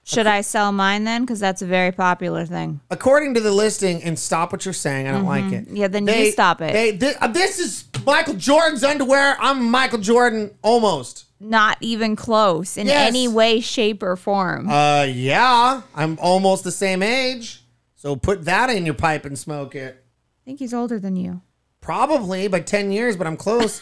Should 0.03 0.25
I 0.25 0.41
sell 0.41 0.71
mine 0.71 1.03
then? 1.03 1.21
Because 1.23 1.39
that's 1.39 1.61
a 1.61 1.67
very 1.67 1.91
popular 1.91 2.43
thing. 2.45 2.79
According 2.89 3.35
to 3.35 3.41
the 3.41 3.51
listing, 3.51 4.01
and 4.01 4.17
stop 4.17 4.51
what 4.51 4.65
you're 4.65 4.73
saying. 4.73 5.07
I 5.07 5.11
don't 5.11 5.25
like 5.25 5.51
it. 5.51 5.69
Mhm. 5.69 5.77
Yeah, 5.77 5.87
then 5.87 6.07
you 6.07 6.31
stop 6.31 6.61
it. 6.61 6.73
They, 6.73 6.97
thi- 6.97 7.15
uh, 7.21 7.27
this 7.27 7.59
is 7.59 7.83
Michael 8.05 8.33
Jordan's 8.33 8.83
underwear. 8.83 9.37
I'm 9.39 9.69
Michael 9.69 9.99
Jordan 9.99 10.51
almost. 10.63 11.25
Not 11.39 11.77
even 11.81 12.15
close 12.15 12.75
in 12.75 12.87
Yes. 12.87 13.07
any 13.07 13.27
way, 13.27 13.59
shape, 13.59 14.01
or 14.01 14.15
form. 14.15 14.67
Uh, 14.67 15.03
yeah, 15.03 15.81
I'm 15.93 16.17
almost 16.19 16.63
the 16.63 16.71
same 16.71 17.03
age. 17.03 17.61
So 17.99 18.15
put 18.15 18.45
that 18.45 18.69
in 18.69 18.85
your 18.85 18.95
pipe 18.95 19.25
and 19.25 19.37
smoke 19.37 19.75
it. 19.75 20.01
I 20.41 20.41
think 20.45 20.59
he's 20.59 20.73
older 20.73 20.99
than 20.99 21.17
you. 21.17 21.41
Probably 21.81 22.47
by 22.47 22.61
ten 22.61 22.93
years, 22.93 23.17
but 23.17 23.27
I'm 23.27 23.35
close. 23.35 23.81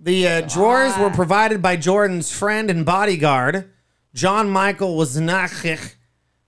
The 0.00 0.26
uh, 0.26 0.40
drawers 0.40 0.96
were 0.96 1.10
provided 1.10 1.60
by 1.60 1.76
Jordan's 1.76 2.32
friend 2.32 2.70
and 2.70 2.86
bodyguard, 2.86 3.70
John 4.14 4.48
Michael 4.48 4.96
Waznachich, 4.96 5.96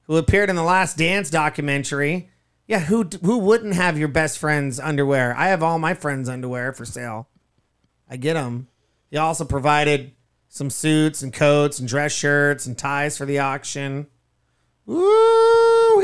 who 0.04 0.16
appeared 0.16 0.48
in 0.48 0.56
the 0.56 0.62
Last 0.62 0.96
Dance 0.96 1.28
documentary. 1.28 2.30
Yeah, 2.66 2.78
who 2.78 3.02
who 3.22 3.36
wouldn't 3.36 3.74
have 3.74 3.98
your 3.98 4.08
best 4.08 4.38
friend's 4.38 4.80
underwear? 4.80 5.36
I 5.36 5.48
have 5.48 5.62
all 5.62 5.78
my 5.78 5.92
friends' 5.92 6.30
underwear 6.30 6.72
for 6.72 6.86
sale. 6.86 7.28
I 8.08 8.16
get 8.16 8.32
them. 8.32 8.68
He 9.10 9.18
also 9.18 9.44
provided 9.44 10.12
some 10.48 10.70
suits 10.70 11.20
and 11.20 11.34
coats 11.34 11.80
and 11.80 11.86
dress 11.86 12.12
shirts 12.12 12.64
and 12.64 12.78
ties 12.78 13.18
for 13.18 13.26
the 13.26 13.40
auction. 13.40 14.06
Woo 14.86 16.00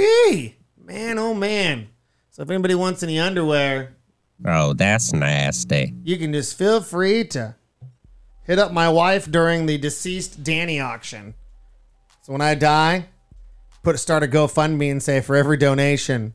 Man, 0.87 1.19
oh 1.19 1.35
man. 1.35 1.89
So 2.31 2.43
if 2.43 2.51
anybody 2.51 2.75
wants 2.77 3.03
any 3.03 3.19
underwear, 3.19 3.97
Oh, 4.45 4.73
that's 4.75 5.13
nasty. 5.13 5.95
you 6.05 6.17
can 6.19 6.33
just 6.33 6.57
feel 6.57 6.81
free 6.83 7.25
to 7.29 7.57
hit 8.45 8.59
up 8.59 8.71
my 8.73 8.89
wife 8.89 9.31
during 9.31 9.67
the 9.67 9.79
deceased 9.79 10.45
Danny 10.45 10.79
auction. 10.79 11.35
So 12.23 12.33
when 12.33 12.41
I 12.43 12.55
die, 12.55 13.07
put 13.83 13.95
a 13.95 13.99
start 13.99 14.23
a 14.23 14.27
GoFundMe 14.29 14.91
and 14.91 15.03
say 15.03 15.21
for 15.21 15.35
every 15.35 15.57
donation, 15.57 16.35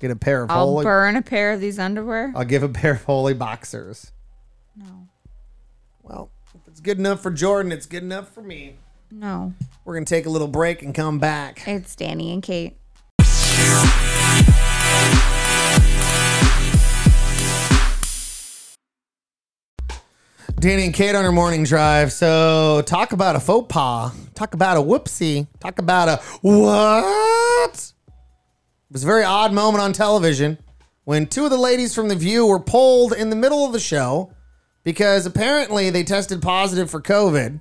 get 0.00 0.10
a 0.10 0.16
pair 0.16 0.42
of 0.42 0.50
holy. 0.50 0.58
I'll 0.60 0.66
holy. 0.66 0.84
burn 0.84 1.16
a 1.16 1.22
pair 1.22 1.52
of 1.52 1.60
these 1.60 1.78
underwear. 1.78 2.32
I'll 2.36 2.44
give 2.44 2.62
a 2.62 2.68
pair 2.68 2.92
of 2.92 3.04
holy 3.04 3.34
boxers. 3.34 4.12
No. 4.76 5.08
Well, 6.02 6.30
if 6.54 6.66
it's 6.68 6.80
good 6.80 6.98
enough 6.98 7.22
for 7.22 7.30
Jordan, 7.30 7.72
it's 7.72 7.86
good 7.86 8.02
enough 8.02 8.28
for 8.34 8.42
me. 8.42 8.74
No. 9.10 9.54
We're 9.84 9.94
gonna 9.94 10.04
take 10.06 10.26
a 10.26 10.30
little 10.30 10.48
break 10.48 10.82
and 10.82 10.94
come 10.94 11.18
back. 11.18 11.66
It's 11.66 11.94
Danny 11.96 12.32
and 12.34 12.42
Kate. 12.42 12.76
Danny 20.60 20.86
and 20.86 20.94
Kate 20.94 21.14
on 21.14 21.22
her 21.22 21.30
morning 21.30 21.62
drive. 21.62 22.12
So 22.12 22.82
talk 22.84 23.12
about 23.12 23.36
a 23.36 23.40
faux 23.40 23.72
pas. 23.72 24.12
Talk 24.34 24.54
about 24.54 24.76
a 24.76 24.80
whoopsie. 24.80 25.46
Talk 25.60 25.78
about 25.78 26.08
a 26.08 26.16
what? 26.40 27.92
It 28.90 28.92
was 28.92 29.04
a 29.04 29.06
very 29.06 29.22
odd 29.22 29.52
moment 29.52 29.82
on 29.82 29.92
television 29.92 30.58
when 31.04 31.26
two 31.26 31.44
of 31.44 31.50
the 31.50 31.56
ladies 31.56 31.94
from 31.94 32.08
The 32.08 32.16
View 32.16 32.44
were 32.44 32.58
pulled 32.58 33.12
in 33.12 33.30
the 33.30 33.36
middle 33.36 33.64
of 33.64 33.72
the 33.72 33.78
show 33.78 34.32
because 34.82 35.26
apparently 35.26 35.90
they 35.90 36.02
tested 36.02 36.42
positive 36.42 36.90
for 36.90 37.00
COVID 37.00 37.60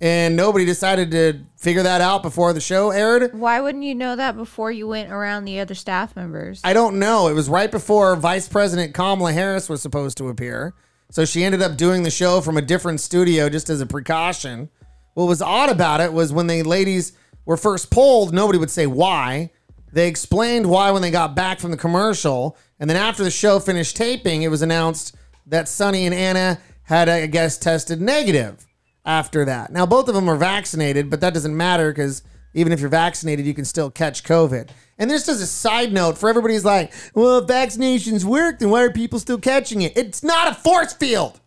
and 0.00 0.36
nobody 0.36 0.64
decided 0.64 1.10
to 1.10 1.40
figure 1.56 1.82
that 1.82 2.00
out 2.00 2.22
before 2.22 2.52
the 2.52 2.60
show 2.60 2.90
aired. 2.90 3.32
Why 3.32 3.60
wouldn't 3.60 3.84
you 3.84 3.94
know 3.94 4.14
that 4.14 4.36
before 4.36 4.70
you 4.70 4.86
went 4.86 5.10
around 5.10 5.44
the 5.44 5.58
other 5.60 5.74
staff 5.74 6.14
members? 6.14 6.60
I 6.62 6.72
don't 6.72 6.98
know. 6.98 7.28
It 7.28 7.34
was 7.34 7.48
right 7.48 7.70
before 7.70 8.14
Vice 8.16 8.48
President 8.48 8.94
Kamala 8.94 9.32
Harris 9.32 9.68
was 9.68 9.82
supposed 9.82 10.16
to 10.18 10.28
appear. 10.28 10.74
So 11.10 11.24
she 11.24 11.42
ended 11.42 11.62
up 11.62 11.76
doing 11.76 12.02
the 12.02 12.10
show 12.10 12.40
from 12.40 12.56
a 12.56 12.62
different 12.62 13.00
studio 13.00 13.48
just 13.48 13.70
as 13.70 13.80
a 13.80 13.86
precaution. 13.86 14.68
What 15.14 15.24
was 15.24 15.42
odd 15.42 15.70
about 15.70 16.00
it 16.00 16.12
was 16.12 16.32
when 16.32 16.46
the 16.46 16.62
ladies 16.62 17.12
were 17.44 17.56
first 17.56 17.90
polled, 17.90 18.32
nobody 18.32 18.58
would 18.58 18.70
say 18.70 18.86
why. 18.86 19.50
They 19.90 20.06
explained 20.06 20.68
why 20.68 20.90
when 20.90 21.02
they 21.02 21.10
got 21.10 21.34
back 21.34 21.58
from 21.58 21.70
the 21.70 21.76
commercial. 21.76 22.56
And 22.78 22.88
then 22.88 22.96
after 22.96 23.24
the 23.24 23.30
show 23.30 23.58
finished 23.58 23.96
taping, 23.96 24.42
it 24.42 24.48
was 24.48 24.62
announced 24.62 25.16
that 25.46 25.66
Sunny 25.66 26.04
and 26.04 26.14
Ana 26.14 26.60
had, 26.82 27.08
I 27.08 27.26
guess, 27.26 27.58
tested 27.58 28.00
negative 28.00 28.67
after 29.08 29.46
that. 29.46 29.72
Now, 29.72 29.86
both 29.86 30.06
of 30.08 30.14
them 30.14 30.28
are 30.28 30.36
vaccinated, 30.36 31.08
but 31.08 31.22
that 31.22 31.32
doesn't 31.32 31.56
matter 31.56 31.90
because 31.90 32.22
even 32.52 32.72
if 32.72 32.80
you're 32.80 32.90
vaccinated, 32.90 33.46
you 33.46 33.54
can 33.54 33.64
still 33.64 33.90
catch 33.90 34.22
COVID. 34.22 34.68
And 34.98 35.10
this 35.10 35.28
is 35.28 35.40
a 35.40 35.46
side 35.46 35.92
note 35.92 36.18
for 36.18 36.28
everybody's 36.28 36.64
like, 36.64 36.92
well, 37.14 37.38
if 37.38 37.46
vaccinations 37.46 38.22
work, 38.22 38.58
then 38.58 38.68
why 38.68 38.82
are 38.82 38.92
people 38.92 39.18
still 39.18 39.38
catching 39.38 39.80
it? 39.80 39.96
It's 39.96 40.22
not 40.22 40.52
a 40.52 40.54
force 40.54 40.92
field. 40.92 41.40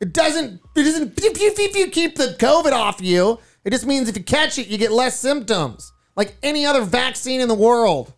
It 0.00 0.12
doesn't, 0.12 0.60
it 0.76 0.82
doesn't, 0.82 1.18
if 1.18 1.40
you, 1.40 1.52
if 1.56 1.76
you 1.76 1.88
keep 1.88 2.16
the 2.16 2.36
COVID 2.38 2.72
off 2.72 3.00
you, 3.00 3.40
it 3.64 3.70
just 3.70 3.84
means 3.84 4.08
if 4.08 4.16
you 4.16 4.22
catch 4.22 4.58
it, 4.58 4.68
you 4.68 4.78
get 4.78 4.92
less 4.92 5.18
symptoms. 5.18 5.92
Like 6.14 6.36
any 6.42 6.66
other 6.66 6.82
vaccine 6.82 7.40
in 7.40 7.48
the 7.48 7.54
world. 7.54 8.12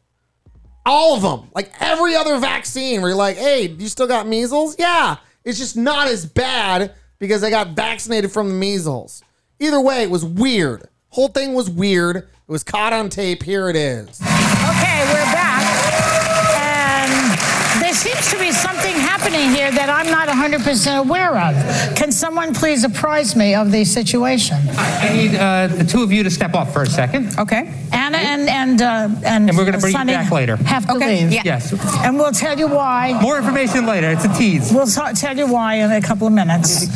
All 0.85 1.17
of 1.17 1.23
them. 1.23 1.51
Like 1.55 1.73
every 1.81 2.15
other 2.15 2.39
vaccine 2.39 3.01
where 3.01 3.11
you're 3.11 3.17
like, 3.17 3.39
hey, 3.39 3.69
you 3.69 3.89
still 3.89 4.07
got 4.07 4.27
measles? 4.27 4.77
Yeah. 4.79 5.17
It's 5.45 5.59
just 5.59 5.77
not 5.77 6.09
as 6.09 6.27
bad 6.27 6.95
because 7.19 7.43
I 7.43 7.51
got 7.51 7.69
vaccinated 7.69 8.33
from 8.33 8.49
the 8.49 8.55
measles. 8.55 9.23
Either 9.59 9.81
way, 9.81 10.03
it 10.03 10.11
was 10.11 10.25
weird. 10.25 10.89
Whole 11.11 11.29
thing 11.29 11.55
was 11.55 11.69
weird. 11.69 12.17
It 12.17 12.29
was 12.47 12.63
caught 12.63 12.93
on 12.93 13.09
tape. 13.09 13.43
Here 13.43 13.69
it 13.69 13.77
is. 13.77 14.21
Okay, 14.21 15.05
we're 15.13 15.33
back. 15.33 15.63
And 16.55 17.83
there 17.83 17.95
seems 17.95 18.31
to 18.31 18.39
be 18.39 18.48
happening 19.29 19.55
here 19.55 19.71
that 19.71 19.91
I'm 19.91 20.11
not 20.11 20.29
100% 20.29 20.99
aware 20.99 21.37
of. 21.37 21.97
Can 21.97 22.11
someone 22.13 22.55
please 22.55 22.85
apprise 22.85 23.37
me 23.37 23.55
of 23.55 23.71
the 23.71 23.85
situation? 23.85 24.57
I 24.71 25.13
need 25.13 25.35
uh, 25.35 25.67
the 25.67 25.85
two 25.85 26.03
of 26.03 26.11
you 26.13 26.23
to 26.23 26.31
step 26.31 26.55
off 26.55 26.73
for 26.73 26.83
a 26.83 26.87
second. 26.87 27.39
Okay. 27.39 27.75
Ana 27.93 28.17
and 28.19 28.49
and 28.49 28.83
uh, 28.83 29.09
and, 29.25 29.49
And 29.49 29.57
we're 29.59 29.65
gonna 29.67 29.79
bring 29.79 29.93
you 29.93 30.05
back 30.05 30.31
later. 30.31 30.57
Have 30.57 30.87
to 30.87 30.95
Okay. 30.97 31.25
leave. 31.25 31.33
Yeah. 31.33 31.43
Yes. 31.45 31.73
And 32.05 32.17
we'll 32.17 32.33
tell 32.33 32.59
you 32.59 32.69
why. 32.69 33.19
More 33.21 33.37
information 33.39 33.85
later. 33.87 34.11
It's 34.11 34.25
a 34.25 34.33
tease. 34.35 34.73
We'll 34.73 34.87
t- 34.87 35.13
tell 35.15 35.37
you 35.37 35.47
why 35.47 35.75
in 35.77 35.91
a 35.93 36.01
couple 36.01 36.27
of 36.27 36.33
minutes. 36.33 36.87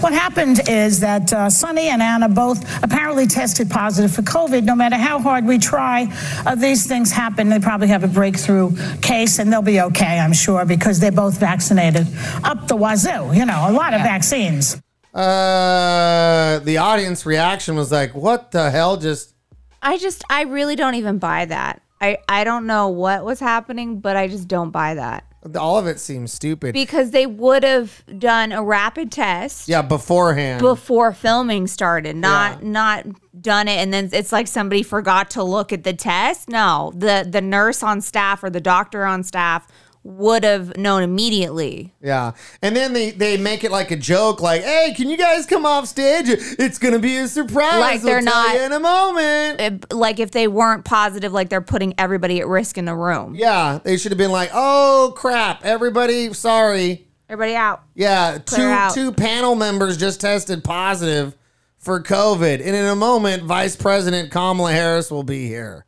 What 0.00 0.12
happened 0.12 0.60
is 0.68 1.00
that 1.00 1.32
uh, 1.32 1.48
Sunny 1.48 1.88
and 1.88 2.02
Ana 2.02 2.28
both 2.28 2.62
apparently 2.82 3.26
tested 3.26 3.70
positive 3.70 4.12
for 4.14 4.22
COVID. 4.22 4.64
No 4.64 4.74
matter 4.74 4.96
how 4.96 5.18
hard 5.18 5.46
we 5.46 5.58
try, 5.58 6.06
uh, 6.44 6.54
these 6.54 6.86
things 6.86 7.10
happen. 7.10 7.48
They 7.48 7.58
probably 7.58 7.88
have 7.88 8.04
a 8.04 8.08
breakthrough 8.08 8.76
case, 9.00 9.38
and 9.38 9.52
they'll 9.52 9.62
be 9.62 9.80
okay, 9.80 10.18
I'm 10.18 10.32
sure, 10.32 10.64
because 10.64 11.00
they're 11.00 11.10
both 11.10 11.38
vaccinated 11.38 12.06
up 12.44 12.68
the 12.68 12.76
wazoo. 12.76 13.32
You 13.34 13.46
know, 13.46 13.66
a 13.68 13.72
lot 13.72 13.94
of 13.94 14.02
vaccines. 14.02 14.80
Uh, 15.14 16.60
the 16.62 16.76
audience 16.76 17.24
reaction 17.24 17.74
was 17.74 17.90
like, 17.90 18.14
what 18.14 18.50
the 18.50 18.70
hell 18.70 18.98
just 18.98 19.34
I 19.82 19.98
just, 19.98 20.24
I 20.28 20.42
really 20.42 20.76
don't 20.76 20.96
even 20.96 21.18
buy 21.18 21.44
that. 21.44 21.80
I, 22.00 22.18
I 22.28 22.44
don't 22.44 22.66
know 22.66 22.88
what 22.88 23.24
was 23.24 23.40
happening, 23.40 24.00
but 24.00 24.16
I 24.16 24.28
just 24.28 24.48
don't 24.48 24.70
buy 24.70 24.94
that. 24.94 25.24
All 25.54 25.78
of 25.78 25.86
it 25.86 26.00
seems 26.00 26.32
stupid. 26.32 26.72
Because 26.72 27.10
they 27.10 27.26
would 27.26 27.62
have 27.62 28.02
done 28.18 28.52
a 28.52 28.62
rapid 28.62 29.12
test 29.12 29.68
yeah, 29.68 29.82
beforehand. 29.82 30.60
before 30.60 31.12
filming 31.12 31.66
started, 31.66 32.16
not 32.16 32.62
not 32.62 33.06
done 33.38 33.68
it 33.68 33.76
and 33.76 33.92
then 33.92 34.08
it's 34.12 34.32
like 34.32 34.46
somebody 34.48 34.82
forgot 34.82 35.30
to 35.30 35.42
look 35.42 35.72
at 35.72 35.84
the 35.84 35.92
test. 35.92 36.48
No, 36.48 36.92
the 36.94 37.26
the 37.28 37.40
nurse 37.40 37.82
on 37.82 38.00
staff 38.00 38.42
or 38.42 38.50
the 38.50 38.60
doctor 38.60 39.04
on 39.04 39.22
staff 39.22 39.68
would 40.06 40.44
have 40.44 40.76
known 40.76 41.02
immediately. 41.02 41.92
Yeah. 42.00 42.32
And 42.62 42.76
then 42.76 42.92
they, 42.92 43.10
they 43.10 43.36
make 43.36 43.64
it 43.64 43.72
like 43.72 43.90
a 43.90 43.96
joke, 43.96 44.40
like, 44.40 44.62
hey, 44.62 44.94
can 44.96 45.10
you 45.10 45.16
guys 45.16 45.46
come 45.46 45.66
off 45.66 45.86
stage? 45.88 46.26
It's 46.28 46.78
going 46.78 46.94
to 46.94 47.00
be 47.00 47.16
a 47.16 47.28
surprise. 47.28 47.80
Like 47.80 48.02
they're 48.02 48.16
We'll 48.18 48.24
not 48.24 48.56
in 48.56 48.72
a 48.72 48.80
moment. 48.80 49.92
Like 49.92 50.20
if 50.20 50.30
they 50.30 50.46
weren't 50.46 50.84
positive, 50.84 51.32
like 51.32 51.48
they're 51.48 51.60
putting 51.60 51.94
everybody 51.98 52.40
at 52.40 52.46
risk 52.46 52.78
in 52.78 52.84
the 52.84 52.94
room. 52.94 53.34
Yeah. 53.34 53.80
They 53.82 53.96
should 53.96 54.12
have 54.12 54.18
been 54.18 54.30
like, 54.30 54.50
oh, 54.54 55.12
crap. 55.16 55.64
Everybody, 55.64 56.32
sorry. 56.32 57.08
Everybody 57.28 57.56
out. 57.56 57.82
Yeah. 57.94 58.38
Clear 58.38 58.68
Two, 58.68 58.72
out. 58.72 58.94
two 58.94 59.12
panel 59.12 59.56
members 59.56 59.96
just 59.96 60.20
tested 60.20 60.62
positive 60.62 61.36
for 61.78 62.00
COVID. 62.00 62.60
And 62.60 62.76
in 62.76 62.86
a 62.86 62.96
moment, 62.96 63.42
Vice 63.42 63.74
President 63.74 64.30
Kamala 64.30 64.72
Harris 64.72 65.10
will 65.10 65.24
be 65.24 65.48
here. 65.48 65.84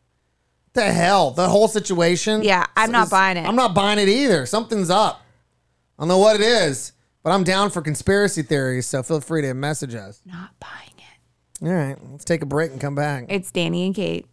The 0.79 0.93
hell? 0.93 1.33
The 1.33 1.49
whole 1.49 1.67
situation? 1.67 2.45
Yeah, 2.45 2.65
I'm 2.77 2.93
not 2.93 3.07
is- 3.07 3.11
buying 3.11 3.37
it. 3.37 3.45
I'm 3.45 3.57
not 3.57 3.75
buying 3.75 3.99
it 3.99 4.09
either. 4.09 4.47
Something's 4.47 4.91
up. 4.91 5.21
I 5.99 6.03
don't 6.03 6.09
know 6.09 6.19
what 6.19 6.37
it 6.37 6.43
is, 6.43 6.93
but 7.25 7.31
I'm 7.31 7.43
down 7.43 7.71
for 7.71 7.83
conspiracy 7.83 8.43
theories, 8.43 8.87
so 8.87 9.03
feel 9.03 9.21
free 9.21 9.43
to 9.43 9.55
message 9.55 9.97
us. 9.97 10.21
Not 10.25 10.51
buying 10.61 10.95
it. 10.97 11.67
All 11.67 11.75
right, 11.75 11.97
let's 12.13 12.25
take 12.25 12.43
a 12.43 12.47
break 12.47 12.71
and 12.71 12.81
come 12.81 12.95
back. 12.95 13.25
It's 13.29 13.51
Danny 13.51 13.87
and 13.87 13.93
Kate. 13.93 14.27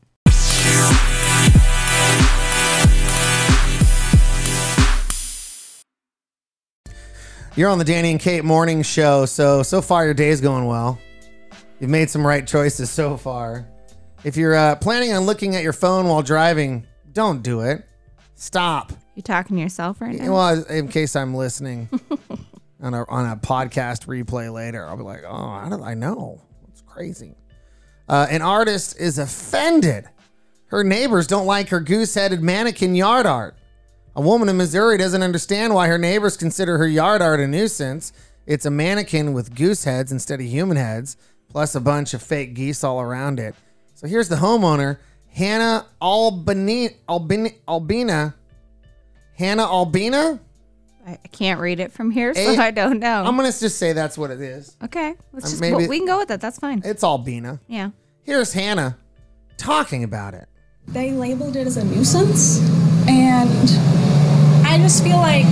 You're 7.55 7.69
on 7.69 7.79
the 7.79 7.85
Danny 7.85 8.11
and 8.11 8.19
Kate 8.19 8.43
morning 8.43 8.83
show, 8.83 9.25
so 9.25 9.63
so 9.63 9.81
far 9.81 10.05
your 10.05 10.13
day's 10.13 10.41
going 10.41 10.65
well. 10.65 10.99
You've 11.79 11.89
made 11.89 12.11
some 12.11 12.25
right 12.25 12.45
choices 12.45 12.91
so 12.91 13.17
far. 13.17 13.65
If 14.25 14.37
you're 14.37 14.55
uh, 14.55 14.75
planning 14.77 15.13
on 15.13 15.27
looking 15.27 15.55
at 15.55 15.61
your 15.61 15.71
phone 15.71 16.07
while 16.07 16.23
driving, 16.23 16.87
don't 17.13 17.43
do 17.43 17.61
it. 17.61 17.85
Stop. 18.33 18.91
You 19.13 19.21
talking 19.21 19.55
to 19.55 19.61
yourself 19.61 20.01
right 20.01 20.15
now? 20.15 20.33
Well, 20.33 20.63
in 20.63 20.87
case 20.87 21.15
I'm 21.15 21.35
listening 21.35 21.87
on 22.81 22.95
a 22.95 23.07
on 23.07 23.29
a 23.31 23.37
podcast 23.37 24.07
replay 24.07 24.51
later, 24.51 24.83
I'll 24.83 24.97
be 24.97 25.03
like, 25.03 25.21
oh, 25.27 25.31
I 25.31 25.69
don't, 25.69 25.83
I 25.83 25.93
know, 25.93 26.41
it's 26.67 26.81
crazy. 26.81 27.35
Uh, 28.09 28.25
an 28.31 28.41
artist 28.41 28.99
is 28.99 29.19
offended. 29.19 30.05
Her 30.69 30.83
neighbors 30.83 31.27
don't 31.27 31.45
like 31.45 31.69
her 31.69 31.79
goose-headed 31.79 32.41
mannequin 32.41 32.95
yard 32.95 33.27
art. 33.27 33.55
A 34.15 34.21
woman 34.21 34.49
in 34.49 34.57
Missouri 34.57 34.97
doesn't 34.97 35.21
understand 35.21 35.75
why 35.75 35.87
her 35.87 35.99
neighbors 35.99 36.35
consider 36.35 36.79
her 36.79 36.87
yard 36.87 37.21
art 37.21 37.39
a 37.39 37.47
nuisance. 37.47 38.11
It's 38.47 38.65
a 38.65 38.71
mannequin 38.71 39.33
with 39.33 39.53
goose 39.53 39.83
heads 39.83 40.11
instead 40.11 40.39
of 40.39 40.47
human 40.47 40.77
heads, 40.77 41.15
plus 41.47 41.75
a 41.75 41.79
bunch 41.79 42.15
of 42.15 42.23
fake 42.23 42.55
geese 42.55 42.83
all 42.83 42.99
around 42.99 43.39
it. 43.39 43.53
So 43.95 44.07
here's 44.07 44.29
the 44.29 44.35
homeowner, 44.35 44.97
Hannah 45.33 45.85
Albini, 46.01 46.89
Albini, 47.09 47.51
Albina. 47.67 48.35
Hannah 49.37 49.63
Albina? 49.63 50.39
I 51.07 51.11
I 51.23 51.27
can't 51.29 51.59
read 51.59 51.79
it 51.79 51.91
from 51.91 52.11
here, 52.11 52.33
so 52.33 52.55
I 52.61 52.71
don't 52.71 52.99
know. 52.99 53.23
I'm 53.23 53.35
gonna 53.35 53.51
just 53.51 53.77
say 53.77 53.93
that's 53.93 54.17
what 54.17 54.31
it 54.31 54.41
is. 54.41 54.75
okay, 54.83 55.13
let's 55.33 55.45
Uh, 55.45 55.49
just 55.49 55.61
maybe- 55.61 55.87
we 55.87 55.97
can 55.99 56.07
go 56.07 56.17
with 56.19 56.27
that. 56.29 56.41
That's 56.41 56.57
fine. 56.59 56.81
It's 56.85 57.03
Albina. 57.03 57.59
Yeah. 57.67 57.89
Here's 58.23 58.53
Hannah 58.53 58.97
talking 59.57 60.03
about 60.03 60.33
it. 60.33 60.47
They 60.87 61.11
labeled 61.11 61.55
it 61.55 61.65
as 61.67 61.77
a 61.77 61.83
nuisance, 61.83 62.59
and 63.07 63.69
I 64.67 64.77
just 64.79 65.03
feel 65.03 65.17
like 65.17 65.45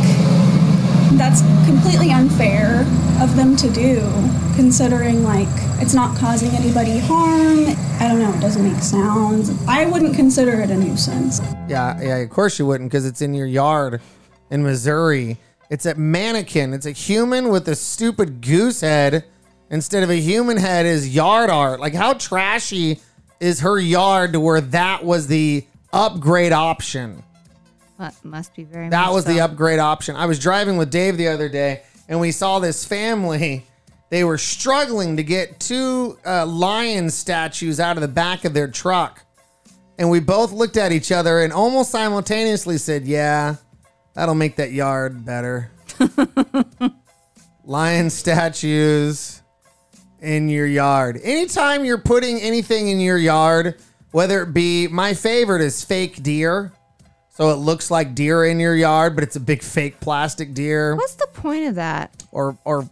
that's 1.18 1.42
completely 1.66 2.12
unfair 2.12 2.82
of 3.22 3.36
them 3.36 3.56
to 3.58 3.70
do, 3.70 4.02
considering 4.56 5.24
like 5.24 5.48
it's 5.82 5.94
not 5.94 6.18
causing 6.18 6.50
anybody 6.50 7.00
harm. 7.00 7.66
I 8.00 8.08
don't 8.08 8.20
know, 8.20 8.34
it 8.34 8.40
doesn't 8.42 8.64
make 8.64 8.82
sounds. 8.82 9.52
I 9.68 9.86
wouldn't 9.86 10.16
consider 10.16 10.62
it 10.62 10.70
a 10.70 10.76
nuisance. 10.76 11.40
Yeah, 11.68 12.00
yeah, 12.02 12.18
of 12.18 12.30
course 12.30 12.60
you 12.60 12.66
wouldn't 12.66 12.90
because 12.90 13.06
it's 13.06 13.22
in 13.22 13.34
your 13.34 13.48
yard 13.48 14.02
in 14.50 14.64
Missouri. 14.64 15.38
It's 15.70 15.86
a 15.86 15.96
mannequin. 15.96 16.74
It's 16.74 16.86
a 16.86 16.92
human 16.92 17.50
with 17.50 17.68
a 17.68 17.76
stupid 17.76 18.42
goose 18.42 18.82
head 18.82 19.26
instead 19.70 20.04
of 20.04 20.10
a 20.10 20.20
human 20.20 20.58
head 20.58 20.86
is 20.86 21.14
yard 21.14 21.50
art. 21.50 21.80
Like 21.80 21.94
how 21.94 22.14
trashy 22.14 23.00
is 23.40 23.62
her 23.62 23.80
yard 23.80 24.34
to 24.34 24.40
where 24.40 24.62
that 24.62 25.04
was 25.04 25.28
the 25.28 25.66
upgrade 25.92 26.52
option? 26.52 27.24
That 28.04 28.26
must 28.26 28.54
be 28.54 28.66
very. 28.66 28.90
That 28.90 29.06
much 29.06 29.14
was 29.14 29.24
the 29.24 29.40
upgrade 29.40 29.80
option. 29.80 30.18
I 30.18 30.26
was 30.26 30.38
driving 30.38 30.76
with 30.76 30.92
Dave 30.92 31.16
the 31.16 31.30
other 31.30 31.48
day, 31.48 31.84
and 32.10 32.20
we 32.20 32.34
saw 32.34 32.60
this 32.60 32.84
family. 32.84 33.66
They 34.10 34.26
were 34.26 34.38
struggling 34.38 35.16
to 35.16 35.24
get 35.24 35.62
two 35.62 36.20
uh, 36.26 36.46
lion 36.46 37.10
statues 37.10 37.80
out 37.80 37.96
of 37.96 38.02
the 38.02 38.10
back 38.10 38.44
of 38.44 38.54
their 38.54 38.68
truck. 38.68 39.24
And 39.98 40.10
we 40.10 40.20
both 40.20 40.52
looked 40.52 40.76
at 40.76 40.92
each 40.92 41.14
other 41.14 41.44
and 41.44 41.54
almost 41.54 41.92
simultaneously 41.92 42.78
said, 42.78 43.06
Yeah, 43.06 43.56
that'll 44.16 44.36
make 44.36 44.58
that 44.58 44.74
yard 44.74 45.24
better. 45.24 45.72
lion 47.64 48.10
statues 48.10 49.42
in 50.20 50.50
your 50.50 50.68
yard. 50.68 51.22
Anytime 51.24 51.86
you're 51.86 52.02
putting 52.02 52.38
anything 52.42 52.90
in 52.90 53.00
your 53.00 53.18
yard, 53.18 53.80
whether 54.12 54.42
it 54.42 54.54
be 54.54 54.90
my 54.90 55.14
favorite 55.14 55.62
is 55.62 55.86
fake 55.86 56.22
deer. 56.22 56.74
So 57.34 57.50
it 57.50 57.56
looks 57.56 57.90
like 57.90 58.14
deer 58.14 58.46
in 58.46 58.60
your 58.60 58.76
yard, 58.76 59.16
but 59.16 59.24
it's 59.24 59.36
a 59.36 59.40
big 59.40 59.64
fake 59.64 60.00
plastic 60.00 60.54
deer. 60.54 60.96
What's 60.96 61.16
the 61.16 61.28
point 61.28 61.68
of 61.68 61.76
that? 61.76 62.24
Or 62.32 62.58
or 62.64 62.88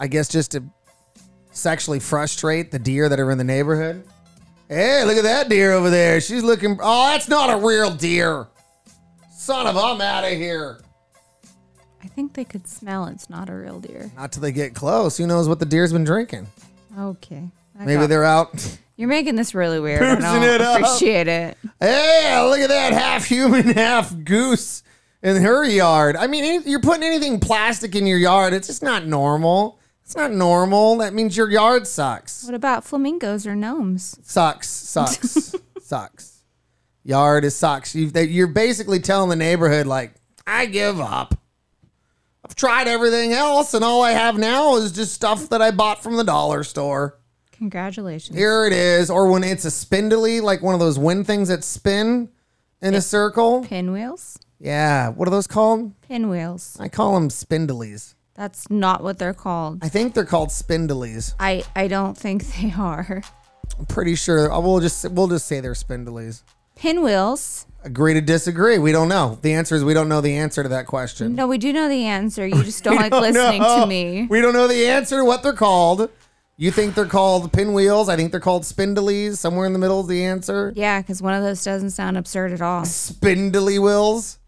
I 0.00 0.08
guess 0.08 0.28
just 0.28 0.50
to 0.52 0.64
sexually 1.52 2.00
frustrate 2.00 2.72
the 2.72 2.78
deer 2.80 3.08
that 3.08 3.20
are 3.20 3.30
in 3.30 3.38
the 3.38 3.44
neighborhood. 3.44 4.04
Hey, 4.68 5.04
look 5.04 5.16
at 5.16 5.22
that 5.22 5.48
deer 5.48 5.72
over 5.72 5.90
there. 5.90 6.20
She's 6.20 6.42
looking 6.42 6.76
Oh, 6.82 7.06
that's 7.12 7.28
not 7.28 7.50
a 7.50 7.64
real 7.64 7.92
deer. 7.94 8.48
Son 9.30 9.66
of 9.68 9.76
I'm 9.76 10.00
out 10.00 10.24
of 10.24 10.32
here. 10.32 10.80
I 12.02 12.08
think 12.08 12.34
they 12.34 12.44
could 12.44 12.66
smell 12.66 13.06
it's 13.06 13.30
not 13.30 13.48
a 13.48 13.54
real 13.54 13.78
deer. 13.78 14.10
Not 14.16 14.32
till 14.32 14.42
they 14.42 14.52
get 14.52 14.74
close. 14.74 15.16
Who 15.16 15.26
knows 15.26 15.48
what 15.48 15.60
the 15.60 15.66
deer's 15.66 15.92
been 15.92 16.04
drinking? 16.04 16.48
Okay. 16.98 17.48
I 17.78 17.84
Maybe 17.84 18.00
got- 18.00 18.08
they're 18.08 18.24
out. 18.24 18.78
You're 18.96 19.08
making 19.08 19.34
this 19.36 19.54
really 19.54 19.80
weird. 19.80 20.02
I 20.02 20.14
Pursing 20.16 20.42
it 20.42 20.60
up. 20.60 20.76
appreciate 20.80 21.26
it. 21.28 21.58
Hey, 21.80 22.40
look 22.48 22.60
at 22.60 22.68
that 22.68 22.92
half 22.92 23.24
human, 23.24 23.62
half 23.74 24.14
goose 24.24 24.82
in 25.22 25.42
her 25.42 25.64
yard. 25.64 26.14
I 26.16 26.26
mean, 26.28 26.44
any- 26.44 26.70
you're 26.70 26.80
putting 26.80 27.02
anything 27.02 27.40
plastic 27.40 27.94
in 27.96 28.06
your 28.06 28.18
yard. 28.18 28.52
It's 28.54 28.68
just 28.68 28.82
not 28.82 29.06
normal. 29.06 29.80
It's 30.04 30.14
not 30.14 30.32
normal. 30.32 30.98
That 30.98 31.12
means 31.14 31.36
your 31.36 31.50
yard 31.50 31.86
sucks. 31.86 32.44
What 32.44 32.54
about 32.54 32.84
flamingos 32.84 33.46
or 33.46 33.56
gnomes? 33.56 34.16
Sucks. 34.22 34.68
Sucks. 34.68 35.54
sucks. 35.80 36.42
Yard 37.02 37.44
is 37.44 37.56
sucks. 37.56 37.94
You, 37.94 38.10
that 38.10 38.28
you're 38.28 38.46
basically 38.46 39.00
telling 39.00 39.28
the 39.30 39.36
neighborhood, 39.36 39.86
like, 39.86 40.14
I 40.46 40.66
give 40.66 41.00
up. 41.00 41.34
I've 42.44 42.54
tried 42.54 42.86
everything 42.86 43.32
else, 43.32 43.72
and 43.74 43.82
all 43.82 44.02
I 44.02 44.12
have 44.12 44.36
now 44.38 44.76
is 44.76 44.92
just 44.92 45.14
stuff 45.14 45.48
that 45.48 45.62
I 45.62 45.70
bought 45.70 46.02
from 46.02 46.16
the 46.18 46.24
dollar 46.24 46.62
store. 46.64 47.18
Congratulations. 47.58 48.36
Here 48.36 48.66
it 48.66 48.72
is. 48.72 49.10
Or 49.10 49.30
when 49.30 49.44
it's 49.44 49.64
a 49.64 49.70
spindly, 49.70 50.40
like 50.40 50.62
one 50.62 50.74
of 50.74 50.80
those 50.80 50.98
wind 50.98 51.26
things 51.26 51.48
that 51.48 51.64
spin 51.64 52.28
in 52.82 52.94
a 52.94 53.00
circle. 53.00 53.64
Pinwheels? 53.64 54.38
Yeah. 54.58 55.08
What 55.10 55.28
are 55.28 55.30
those 55.30 55.46
called? 55.46 55.92
Pinwheels. 56.02 56.76
I 56.80 56.88
call 56.88 57.14
them 57.14 57.28
spindlies. 57.28 58.14
That's 58.34 58.68
not 58.68 59.02
what 59.02 59.18
they're 59.18 59.32
called. 59.34 59.78
I 59.82 59.88
think 59.88 60.14
they're 60.14 60.24
called 60.24 60.48
spindlies. 60.48 61.34
I, 61.38 61.62
I 61.76 61.86
don't 61.88 62.16
think 62.18 62.44
they 62.56 62.72
are. 62.76 63.22
I'm 63.78 63.86
pretty 63.86 64.14
sure. 64.16 64.52
uh, 64.52 64.60
We'll 64.60 64.80
just 64.80 65.08
we'll 65.10 65.28
just 65.28 65.46
say 65.46 65.60
they're 65.60 65.72
spindlies. 65.74 66.42
Pinwheels. 66.76 67.66
Agree 67.84 68.14
to 68.14 68.20
disagree. 68.20 68.78
We 68.78 68.92
don't 68.92 69.08
know. 69.08 69.38
The 69.42 69.52
answer 69.54 69.74
is 69.76 69.84
we 69.84 69.94
don't 69.94 70.08
know 70.08 70.20
the 70.20 70.36
answer 70.36 70.62
to 70.62 70.68
that 70.70 70.86
question. 70.86 71.34
No, 71.34 71.46
we 71.46 71.58
do 71.58 71.72
know 71.72 71.88
the 71.88 72.04
answer. 72.06 72.46
You 72.46 72.62
just 72.64 72.82
don't 72.82 72.96
like 72.96 73.12
listening 73.12 73.62
to 73.62 73.86
me. 73.86 74.26
We 74.28 74.40
don't 74.40 74.52
know 74.54 74.66
the 74.66 74.86
answer 74.86 75.18
to 75.18 75.24
what 75.24 75.42
they're 75.42 75.52
called. 75.52 76.10
You 76.56 76.70
think 76.70 76.94
they're 76.94 77.04
called 77.06 77.52
pinwheels? 77.52 78.08
I 78.08 78.16
think 78.16 78.30
they're 78.30 78.40
called 78.40 78.62
spindlies. 78.62 79.36
Somewhere 79.38 79.66
in 79.66 79.72
the 79.72 79.78
middle 79.78 80.00
is 80.02 80.06
the 80.06 80.24
answer. 80.24 80.72
Yeah, 80.76 81.00
because 81.00 81.20
one 81.20 81.34
of 81.34 81.42
those 81.42 81.64
doesn't 81.64 81.90
sound 81.90 82.16
absurd 82.16 82.52
at 82.52 82.62
all. 82.62 82.84
Spindly 82.84 83.78
wheels. 83.78 84.38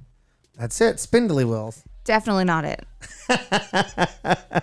That's 0.57 0.81
it. 0.81 1.01
Spindly 1.01 1.45
wheels. 1.45 1.83
Definitely 2.05 2.45
not 2.45 2.65
it. 2.65 2.85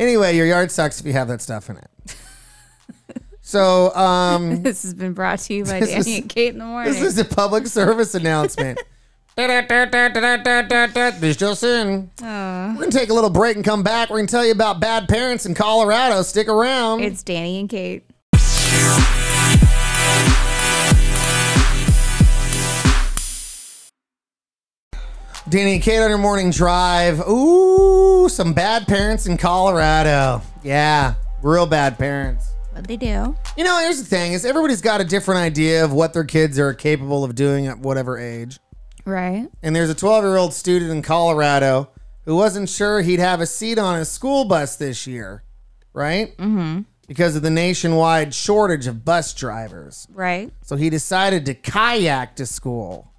Anyway, 0.00 0.34
your 0.34 0.46
yard 0.46 0.70
sucks 0.70 0.98
if 1.00 1.06
you 1.06 1.12
have 1.12 1.28
that 1.28 1.40
stuff 1.40 1.68
in 1.70 1.76
it. 1.76 1.90
So, 3.44 3.94
um, 3.94 4.62
this 4.62 4.82
has 4.84 4.94
been 4.94 5.12
brought 5.12 5.40
to 5.40 5.52
you 5.54 5.64
by 5.64 5.80
Danny 5.80 5.92
is- 5.92 6.06
and 6.06 6.28
Kate 6.28 6.52
in 6.54 6.58
the 6.58 6.64
morning. 6.64 6.92
this 6.92 7.02
is 7.02 7.18
a 7.18 7.24
public 7.24 7.66
service 7.66 8.14
announcement. 8.14 8.80
This 9.34 11.36
just 11.36 11.62
in. 11.62 12.10
We're 12.20 12.74
gonna 12.74 12.90
take 12.90 13.08
a 13.08 13.14
little 13.14 13.30
break 13.30 13.56
and 13.56 13.64
come 13.64 13.82
back. 13.82 14.10
We're 14.10 14.18
gonna 14.18 14.28
tell 14.28 14.44
you 14.44 14.52
about 14.52 14.78
bad 14.78 15.08
parents 15.08 15.46
in 15.46 15.54
Colorado. 15.54 16.20
Stick 16.20 16.48
around. 16.48 17.00
It's 17.00 17.22
Danny 17.22 17.58
and 17.58 17.68
Kate. 17.68 18.04
Danny 25.48 25.74
and 25.74 25.82
Kate 25.82 26.00
on 26.00 26.10
your 26.10 26.18
morning 26.18 26.50
drive. 26.50 27.26
Ooh, 27.26 28.28
some 28.28 28.52
bad 28.52 28.86
parents 28.86 29.26
in 29.26 29.38
Colorado. 29.38 30.42
Yeah, 30.62 31.14
real 31.42 31.66
bad 31.66 31.98
parents. 31.98 32.50
What 32.72 32.86
they 32.86 32.98
do? 32.98 33.34
You 33.56 33.64
know, 33.64 33.78
here's 33.80 33.98
the 33.98 34.04
thing: 34.04 34.34
is 34.34 34.44
everybody's 34.44 34.82
got 34.82 35.00
a 35.00 35.04
different 35.04 35.40
idea 35.40 35.84
of 35.84 35.92
what 35.92 36.12
their 36.12 36.24
kids 36.24 36.58
are 36.58 36.74
capable 36.74 37.24
of 37.24 37.34
doing 37.34 37.66
at 37.66 37.78
whatever 37.78 38.18
age. 38.18 38.58
Right. 39.04 39.48
And 39.62 39.74
there's 39.74 39.90
a 39.90 39.94
12 39.94 40.24
year 40.24 40.36
old 40.36 40.54
student 40.54 40.90
in 40.90 41.02
Colorado 41.02 41.90
who 42.24 42.36
wasn't 42.36 42.68
sure 42.68 43.02
he'd 43.02 43.20
have 43.20 43.40
a 43.40 43.46
seat 43.46 43.78
on 43.78 43.98
his 43.98 44.10
school 44.10 44.44
bus 44.44 44.76
this 44.76 45.06
year, 45.06 45.42
right? 45.92 46.36
Mm-hmm. 46.36 46.82
Because 47.08 47.36
of 47.36 47.42
the 47.42 47.50
nationwide 47.50 48.32
shortage 48.32 48.86
of 48.86 49.04
bus 49.04 49.34
drivers. 49.34 50.06
Right. 50.12 50.52
So 50.62 50.76
he 50.76 50.88
decided 50.88 51.46
to 51.46 51.54
kayak 51.54 52.36
to 52.36 52.46
school, 52.46 53.12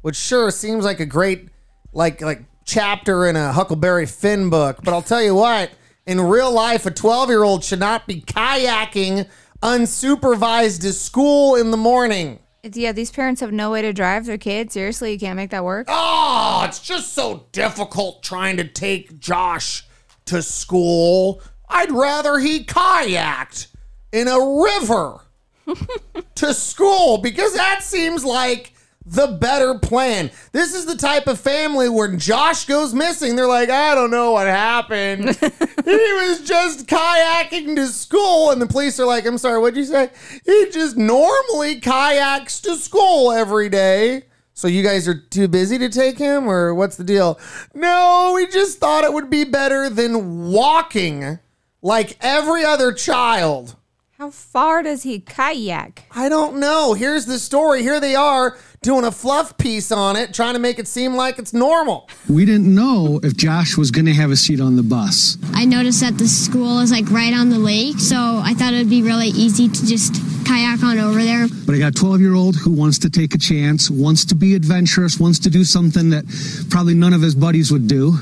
which 0.00 0.16
sure 0.16 0.50
seems 0.50 0.84
like 0.84 0.98
a 0.98 1.06
great, 1.06 1.48
like 1.92 2.20
like 2.20 2.44
chapter 2.64 3.26
in 3.26 3.36
a 3.36 3.52
Huckleberry 3.52 4.06
Finn 4.06 4.50
book. 4.50 4.78
But 4.82 4.94
I'll 4.94 5.02
tell 5.02 5.22
you 5.22 5.34
what, 5.34 5.70
in 6.06 6.20
real 6.20 6.50
life, 6.50 6.86
a 6.86 6.90
12 6.90 7.28
year 7.28 7.42
old 7.42 7.62
should 7.62 7.80
not 7.80 8.06
be 8.06 8.22
kayaking 8.22 9.28
unsupervised 9.62 10.80
to 10.80 10.92
school 10.92 11.54
in 11.54 11.70
the 11.70 11.76
morning. 11.76 12.40
Yeah, 12.64 12.92
these 12.92 13.10
parents 13.10 13.40
have 13.40 13.50
no 13.50 13.72
way 13.72 13.82
to 13.82 13.92
drive 13.92 14.24
their 14.24 14.38
kids. 14.38 14.74
Seriously, 14.74 15.12
you 15.12 15.18
can't 15.18 15.34
make 15.36 15.50
that 15.50 15.64
work. 15.64 15.86
Oh, 15.90 16.62
it's 16.64 16.78
just 16.78 17.12
so 17.12 17.46
difficult 17.50 18.22
trying 18.22 18.56
to 18.58 18.64
take 18.64 19.18
Josh 19.18 19.84
to 20.26 20.42
school. 20.42 21.42
I'd 21.68 21.90
rather 21.90 22.38
he 22.38 22.62
kayaked 22.62 23.66
in 24.12 24.28
a 24.28 24.38
river 24.38 25.22
to 26.36 26.54
school 26.54 27.18
because 27.18 27.54
that 27.54 27.82
seems 27.82 28.24
like 28.24 28.71
the 29.04 29.26
better 29.26 29.78
plan. 29.78 30.30
This 30.52 30.74
is 30.74 30.86
the 30.86 30.96
type 30.96 31.26
of 31.26 31.40
family 31.40 31.88
where 31.88 32.14
Josh 32.14 32.66
goes 32.66 32.94
missing. 32.94 33.36
They're 33.36 33.46
like, 33.46 33.70
I 33.70 33.94
don't 33.94 34.10
know 34.10 34.32
what 34.32 34.46
happened. 34.46 35.24
he 35.84 36.12
was 36.12 36.42
just 36.42 36.86
kayaking 36.86 37.76
to 37.76 37.86
school. 37.88 38.50
And 38.50 38.62
the 38.62 38.66
police 38.66 39.00
are 39.00 39.06
like, 39.06 39.26
I'm 39.26 39.38
sorry, 39.38 39.60
what'd 39.60 39.76
you 39.76 39.84
say? 39.84 40.10
He 40.44 40.70
just 40.70 40.96
normally 40.96 41.80
kayaks 41.80 42.60
to 42.60 42.76
school 42.76 43.32
every 43.32 43.68
day. 43.68 44.24
So 44.54 44.68
you 44.68 44.82
guys 44.82 45.08
are 45.08 45.18
too 45.18 45.48
busy 45.48 45.78
to 45.78 45.88
take 45.88 46.18
him, 46.18 46.48
or 46.48 46.74
what's 46.74 46.96
the 46.96 47.04
deal? 47.04 47.40
No, 47.74 48.32
we 48.34 48.46
just 48.46 48.78
thought 48.78 49.02
it 49.02 49.12
would 49.12 49.30
be 49.30 49.44
better 49.44 49.88
than 49.88 50.50
walking 50.52 51.38
like 51.80 52.16
every 52.20 52.64
other 52.64 52.92
child. 52.92 53.76
How 54.18 54.30
far 54.30 54.82
does 54.82 55.02
he 55.02 55.18
kayak? 55.18 56.04
I 56.12 56.28
don't 56.28 56.60
know. 56.60 56.92
Here's 56.92 57.26
the 57.26 57.40
story. 57.40 57.82
Here 57.82 57.98
they 57.98 58.14
are 58.14 58.56
doing 58.82 59.04
a 59.04 59.12
fluff 59.12 59.56
piece 59.58 59.92
on 59.92 60.16
it, 60.16 60.34
trying 60.34 60.54
to 60.54 60.58
make 60.58 60.78
it 60.78 60.88
seem 60.88 61.14
like 61.14 61.38
it's 61.38 61.52
normal. 61.52 62.08
We 62.28 62.44
didn't 62.44 62.72
know 62.74 63.20
if 63.22 63.36
Josh 63.36 63.76
was 63.76 63.90
going 63.90 64.06
to 64.06 64.12
have 64.12 64.30
a 64.30 64.36
seat 64.36 64.60
on 64.60 64.76
the 64.76 64.82
bus. 64.82 65.38
I 65.54 65.64
noticed 65.64 66.00
that 66.00 66.18
the 66.18 66.26
school 66.26 66.80
is 66.80 66.90
like 66.90 67.08
right 67.10 67.32
on 67.32 67.48
the 67.48 67.58
lake, 67.58 67.98
so 68.00 68.16
I 68.16 68.54
thought 68.54 68.74
it 68.74 68.78
would 68.78 68.90
be 68.90 69.02
really 69.02 69.28
easy 69.28 69.68
to 69.68 69.86
just 69.86 70.14
kayak 70.44 70.82
on 70.82 70.98
over 70.98 71.22
there. 71.22 71.46
But 71.64 71.76
I 71.76 71.78
got 71.78 71.88
a 71.96 71.98
12 71.98 72.20
year 72.20 72.34
old 72.34 72.56
who 72.56 72.72
wants 72.72 72.98
to 73.00 73.10
take 73.10 73.34
a 73.34 73.38
chance, 73.38 73.88
wants 73.88 74.24
to 74.26 74.34
be 74.34 74.54
adventurous, 74.54 75.18
wants 75.20 75.38
to 75.40 75.50
do 75.50 75.64
something 75.64 76.10
that 76.10 76.24
probably 76.68 76.94
none 76.94 77.12
of 77.12 77.22
his 77.22 77.34
buddies 77.34 77.70
would 77.70 77.86
do. 77.86 78.18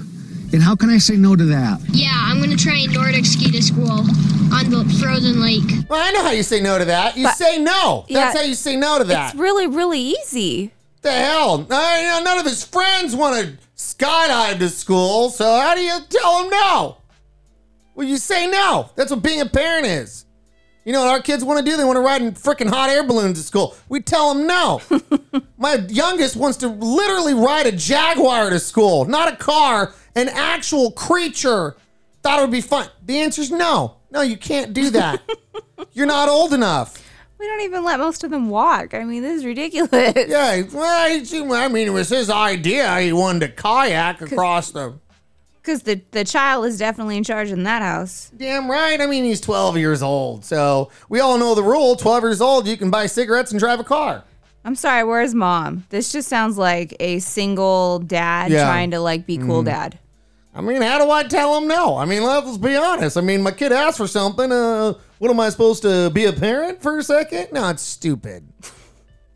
And 0.53 0.63
how 0.63 0.75
can 0.75 0.91
I 0.91 0.99
say 0.99 1.17
no 1.17 1.37
to 1.37 1.45
that? 1.47 1.81
Yeah, 1.93 2.11
I'm 2.15 2.41
gonna 2.41 2.57
try 2.57 2.79
a 2.79 2.87
Nordic 2.89 3.25
ski 3.25 3.51
to 3.53 3.63
school 3.63 3.91
on 3.91 4.69
the 4.71 4.85
frozen 5.01 5.41
lake. 5.41 5.87
Well, 5.89 6.01
I 6.03 6.11
know 6.11 6.23
how 6.25 6.33
you 6.33 6.43
say 6.43 6.61
no 6.61 6.79
to 6.79 6.85
that. 6.87 7.17
You 7.17 7.29
say 7.31 7.59
no. 7.59 8.05
That's 8.09 8.35
Yeah. 8.35 8.41
how 8.43 8.47
you 8.47 8.55
say 8.55 8.75
no 8.77 8.99
to 8.99 9.05
that. 9.05 9.31
It's 9.33 9.41
really, 9.41 9.67
really 9.67 10.01
easy. 10.01 10.73
the 11.03 11.13
hell? 11.13 11.67
Uh, 11.71 11.97
you 11.99 12.09
know, 12.09 12.21
none 12.25 12.39
of 12.41 12.45
his 12.45 12.63
friends 12.63 13.17
want 13.17 13.35
to 13.41 13.53
skydive 13.75 14.59
to 14.59 14.69
school, 14.69 15.31
so 15.31 15.45
how 15.59 15.75
do 15.75 15.81
you 15.81 15.99
tell 16.11 16.43
him 16.45 16.51
no? 16.51 16.97
Well, 17.95 18.07
you 18.07 18.19
say 18.19 18.47
no. 18.47 18.91
That's 18.97 19.11
what 19.11 19.23
being 19.23 19.41
a 19.41 19.47
parent 19.47 19.87
is. 19.87 20.27
You 20.85 20.93
know 20.93 21.01
what 21.01 21.09
our 21.11 21.21
kids 21.23 21.43
want 21.43 21.65
to 21.65 21.71
do? 21.71 21.77
They 21.79 21.85
want 21.85 21.97
to 21.97 22.01
ride 22.03 22.21
in 22.21 22.33
freaking 22.33 22.69
hot 22.69 22.91
air 22.91 23.03
balloons 23.03 23.39
to 23.39 23.45
school. 23.47 23.75
We 23.89 24.01
tell 24.03 24.35
them 24.35 24.47
no. 24.47 24.83
My 25.57 25.77
youngest 25.89 26.37
wants 26.37 26.59
to 26.59 26.69
literally 26.69 27.33
ride 27.35 27.67
a 27.67 27.73
Jaguar 27.73 28.51
to 28.51 28.59
school, 28.59 29.07
not 29.07 29.33
a 29.33 29.37
car, 29.37 29.95
an 30.15 30.29
actual 30.29 30.91
creature. 30.93 31.77
Thought 32.23 32.39
it 32.39 32.43
would 32.43 32.51
be 32.51 32.61
fun. 32.61 32.89
The 33.05 33.19
answer 33.19 33.41
is 33.43 33.51
no. 33.51 33.97
No, 34.11 34.21
you 34.21 34.37
can't 34.37 34.73
do 34.73 34.91
that. 34.91 35.23
You're 35.93 36.07
not 36.07 36.29
old 36.29 36.53
enough. 36.53 37.03
We 37.39 37.47
don't 37.47 37.63
even 37.63 37.85
let 37.85 37.99
most 37.99 38.23
of 38.23 38.31
them 38.31 38.51
walk. 38.51 38.93
I 38.93 39.05
mean, 39.05 39.23
this 39.23 39.39
is 39.39 39.45
ridiculous. 39.47 39.91
Yeah, 40.29 40.63
well, 40.73 41.09
he- 41.19 41.43
I 41.55 41.69
mean, 41.69 41.87
it 41.89 41.93
was 41.93 42.11
his 42.11 42.29
idea. 42.29 43.01
He 43.01 43.13
wanted 43.15 43.41
to 43.41 43.63
kayak 43.63 44.21
across 44.21 44.73
the. 44.73 44.99
Because 45.63 45.83
the, 45.83 46.03
the 46.11 46.25
child 46.25 46.67
is 46.67 46.79
definitely 46.79 47.17
in 47.17 47.25
charge 47.25 47.51
in 47.51 47.63
that 47.65 47.81
house. 47.83 48.31
Damn 48.37 48.71
right. 48.71 49.01
I 49.01 49.07
mean, 49.07 49.25
he's 49.25 49.41
12 49.41 49.77
years 49.79 50.03
old. 50.03 50.45
So 50.45 50.91
we 51.09 51.21
all 51.21 51.39
know 51.39 51.55
the 51.55 51.63
rule 51.63 51.97
12 51.97 52.23
years 52.25 52.41
old, 52.41 52.67
you 52.67 52.77
can 52.77 52.91
buy 52.91 53.07
cigarettes 53.07 53.51
and 53.53 53.61
drive 53.61 53.79
a 53.81 53.85
car. 53.85 54.25
I'm 54.65 54.75
sorry, 54.75 55.05
where's 55.05 55.35
mom? 55.35 55.87
This 55.91 56.13
just 56.13 56.29
sounds 56.29 56.59
like 56.59 56.95
a 57.01 57.19
single 57.21 57.99
dad 58.01 58.51
Yeah. 58.51 58.65
trying 58.65 58.91
to 58.91 59.01
like 59.01 59.27
be 59.27 59.39
cool 59.39 59.63
Mhm. 59.63 59.67
dad. 59.67 59.99
I 60.55 60.61
mean, 60.61 60.83
how 60.83 60.99
do 60.99 61.11
I 61.11 61.23
tell 61.23 61.57
him 61.57 61.69
no? 61.69 61.97
I 61.97 62.05
mean, 62.05 62.25
let's 62.25 62.59
be 62.59 62.77
honest. 62.77 63.17
I 63.17 63.21
mean, 63.21 63.43
my 63.43 63.53
kid 63.53 63.73
asked 63.73 63.97
for 63.99 64.09
something. 64.09 64.51
Uh, 64.51 64.95
what 65.19 65.31
am 65.31 65.39
I 65.41 65.49
supposed 65.49 65.83
to 65.83 66.11
be 66.11 66.25
a 66.27 66.33
parent 66.33 66.83
for 66.83 66.99
a 66.99 67.03
second? 67.05 67.49
No, 67.53 67.69
it's 67.71 67.83
stupid. 67.83 68.49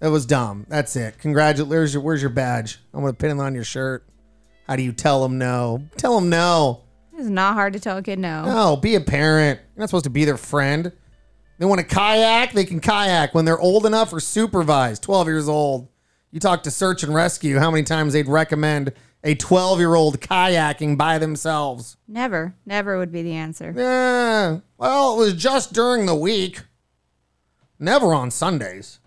That 0.00 0.10
was 0.10 0.26
dumb. 0.26 0.66
That's 0.68 0.96
it. 0.96 1.18
Congratulations. 1.20 1.70
Where's 1.70 1.94
your, 1.94 2.02
where's 2.02 2.20
your 2.20 2.30
badge? 2.30 2.80
I'm 2.92 3.00
going 3.00 3.12
to 3.12 3.16
pin 3.16 3.38
it 3.38 3.40
on 3.42 3.54
your 3.54 3.64
shirt. 3.64 4.04
How 4.66 4.76
do 4.76 4.82
you 4.82 4.92
tell 4.92 5.24
him 5.24 5.38
no? 5.38 5.82
Tell 5.96 6.18
him 6.18 6.28
no. 6.28 6.80
It's 7.16 7.28
not 7.28 7.54
hard 7.54 7.74
to 7.74 7.80
tell 7.80 7.96
a 7.96 8.02
kid 8.02 8.18
no. 8.18 8.44
No, 8.44 8.76
be 8.76 8.96
a 8.96 9.00
parent. 9.00 9.60
You're 9.76 9.80
not 9.82 9.88
supposed 9.88 10.04
to 10.04 10.10
be 10.10 10.24
their 10.24 10.36
friend. 10.36 10.90
They 11.58 11.66
want 11.66 11.80
to 11.80 11.86
kayak, 11.86 12.52
they 12.52 12.64
can 12.64 12.80
kayak 12.80 13.34
when 13.34 13.44
they're 13.44 13.58
old 13.58 13.86
enough 13.86 14.12
or 14.12 14.20
supervised, 14.20 15.02
12 15.02 15.26
years 15.28 15.48
old. 15.48 15.88
You 16.30 16.40
talk 16.40 16.64
to 16.64 16.70
search 16.70 17.02
and 17.04 17.14
rescue, 17.14 17.58
how 17.58 17.70
many 17.70 17.84
times 17.84 18.12
they'd 18.12 18.26
recommend 18.28 18.92
a 19.22 19.34
12 19.36 19.78
year 19.78 19.94
old 19.94 20.20
kayaking 20.20 20.98
by 20.98 21.18
themselves? 21.18 21.96
Never. 22.08 22.54
Never 22.66 22.98
would 22.98 23.12
be 23.12 23.22
the 23.22 23.34
answer. 23.34 23.72
Yeah. 23.76 24.58
Well, 24.76 25.14
it 25.14 25.18
was 25.18 25.34
just 25.34 25.72
during 25.72 26.06
the 26.06 26.14
week. 26.14 26.62
Never 27.78 28.12
on 28.14 28.30
Sundays. 28.30 28.98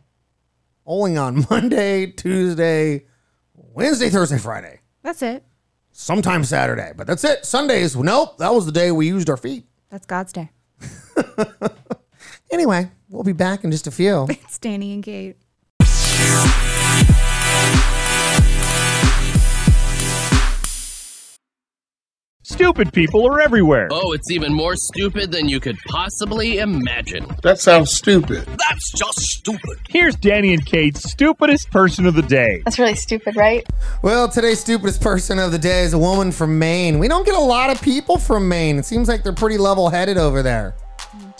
Only 0.85 1.17
on 1.17 1.45
Monday, 1.49 2.07
Tuesday, 2.07 3.05
Wednesday, 3.53 4.09
Thursday, 4.09 4.37
Friday. 4.37 4.79
That's 5.03 5.21
it. 5.21 5.43
Sometimes 5.91 6.47
Saturday, 6.49 6.91
but 6.95 7.07
that's 7.07 7.23
it. 7.23 7.45
Sundays, 7.45 7.95
nope. 7.95 8.37
That 8.37 8.53
was 8.53 8.65
the 8.65 8.71
day 8.71 8.91
we 8.91 9.07
used 9.07 9.29
our 9.29 9.37
feet. 9.37 9.65
That's 9.89 10.05
God's 10.05 10.31
day. 10.31 10.51
Anyway, 12.49 12.89
we'll 13.09 13.23
be 13.23 13.33
back 13.33 13.63
in 13.63 13.71
just 13.71 13.87
a 13.87 13.91
few. 13.91 14.27
It's 14.47 14.59
Danny 14.59 14.93
and 14.93 15.03
Kate. 15.03 15.35
Stupid 22.43 22.93
people 22.93 23.27
are 23.27 23.41
everywhere. 23.41 23.89
Oh, 23.91 24.13
it's 24.13 24.31
even 24.31 24.53
more 24.53 24.75
stupid 24.77 25.31
than 25.31 25.49
you 25.49 25.59
could 25.59 25.77
possibly 25.89 26.59
imagine. 26.59 27.27
That 27.43 27.59
sounds 27.59 27.91
stupid. 27.91 28.45
That's 28.45 28.91
just 28.95 29.19
stupid. 29.19 29.77
Here's 29.89 30.15
Danny 30.15 30.53
and 30.53 30.65
Kate's 30.65 31.03
stupidest 31.11 31.69
person 31.71 32.05
of 32.05 32.15
the 32.15 32.21
day. 32.21 32.61
That's 32.63 32.79
really 32.79 32.95
stupid, 32.95 33.35
right? 33.35 33.67
Well, 34.01 34.29
today's 34.29 34.61
stupidest 34.61 35.01
person 35.01 35.39
of 35.39 35.51
the 35.51 35.59
day 35.59 35.83
is 35.83 35.91
a 35.93 35.99
woman 35.99 36.31
from 36.31 36.57
Maine. 36.57 36.99
We 36.99 37.09
don't 37.09 37.25
get 37.25 37.35
a 37.35 37.39
lot 37.39 37.69
of 37.69 37.81
people 37.81 38.17
from 38.17 38.47
Maine. 38.47 38.79
It 38.79 38.85
seems 38.85 39.09
like 39.09 39.23
they're 39.23 39.33
pretty 39.33 39.57
level 39.57 39.89
headed 39.89 40.17
over 40.17 40.41
there. 40.41 40.73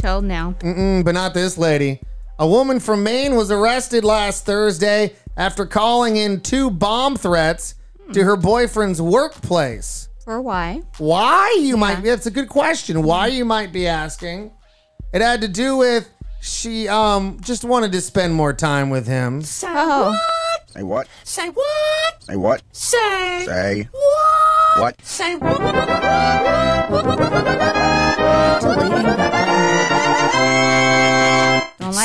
Till 0.07 0.21
now. 0.21 0.55
Mm-mm, 0.59 1.03
but 1.03 1.15
not 1.15 1.33
this 1.33 1.57
lady. 1.57 1.99
A 2.39 2.47
woman 2.47 2.79
from 2.79 3.03
Maine 3.03 3.35
was 3.35 3.51
arrested 3.51 4.05
last 4.05 4.45
Thursday 4.45 5.13
after 5.35 5.65
calling 5.65 6.15
in 6.15 6.39
two 6.39 6.71
bomb 6.71 7.17
threats 7.17 7.75
to 8.13 8.23
her 8.23 8.37
boyfriend's 8.37 9.01
workplace. 9.01 10.07
For 10.23 10.41
why? 10.41 10.81
Why 10.97 11.57
you 11.59 11.75
might 11.75 12.05
that's 12.05 12.25
a 12.25 12.31
good 12.31 12.47
question. 12.47 13.03
Why 13.03 13.27
you 13.27 13.43
might 13.43 13.73
be 13.73 13.85
asking. 13.85 14.51
It 15.13 15.21
had 15.21 15.41
to 15.41 15.49
do 15.49 15.75
with 15.75 16.09
she 16.39 16.87
um 16.87 17.39
just 17.41 17.65
wanted 17.65 17.91
to 17.91 17.99
spend 17.99 18.33
more 18.33 18.53
time 18.53 18.89
with 18.89 19.07
him. 19.07 19.43
Oh. 19.63 20.17
Say 20.67 20.83
what? 20.83 21.09
Say 21.25 21.49
what? 21.49 22.23
Say 22.23 22.37
what? 22.37 22.61
Say 22.71 23.43
Say 23.45 23.89
what? 23.91 24.79
what? 24.79 25.01
Say 25.05 25.35
what? 25.35 25.67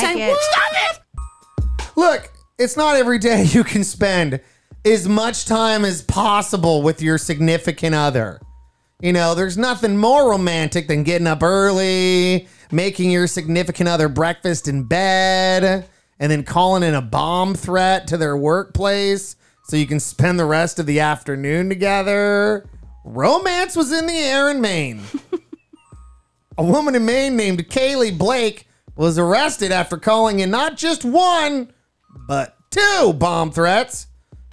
Don't 0.01 0.03
like 0.03 0.17
Say 0.17 0.31
it. 0.31 0.37
Stop 0.37 0.71
it! 0.73 0.99
Look, 1.95 2.31
it's 2.57 2.77
not 2.77 2.95
every 2.95 3.19
day 3.19 3.43
you 3.49 3.63
can 3.63 3.83
spend 3.83 4.41
as 4.85 5.07
much 5.07 5.45
time 5.45 5.85
as 5.85 6.01
possible 6.01 6.81
with 6.81 7.01
your 7.01 7.17
significant 7.17 7.95
other. 7.95 8.39
You 9.01 9.13
know, 9.13 9.35
there's 9.35 9.57
nothing 9.57 9.97
more 9.97 10.29
romantic 10.29 10.87
than 10.87 11.03
getting 11.03 11.27
up 11.27 11.43
early, 11.43 12.47
making 12.71 13.11
your 13.11 13.27
significant 13.27 13.89
other 13.89 14.07
breakfast 14.07 14.67
in 14.67 14.83
bed, 14.83 15.87
and 16.19 16.31
then 16.31 16.43
calling 16.43 16.83
in 16.83 16.93
a 16.93 17.01
bomb 17.01 17.53
threat 17.53 18.07
to 18.07 18.17
their 18.17 18.37
workplace 18.37 19.35
so 19.65 19.77
you 19.77 19.87
can 19.87 19.99
spend 19.99 20.39
the 20.39 20.45
rest 20.45 20.79
of 20.79 20.85
the 20.85 20.99
afternoon 20.99 21.69
together. 21.69 22.67
Romance 23.03 23.75
was 23.75 23.91
in 23.91 24.07
the 24.07 24.13
air 24.13 24.49
in 24.49 24.61
Maine. 24.61 25.01
A 26.57 26.63
woman 26.63 26.95
in 26.95 27.05
Maine 27.05 27.35
named 27.35 27.67
Kaylee 27.67 28.15
Blake 28.17 28.67
was 28.95 29.17
arrested 29.17 29.71
after 29.71 29.97
calling 29.97 30.39
in 30.39 30.49
not 30.49 30.77
just 30.77 31.03
one, 31.03 31.71
but 32.27 32.55
two 32.69 33.13
bomb 33.13 33.51
threats 33.51 34.07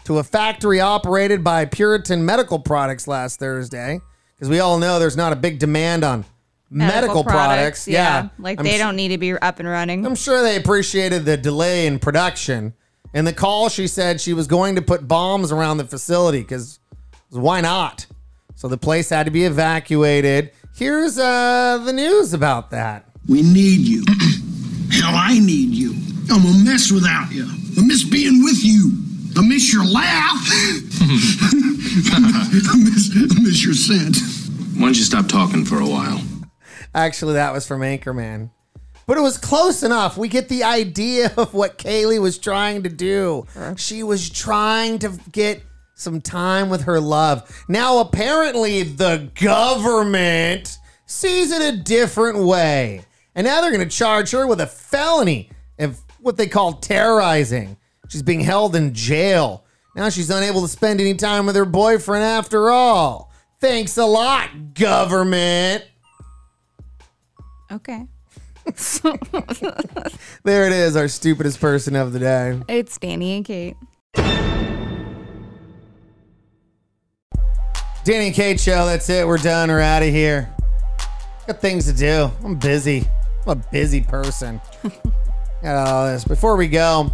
to 0.04 0.18
a 0.18 0.24
factory 0.24 0.80
operated 0.80 1.44
by 1.44 1.64
Puritan 1.64 2.24
Medical 2.24 2.58
Products 2.58 3.06
last 3.06 3.38
Thursday. 3.38 4.00
Because 4.34 4.48
we 4.48 4.60
all 4.60 4.78
know 4.78 4.98
there's 4.98 5.16
not 5.16 5.32
a 5.32 5.36
big 5.36 5.58
demand 5.58 6.02
on 6.02 6.24
medical, 6.70 7.24
products. 7.24 7.86
Yeah. 7.86 8.28
Like 8.38 8.58
I'm 8.58 8.64
they 8.64 8.78
don't 8.78 8.96
need 8.96 9.08
to 9.08 9.18
be 9.18 9.32
up 9.32 9.58
and 9.58 9.68
running. 9.68 10.06
I'm 10.06 10.14
sure 10.14 10.42
they 10.42 10.56
appreciated 10.56 11.24
the 11.24 11.36
delay 11.36 11.86
in 11.86 11.98
production. 11.98 12.74
In 13.12 13.24
the 13.24 13.32
call, 13.32 13.68
she 13.68 13.86
said 13.86 14.20
she 14.20 14.32
was 14.32 14.46
going 14.46 14.76
to 14.76 14.82
put 14.82 15.06
bombs 15.06 15.52
around 15.52 15.78
the 15.78 15.84
facility 15.84 16.40
because 16.40 16.78
why 17.30 17.60
not? 17.60 18.06
So 18.54 18.68
the 18.68 18.78
place 18.78 19.10
had 19.10 19.24
to 19.24 19.30
be 19.30 19.44
evacuated. 19.44 20.52
Here's 20.74 21.18
uh, 21.18 21.78
the 21.84 21.92
news 21.92 22.32
about 22.32 22.70
that. 22.70 23.09
We 23.28 23.42
need 23.42 23.80
you. 23.80 24.04
Hell, 24.92 25.14
I 25.14 25.38
need 25.38 25.70
you. 25.70 25.94
I'm 26.30 26.44
a 26.44 26.64
mess 26.64 26.90
without 26.90 27.30
you. 27.30 27.46
I 27.78 27.84
miss 27.84 28.04
being 28.04 28.42
with 28.42 28.64
you. 28.64 28.92
I 29.36 29.46
miss 29.46 29.72
your 29.72 29.84
laugh. 29.84 30.36
I, 31.02 32.18
miss, 32.76 33.10
I 33.14 33.40
miss 33.40 33.64
your 33.64 33.74
scent. 33.74 34.16
Why 34.74 34.86
don't 34.86 34.96
you 34.96 35.04
stop 35.04 35.28
talking 35.28 35.64
for 35.64 35.80
a 35.80 35.86
while? 35.86 36.20
Actually, 36.94 37.34
that 37.34 37.52
was 37.52 37.66
from 37.66 37.82
Anchorman. 37.82 38.50
But 39.06 39.18
it 39.18 39.22
was 39.22 39.38
close 39.38 39.82
enough. 39.82 40.16
We 40.16 40.28
get 40.28 40.48
the 40.48 40.64
idea 40.64 41.32
of 41.36 41.54
what 41.54 41.78
Kaylee 41.78 42.20
was 42.20 42.38
trying 42.38 42.82
to 42.84 42.88
do. 42.88 43.46
She 43.76 44.02
was 44.02 44.30
trying 44.30 44.98
to 45.00 45.18
get 45.30 45.62
some 45.94 46.20
time 46.20 46.70
with 46.70 46.82
her 46.82 47.00
love. 47.00 47.64
Now, 47.68 47.98
apparently, 47.98 48.82
the 48.82 49.30
government 49.34 50.78
sees 51.06 51.52
it 51.52 51.74
a 51.74 51.76
different 51.76 52.38
way. 52.38 53.04
And 53.40 53.46
now 53.46 53.62
they're 53.62 53.70
going 53.70 53.88
to 53.88 53.96
charge 53.96 54.32
her 54.32 54.46
with 54.46 54.60
a 54.60 54.66
felony 54.66 55.48
of 55.78 55.98
what 56.20 56.36
they 56.36 56.46
call 56.46 56.74
terrorizing. 56.74 57.78
She's 58.10 58.22
being 58.22 58.40
held 58.40 58.76
in 58.76 58.92
jail. 58.92 59.64
Now 59.96 60.10
she's 60.10 60.28
unable 60.28 60.60
to 60.60 60.68
spend 60.68 61.00
any 61.00 61.14
time 61.14 61.46
with 61.46 61.56
her 61.56 61.64
boyfriend 61.64 62.22
after 62.22 62.68
all. 62.68 63.32
Thanks 63.58 63.96
a 63.96 64.04
lot, 64.04 64.74
government. 64.74 65.86
Okay. 67.72 68.06
There 70.42 70.66
it 70.66 70.72
is, 70.72 70.94
our 70.94 71.08
stupidest 71.08 71.62
person 71.62 71.96
of 71.96 72.12
the 72.12 72.18
day. 72.18 72.60
It's 72.68 72.98
Danny 72.98 73.36
and 73.36 73.44
Kate. 73.46 73.76
Danny 78.04 78.26
and 78.26 78.34
Kate 78.34 78.60
show, 78.60 78.84
that's 78.84 79.08
it. 79.08 79.26
We're 79.26 79.38
done. 79.38 79.70
We're 79.70 79.80
out 79.80 80.02
of 80.02 80.10
here. 80.10 80.54
Got 81.46 81.62
things 81.62 81.86
to 81.86 81.94
do. 81.94 82.30
I'm 82.44 82.56
busy. 82.56 83.06
I'm 83.46 83.52
a 83.52 83.54
busy 83.70 84.00
person. 84.00 84.60
This. 85.62 86.24
Before 86.24 86.56
we 86.56 86.68
go, 86.68 87.12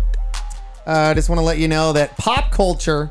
uh, 0.86 0.90
I 0.90 1.14
just 1.14 1.28
want 1.28 1.40
to 1.40 1.44
let 1.44 1.58
you 1.58 1.66
know 1.66 1.92
that 1.94 2.16
pop 2.16 2.52
culture 2.52 3.10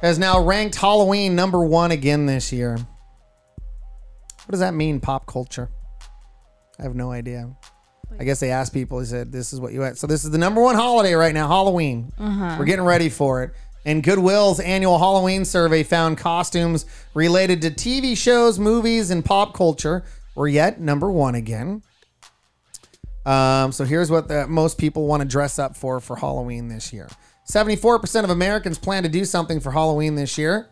has 0.00 0.18
now 0.18 0.42
ranked 0.42 0.76
Halloween 0.76 1.34
number 1.34 1.62
one 1.62 1.90
again 1.90 2.24
this 2.24 2.50
year. 2.50 2.78
What 2.78 4.50
does 4.50 4.60
that 4.60 4.72
mean, 4.72 4.98
pop 4.98 5.26
culture? 5.26 5.68
I 6.78 6.84
have 6.84 6.94
no 6.94 7.12
idea. 7.12 7.54
I 8.18 8.24
guess 8.24 8.40
they 8.40 8.50
asked 8.50 8.72
people. 8.72 8.98
He 8.98 9.04
said, 9.04 9.30
"This 9.30 9.52
is 9.52 9.60
what 9.60 9.74
you 9.74 9.82
had." 9.82 9.98
So 9.98 10.06
this 10.06 10.24
is 10.24 10.30
the 10.30 10.38
number 10.38 10.62
one 10.62 10.74
holiday 10.74 11.12
right 11.12 11.34
now, 11.34 11.46
Halloween. 11.46 12.10
Uh-huh. 12.18 12.56
We're 12.58 12.64
getting 12.64 12.86
ready 12.86 13.10
for 13.10 13.42
it. 13.42 13.50
And 13.84 14.02
Goodwill's 14.02 14.58
annual 14.58 14.98
Halloween 14.98 15.44
survey 15.44 15.82
found 15.82 16.16
costumes 16.16 16.86
related 17.12 17.60
to 17.62 17.70
TV 17.70 18.16
shows, 18.16 18.58
movies, 18.58 19.10
and 19.10 19.22
pop 19.22 19.52
culture 19.52 20.02
were 20.34 20.48
yet 20.48 20.80
number 20.80 21.10
one 21.10 21.34
again. 21.34 21.82
Um, 23.26 23.72
so 23.72 23.84
here's 23.84 24.10
what 24.10 24.28
the, 24.28 24.46
most 24.46 24.78
people 24.78 25.06
want 25.06 25.22
to 25.22 25.28
dress 25.28 25.58
up 25.58 25.76
for 25.76 26.00
for 26.00 26.16
Halloween 26.16 26.68
this 26.68 26.92
year. 26.92 27.08
74% 27.50 28.24
of 28.24 28.30
Americans 28.30 28.78
plan 28.78 29.02
to 29.02 29.08
do 29.08 29.24
something 29.24 29.60
for 29.60 29.72
Halloween 29.72 30.14
this 30.14 30.38
year. 30.38 30.70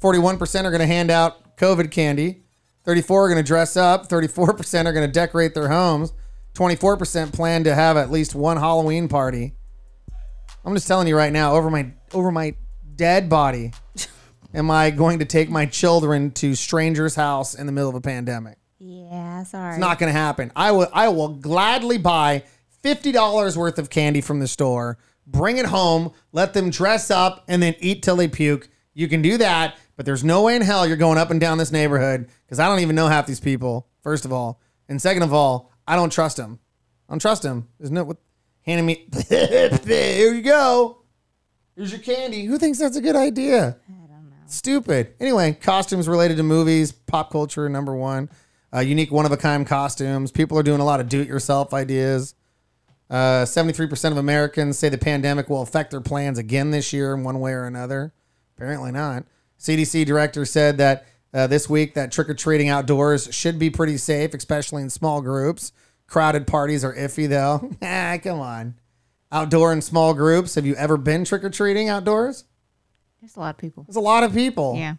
41% 0.00 0.64
are 0.64 0.70
going 0.70 0.80
to 0.80 0.86
hand 0.86 1.10
out 1.10 1.56
COVID 1.56 1.90
candy. 1.90 2.42
34 2.84 3.24
are 3.24 3.28
going 3.28 3.42
to 3.42 3.46
dress 3.46 3.76
up. 3.76 4.08
34% 4.08 4.86
are 4.86 4.92
going 4.92 5.06
to 5.06 5.12
decorate 5.12 5.54
their 5.54 5.68
homes. 5.68 6.12
24% 6.54 7.32
plan 7.32 7.64
to 7.64 7.74
have 7.74 7.96
at 7.96 8.10
least 8.10 8.34
one 8.34 8.56
Halloween 8.56 9.08
party. 9.08 9.54
I'm 10.64 10.74
just 10.74 10.88
telling 10.88 11.06
you 11.08 11.16
right 11.16 11.32
now, 11.32 11.54
over 11.54 11.70
my 11.70 11.92
over 12.12 12.30
my 12.30 12.54
dead 12.96 13.28
body, 13.28 13.72
am 14.54 14.70
I 14.70 14.90
going 14.90 15.20
to 15.20 15.24
take 15.24 15.48
my 15.48 15.64
children 15.64 16.32
to 16.32 16.54
strangers' 16.54 17.14
house 17.14 17.54
in 17.54 17.66
the 17.66 17.72
middle 17.72 17.88
of 17.88 17.94
a 17.94 18.00
pandemic? 18.00 18.58
Yeah, 18.80 19.44
sorry. 19.44 19.72
It's 19.72 19.78
not 19.78 19.98
going 19.98 20.12
to 20.12 20.18
happen. 20.18 20.50
I 20.56 20.72
will 20.72 20.88
I 20.92 21.08
will 21.08 21.28
gladly 21.28 21.98
buy 21.98 22.44
$50 22.82 23.56
worth 23.56 23.78
of 23.78 23.90
candy 23.90 24.22
from 24.22 24.40
the 24.40 24.48
store, 24.48 24.98
bring 25.26 25.58
it 25.58 25.66
home, 25.66 26.12
let 26.32 26.54
them 26.54 26.70
dress 26.70 27.10
up 27.10 27.44
and 27.46 27.62
then 27.62 27.74
eat 27.80 28.02
till 28.02 28.16
they 28.16 28.26
puke. 28.26 28.70
You 28.94 29.06
can 29.06 29.20
do 29.20 29.36
that, 29.36 29.76
but 29.96 30.06
there's 30.06 30.24
no 30.24 30.42
way 30.42 30.56
in 30.56 30.62
hell 30.62 30.86
you're 30.86 30.96
going 30.96 31.18
up 31.18 31.30
and 31.30 31.38
down 31.38 31.58
this 31.58 31.70
neighborhood 31.70 32.28
cuz 32.48 32.58
I 32.58 32.68
don't 32.68 32.80
even 32.80 32.96
know 32.96 33.06
half 33.08 33.26
these 33.26 33.38
people. 33.38 33.86
First 34.02 34.24
of 34.24 34.32
all, 34.32 34.60
and 34.88 35.00
second 35.00 35.24
of 35.24 35.34
all, 35.34 35.70
I 35.86 35.94
don't 35.94 36.10
trust 36.10 36.38
them. 36.38 36.58
I 37.06 37.12
don't 37.12 37.20
trust 37.20 37.42
them. 37.42 37.68
There's 37.78 37.90
no 37.90 38.04
what 38.04 38.16
handing 38.62 38.86
me 38.86 39.08
Here 39.28 40.32
you 40.32 40.40
go. 40.40 41.02
Here's 41.76 41.92
your 41.92 42.00
candy. 42.00 42.46
Who 42.46 42.56
thinks 42.56 42.78
that's 42.78 42.96
a 42.96 43.02
good 43.02 43.16
idea? 43.16 43.76
I 43.88 44.06
don't 44.06 44.30
know. 44.30 44.36
Stupid. 44.46 45.14
Anyway, 45.20 45.52
costumes 45.52 46.08
related 46.08 46.38
to 46.38 46.42
movies, 46.42 46.92
pop 46.92 47.30
culture, 47.30 47.68
number 47.68 47.94
one. 47.94 48.30
Uh, 48.72 48.80
unique, 48.80 49.10
one 49.10 49.26
of 49.26 49.32
a 49.32 49.36
kind 49.36 49.66
costumes. 49.66 50.30
People 50.30 50.58
are 50.58 50.62
doing 50.62 50.80
a 50.80 50.84
lot 50.84 51.00
of 51.00 51.08
do 51.08 51.20
it 51.20 51.28
yourself 51.28 51.74
ideas. 51.74 52.34
Uh, 53.10 53.44
73% 53.44 54.12
of 54.12 54.16
Americans 54.16 54.78
say 54.78 54.88
the 54.88 54.96
pandemic 54.96 55.50
will 55.50 55.62
affect 55.62 55.90
their 55.90 56.00
plans 56.00 56.38
again 56.38 56.70
this 56.70 56.92
year 56.92 57.12
in 57.12 57.24
one 57.24 57.40
way 57.40 57.52
or 57.52 57.64
another. 57.64 58.12
Apparently 58.56 58.92
not. 58.92 59.24
CDC 59.58 60.06
director 60.06 60.44
said 60.44 60.78
that 60.78 61.06
uh, 61.34 61.46
this 61.46 61.68
week 61.68 61.94
that 61.94 62.12
trick 62.12 62.28
or 62.28 62.34
treating 62.34 62.68
outdoors 62.68 63.32
should 63.34 63.58
be 63.58 63.70
pretty 63.70 63.96
safe, 63.96 64.32
especially 64.34 64.82
in 64.82 64.90
small 64.90 65.20
groups. 65.20 65.72
Crowded 66.06 66.46
parties 66.46 66.84
are 66.84 66.94
iffy 66.94 67.28
though. 67.28 67.70
ah, 67.82 68.18
come 68.22 68.40
on. 68.40 68.74
Outdoor 69.32 69.72
in 69.72 69.80
small 69.80 70.14
groups. 70.14 70.54
Have 70.54 70.66
you 70.66 70.74
ever 70.74 70.96
been 70.96 71.24
trick 71.24 71.44
or 71.44 71.50
treating 71.50 71.88
outdoors? 71.88 72.44
There's 73.20 73.36
a 73.36 73.40
lot 73.40 73.54
of 73.54 73.58
people. 73.58 73.84
There's 73.84 73.96
a 73.96 74.00
lot 74.00 74.24
of 74.24 74.32
people. 74.32 74.76
Yeah. 74.76 74.96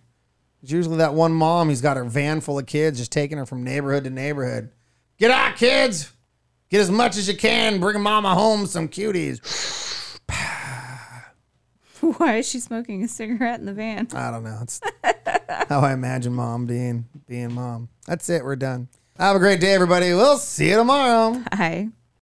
It's 0.62 0.72
usually 0.72 0.98
that 0.98 1.14
one 1.14 1.34
mom 1.34 1.70
who's 1.70 1.82
got 1.82 1.98
her 1.98 2.04
van 2.04 2.42
full 2.42 2.60
of 2.60 2.66
kids, 2.68 3.00
just 3.00 3.12
taking 3.12 3.38
her 3.38 3.46
from 3.46 3.64
neighborhood 3.64 4.04
to 4.04 4.10
neighborhood. 4.10 4.70
Get 5.18 5.32
out, 5.32 5.56
kids! 5.56 6.12
Get 6.70 6.82
as 6.82 6.92
much 6.92 7.18
as 7.18 7.28
you 7.28 7.36
can. 7.36 7.80
Bring 7.80 8.00
mama 8.02 8.34
home 8.34 8.66
some 8.66 8.88
cuties. 8.88 9.40
Why 12.00 12.38
is 12.38 12.48
she 12.48 12.60
smoking 12.60 13.04
a 13.04 13.08
cigarette 13.08 13.60
in 13.60 13.66
the 13.66 13.74
van? 13.74 14.08
I 14.14 14.32
don't 14.32 14.44
know. 14.44 14.60
It's 14.62 14.80
how 15.70 15.82
I 15.82 15.94
imagine 15.94 16.34
mom 16.34 16.66
being 16.66 17.06
being 17.28 17.54
mom. 17.54 17.90
That's 18.08 18.30
it. 18.30 18.44
We're 18.44 18.56
done. 18.56 18.88
Have 19.18 19.36
a 19.36 19.40
great 19.40 19.60
day, 19.60 19.74
everybody. 19.74 20.14
We'll 20.14 20.38
see 20.38 20.70
you 20.70 20.78
tomorrow. 20.78 21.44
Bye. 21.52 21.90